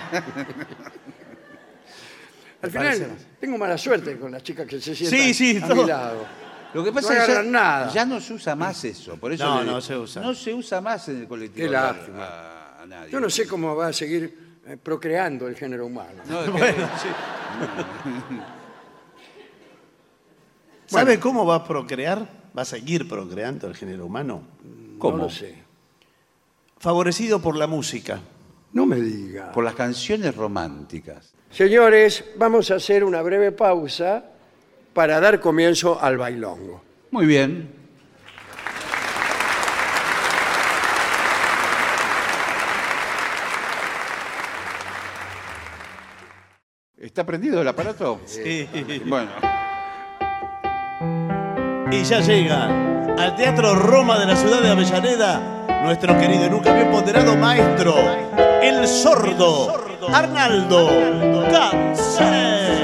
[2.64, 5.82] Al final, tengo mala suerte con las chicas que se sientan Sí, sí, a todo.
[5.84, 6.26] mi lado.
[6.74, 7.92] Lo que pasa No es que ya, agarran nada.
[7.94, 9.18] ya no se usa más eso.
[9.18, 10.22] Por eso No, le- no se usa.
[10.22, 11.70] No se usa más en el colectivo.
[11.70, 12.24] Qué a- lástima.
[12.26, 13.12] a- a nadie.
[13.12, 16.22] Yo no sé cómo va a seguir eh, procreando el género humano.
[16.30, 17.08] No, es que- Bueno, sí.
[20.86, 22.28] ¿Sabe cómo va a procrear?
[22.58, 24.44] Va a seguir procreando el género humano.
[25.00, 25.18] ¿Cómo?
[25.18, 25.56] No lo sé.
[26.82, 28.20] Favorecido por la música.
[28.74, 29.52] No me diga.
[29.52, 31.32] Por las canciones románticas.
[31.52, 34.26] Señores, vamos a hacer una breve pausa
[34.92, 36.82] para dar comienzo al bailongo.
[37.12, 37.70] Muy bien.
[46.98, 48.22] ¿Está prendido el aparato?
[48.26, 48.68] Sí.
[49.06, 49.30] Bueno,
[51.92, 56.74] Y ya llega al Teatro Roma de la ciudad de Avellaneda nuestro querido y nunca
[56.74, 57.96] bien ponderado maestro,
[58.62, 59.84] el sordo,
[60.14, 60.90] Arnaldo
[61.52, 62.82] Cáceres.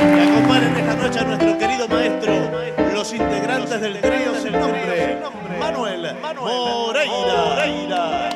[0.00, 2.34] Y acompañan esta noche a nuestro querido maestro,
[2.92, 5.18] los integrantes del trío sin nombre,
[5.58, 8.30] Manuel Moreira.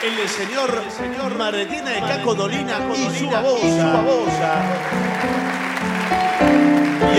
[0.00, 4.04] El señor, señor Marretina de Caco Dolina y su babosa.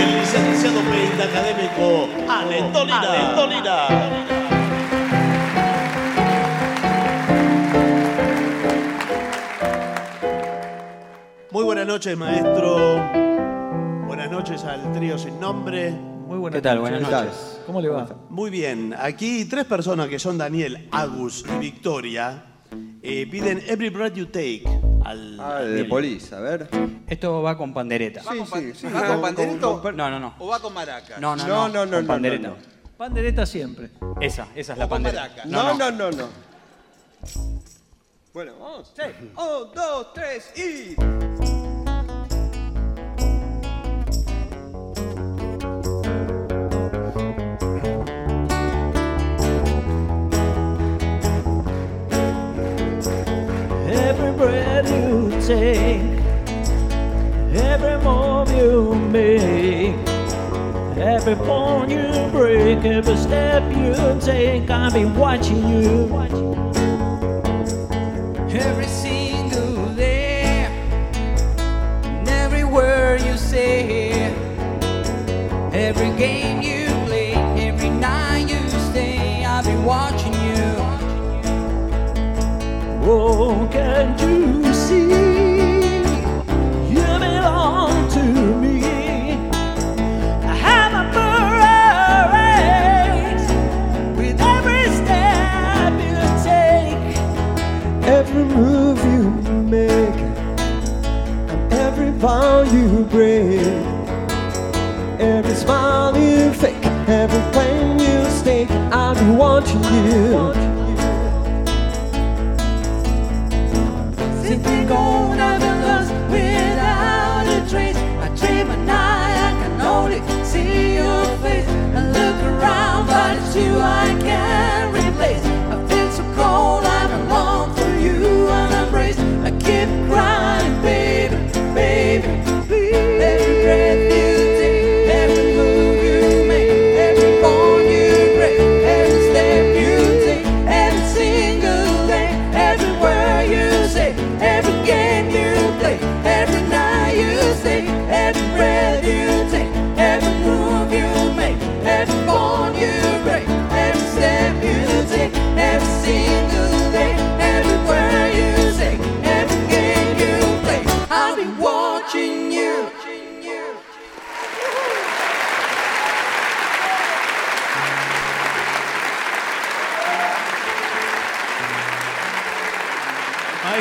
[0.00, 0.80] Y el licenciado
[1.22, 3.88] académico Ale Dolina.
[11.50, 12.96] Muy buenas noches, maestro.
[14.06, 15.90] Buenas noches al trío sin nombre.
[15.90, 16.78] Muy buenas ¿Qué tal?
[16.78, 17.00] noches.
[17.00, 17.60] Buenas noches.
[17.66, 18.08] ¿Cómo le va?
[18.30, 22.49] Muy bien, aquí tres personas que son Daniel, Agus y Victoria
[23.02, 24.62] eh, piden Every Breath You Take
[25.04, 25.40] al...
[25.40, 25.84] Ah, al de.
[25.84, 26.68] Polis, a ver.
[27.06, 28.22] Esto va con pandereta.
[28.22, 29.06] ¿Va con, pan- sí, ¿va sí.
[29.06, 30.34] con panderito No, no, no.
[30.38, 31.18] o va con maraca?
[31.18, 31.68] No, no, No, no.
[31.68, 32.48] no, no, con no, pandereta.
[32.48, 32.56] no,
[32.96, 33.90] Pandereta siempre.
[34.20, 35.22] Esa, esa es la O con pandereta.
[35.22, 35.44] maraca.
[35.46, 36.28] No, no, no, no.
[38.32, 38.92] Bueno, vamos.
[39.36, 40.94] Un, dos, tres y.
[55.50, 56.02] take,
[57.56, 59.96] every move you make,
[60.96, 66.06] every bone you break, every step you take, I've been watching you.
[68.52, 70.68] Every single day,
[72.04, 74.32] and every word you say,
[75.72, 77.32] every game you play,
[77.66, 80.70] every night you stay, I've been watching you.
[83.02, 84.59] Oh, can't you
[102.20, 103.60] vow you break,
[105.18, 110.52] every smile you fake, every plan you stake, I'll be watching you.
[114.42, 115.19] Sitting on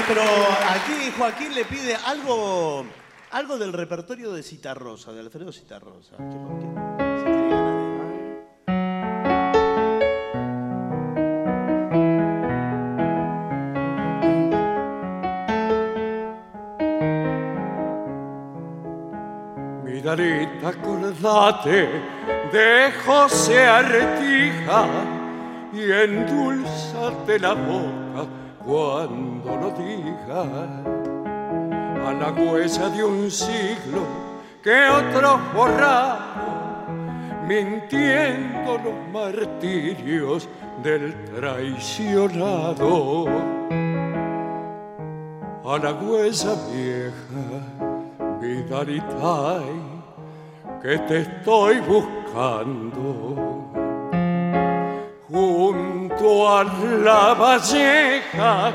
[0.09, 0.23] Maestro,
[0.67, 2.85] aquí Joaquín le pide algo
[3.31, 6.15] Algo del repertorio de Citarrosa, de Alfredo Citarrosa.
[6.17, 6.39] ¿Qué,
[20.59, 21.87] por acordate
[22.51, 24.87] de José Artija
[25.71, 30.43] y endulzate la boca cuando lo diga
[32.07, 34.05] a la huella de un siglo
[34.61, 37.07] que otros borraron,
[37.47, 40.47] mintiendo los martirios
[40.83, 43.25] del traicionado.
[45.65, 47.45] A la huella vieja,
[48.39, 49.65] Vidalitay,
[50.81, 53.58] que te estoy buscando.
[55.31, 58.71] Junto a la valleja,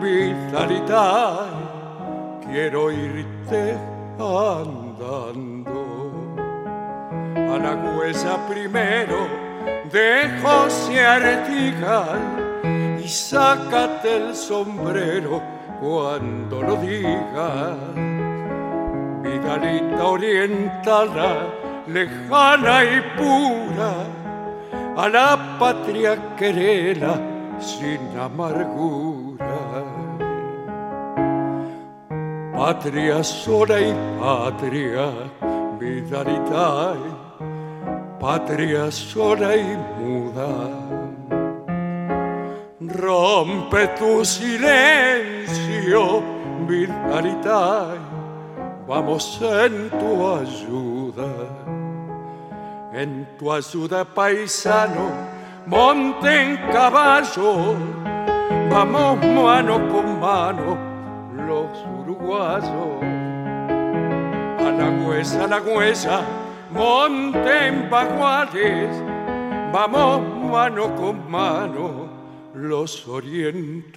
[0.00, 1.50] Vitalitay,
[2.46, 3.76] quiero irte
[4.18, 5.82] andando.
[7.36, 9.28] A la huella primero
[9.92, 15.42] de José Artigal y sácate el sombrero
[15.78, 17.76] cuando lo digas.
[19.22, 21.36] Vidalita orientada,
[21.86, 24.21] lejana y pura,
[24.96, 27.18] a la patria querela
[27.58, 29.58] sin amargura.
[32.52, 35.10] Patria sola y patria,
[35.78, 36.94] Vidalita,
[38.20, 40.52] patria sola y muda.
[42.80, 46.22] Rompe tu silencio,
[46.68, 47.94] Vidalita,
[48.86, 51.81] vamos en tu ayuda.
[52.94, 55.10] En tu ayuda, paisano,
[55.66, 57.74] monte en caballo,
[58.70, 60.76] vamos mano con mano,
[61.34, 61.70] los
[62.00, 63.02] uruguayos.
[64.60, 66.20] A la huesa, a la huesa,
[66.70, 68.94] monte en baguales,
[69.72, 70.20] vamos
[70.50, 72.10] mano con mano,
[72.54, 73.92] los orientales.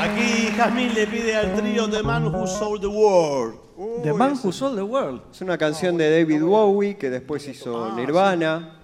[0.00, 3.56] Aquí Jazmín le pide al trío The Man Who Sold the World.
[4.02, 5.22] The Man Who Sold the World.
[5.32, 8.76] Es una canción de David Bowie que después hizo Nirvana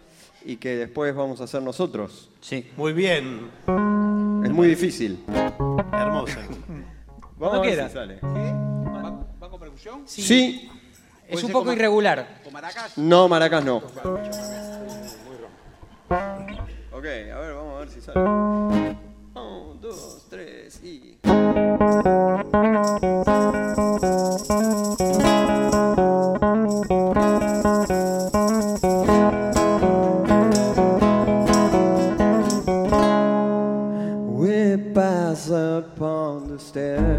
[0.45, 2.31] y que después vamos a hacer nosotros.
[2.41, 2.71] Sí.
[2.77, 3.51] Muy bien,
[4.45, 5.23] Es muy difícil.
[5.93, 6.39] hermosa.
[7.39, 7.89] Vamos a ver queda.
[7.89, 8.19] si sale.
[8.23, 9.11] ¿Va,
[9.43, 10.03] va con percusión?
[10.07, 10.69] Sí.
[11.29, 12.41] Es un poco irregular.
[12.43, 12.99] ¿Con maracas?
[12.99, 13.83] No, maracas no.
[17.01, 18.21] Ok, a ver, vamos a ver si sale.
[18.21, 21.19] Un, dos, tres y.
[34.29, 37.10] We pass upon the stairs.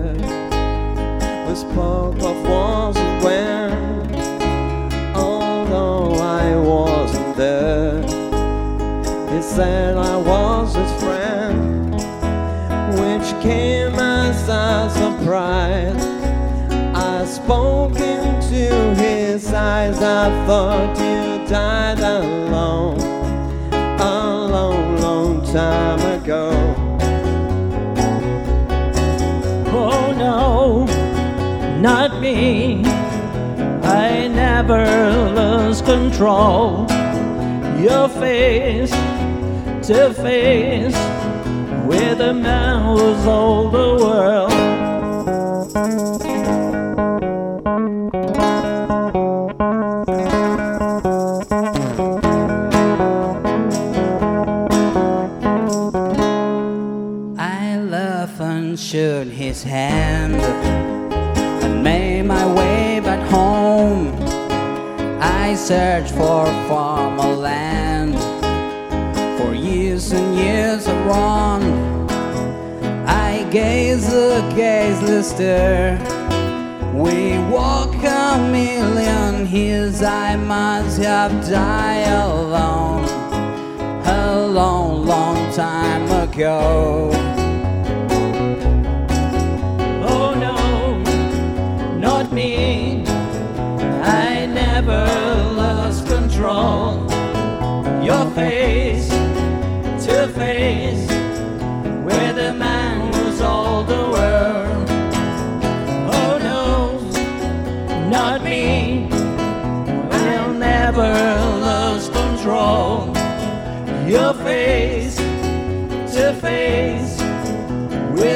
[9.56, 11.94] Said I was his friend,
[13.02, 16.06] which came as a surprise.
[16.95, 19.98] I spoke into his eyes.
[20.02, 23.02] I thought you died alone,
[23.99, 26.52] a long, long time ago.
[29.73, 30.86] Oh no,
[31.82, 32.86] not me.
[33.84, 34.86] I never
[35.36, 36.88] lose control.
[37.78, 38.94] Your face
[39.83, 40.95] to face
[41.87, 44.51] with a man who's all the world.
[57.39, 64.15] I laughed and shook his hand and made my way back home.
[65.19, 67.70] I searched for farmer land
[71.02, 71.64] years around.
[73.07, 75.98] I gaze a gazeless stare.
[76.94, 80.02] We walk a million hills.
[80.02, 83.06] I must have died alone
[84.06, 87.30] a long, long time ago.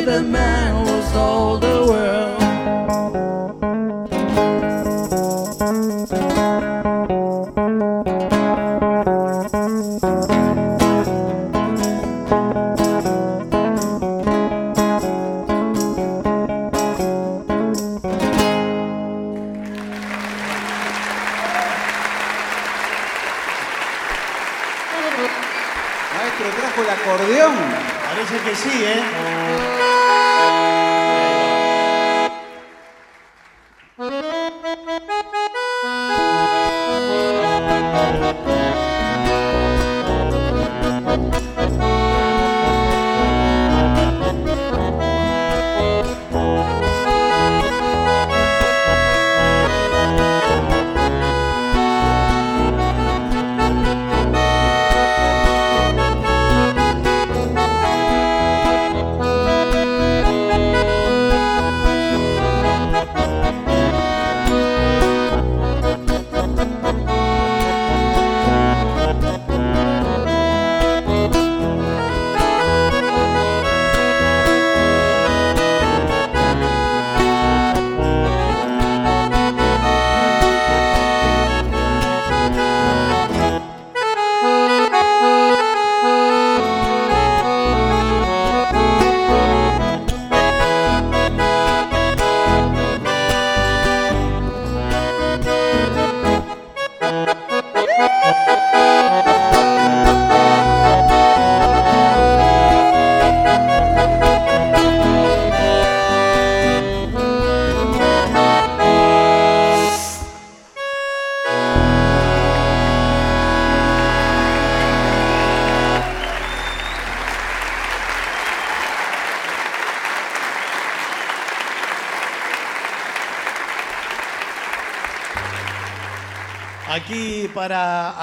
[0.06, 1.75] With a man who sold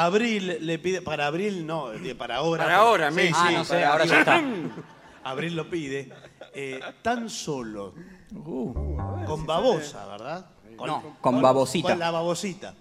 [0.05, 2.65] abril le pide, para abril no, de- para ahora.
[2.65, 3.37] Para ahora Sí, mismo.
[3.41, 4.43] Ah, sí, no sé, para ahora ya está.
[5.25, 6.13] Abril lo pide.
[6.55, 7.95] Eh, tan solo.
[8.35, 10.47] con babosa, ¿verdad?
[10.85, 11.91] No, con babosita.
[11.91, 12.75] Con la babosita.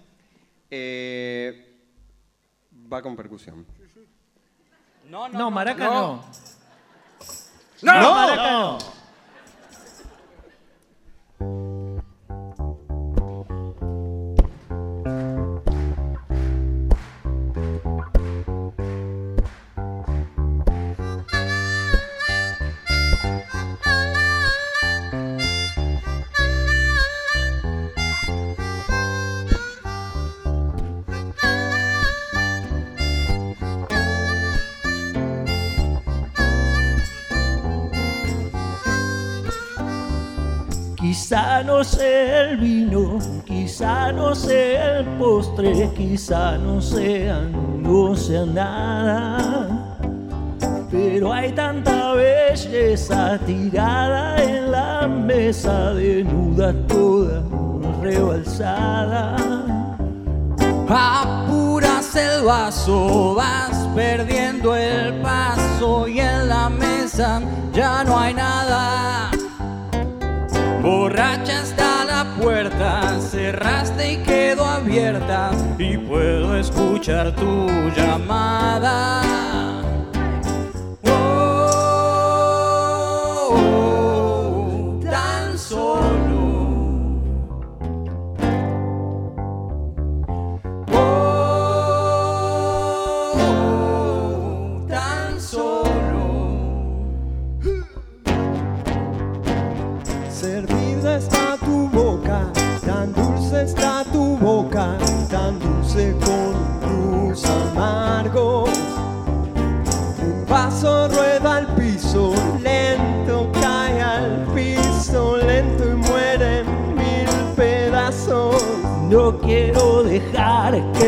[0.70, 1.78] Eh,
[2.92, 3.64] va con percusión.
[5.08, 5.92] No, No, maraca no.
[5.92, 6.24] no.
[7.82, 8.00] ¡No!
[8.00, 8.78] No, maraca no.
[41.62, 48.44] Quizá no sea el vino, quizá no sea el postre, quizá no sea, no sea
[48.44, 49.96] nada.
[50.90, 57.44] Pero hay tanta belleza tirada en la mesa, desnuda toda,
[58.02, 59.36] rebalsada.
[60.88, 67.40] Apuras el vaso, vas perdiendo el paso y en la mesa
[67.72, 69.30] ya no hay nada.
[70.82, 79.81] Borracha está la puerta, cerraste y quedó abierta y puedo escuchar tu llamada.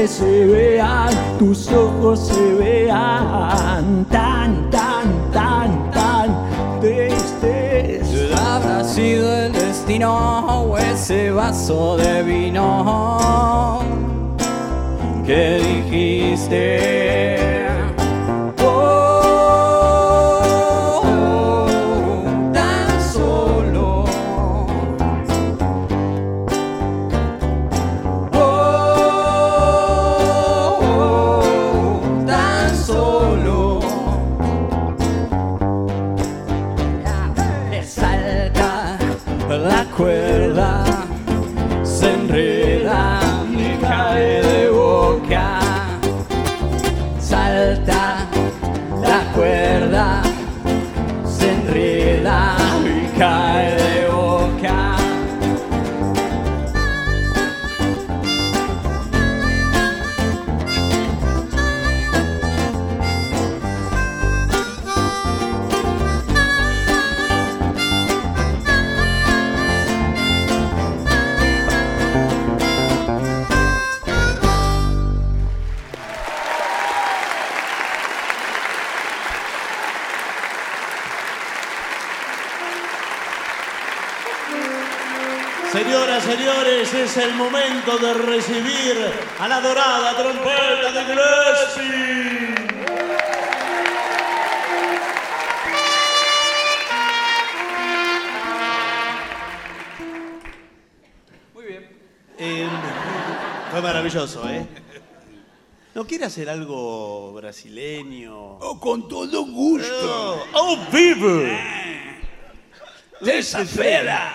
[0.06, 8.32] Se vean, tus ojos se vean tan, tan, tan, tan tristes.
[8.38, 13.80] Habrá sido el destino o ese vaso de vino
[15.26, 15.58] que
[15.90, 17.53] dijiste.
[87.14, 88.96] Es el momento de recibir
[89.38, 92.54] a la dorada trompeta de Gillespie.
[101.54, 102.70] Muy bien.
[103.70, 104.66] fue maravilloso, ¿eh?
[105.94, 108.56] ¿No quiere hacer algo brasileño?
[108.58, 110.46] Oh, con todo gusto.
[110.52, 111.42] Oh, ¡Oh, vivo!
[113.20, 114.34] Terça-feira.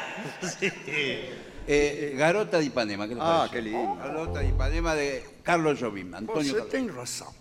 [1.72, 3.54] Eh, Garota de Ipanema, ¿qué le Ah, parece?
[3.54, 3.96] qué lindo.
[3.98, 6.70] Garota de Ipanema de Carlos Jobim, Antonio Você Carlos.
[6.72, 7.32] tem razão.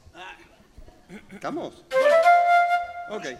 [1.33, 1.83] ¿Estamos?
[3.09, 3.39] Ok.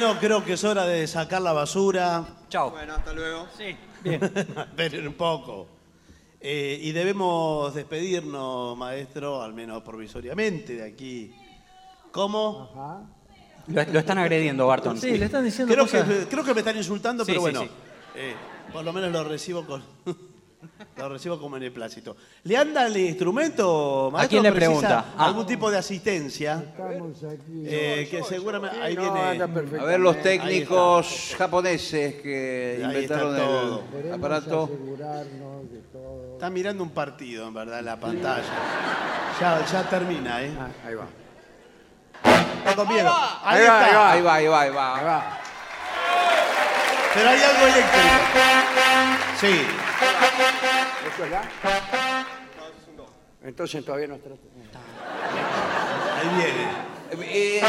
[0.00, 2.24] Bueno, creo que es hora de sacar la basura.
[2.48, 2.70] Chao.
[2.70, 3.46] Bueno, hasta luego.
[3.58, 4.22] Sí, bien.
[4.34, 5.66] Esperen un poco.
[6.40, 11.34] Eh, y debemos despedirnos, maestro, al menos provisoriamente de aquí.
[12.12, 13.04] ¿Cómo?
[13.66, 14.98] Lo, lo están agrediendo, Barton.
[14.98, 16.08] Sí, le están diciendo Creo cosas.
[16.08, 17.68] que, creo que me están insultando, Sí, pero sí, bueno, sí.
[18.16, 18.34] eh,
[18.72, 19.84] por lo menos lo recibo con
[20.96, 22.16] lo recibo con beneplácito.
[22.44, 24.28] ¿Le anda el instrumento, maestro?
[24.30, 25.04] quién le ¿Precisa pregunta?
[25.16, 25.26] Ah.
[25.26, 26.62] Algún tipo de asistencia.
[26.70, 27.62] Estamos aquí.
[27.66, 29.48] Eh, que seguramente ahí No, viene.
[29.48, 29.80] perfecto.
[29.82, 33.80] A ver los técnicos japoneses que Ahí está inventaron todo.
[33.80, 34.64] el Queremos aparato.
[34.64, 36.32] asegurarnos de todo.
[36.34, 38.42] Está mirando un partido, en verdad, en la pantalla.
[39.40, 40.52] Ya, ya termina, ¿eh?
[40.58, 41.06] Ah, ahí va.
[42.58, 43.10] Está con miedo.
[43.42, 44.12] Ahí, Ahí va, está.
[44.12, 44.98] Ahí va, ahí va, ahí va.
[44.98, 45.36] Ahí va.
[47.14, 48.06] Pero hay algo eléctrico.
[49.40, 49.66] Sí.
[51.14, 51.42] ¿Eso es la?
[53.42, 54.30] Entonces todavía no está.
[56.20, 56.90] Ahí viene.
[57.22, 57.60] Eh,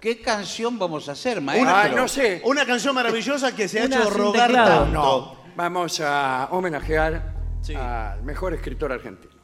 [0.00, 1.70] ¿Qué canción vamos a hacer, maestro?
[1.74, 2.40] Ah, no sé.
[2.44, 4.82] Una canción maravillosa que se ha hecho sin rogar teclado.
[4.84, 4.92] tanto.
[4.92, 7.74] No, vamos a homenajear Sí.
[7.74, 9.34] al mejor escritor argentino.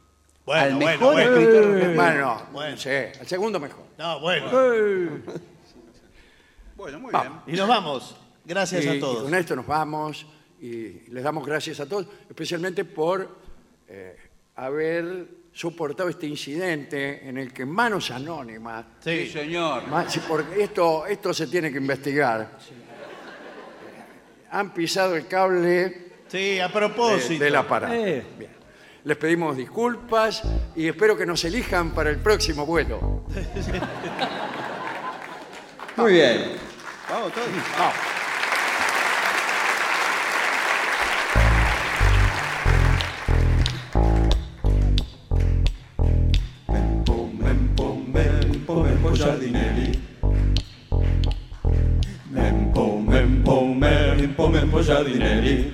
[0.45, 1.37] Bueno, Al bueno, mejor bueno.
[1.37, 1.95] escritor.
[1.95, 2.77] Bueno, no, Bueno.
[2.77, 3.83] sí, el segundo mejor.
[3.99, 4.49] No, bueno.
[6.77, 7.33] Bueno, muy bien.
[7.47, 8.15] Y nos vamos.
[8.45, 9.23] Gracias a todos.
[9.23, 10.25] con esto nos vamos
[10.61, 13.27] y les damos gracias a todos, especialmente por
[13.89, 14.15] eh,
[14.55, 19.83] haber soportado este incidente en el que manos anónimas, Sí, señor.
[20.27, 27.43] porque esto, esto se tiene que investigar, eh, han pisado el cable Sí, a propósito.
[27.43, 27.93] del aparato.
[27.93, 28.23] Eh.
[28.37, 28.51] Bien.
[29.03, 30.43] Les pedimos disculpas
[30.75, 33.23] y espero que nos elijan para el próximo vuelo.
[35.97, 36.51] Muy bien.
[37.09, 37.47] Vamos todos.
[37.75, 37.95] Vamos.
[46.67, 49.99] Mempo, mempo, mempo, mempo Giardinelli.
[52.29, 55.73] Mempo, mempo, mempo, mempo Giardinelli.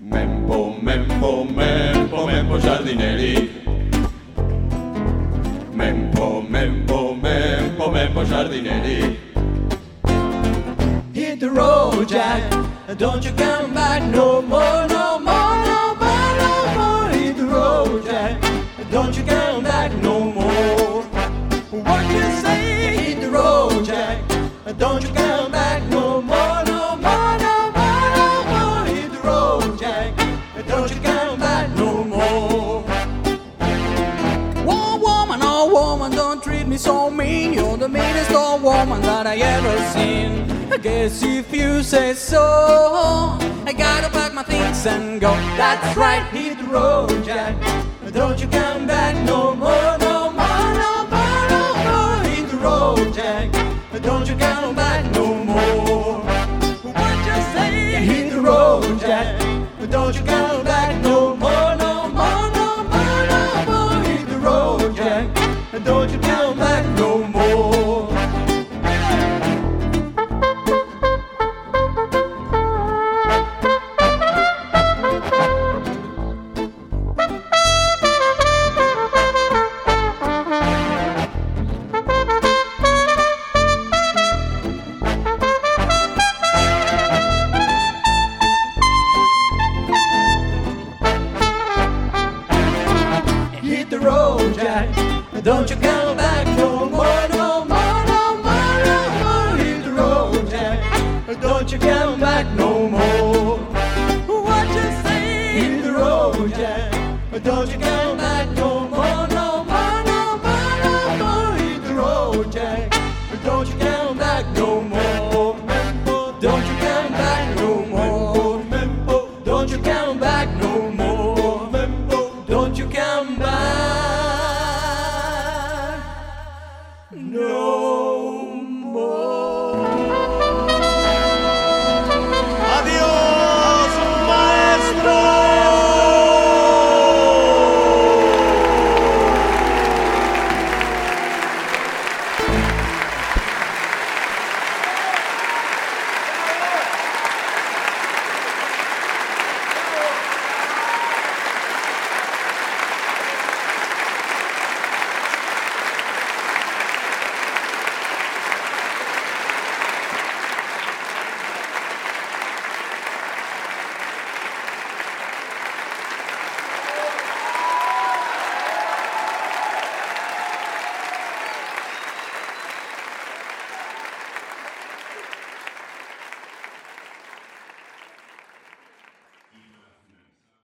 [0.00, 3.59] Mempo, mempo, mempo, mempo Giardinelli.
[13.00, 13.49] Don't you get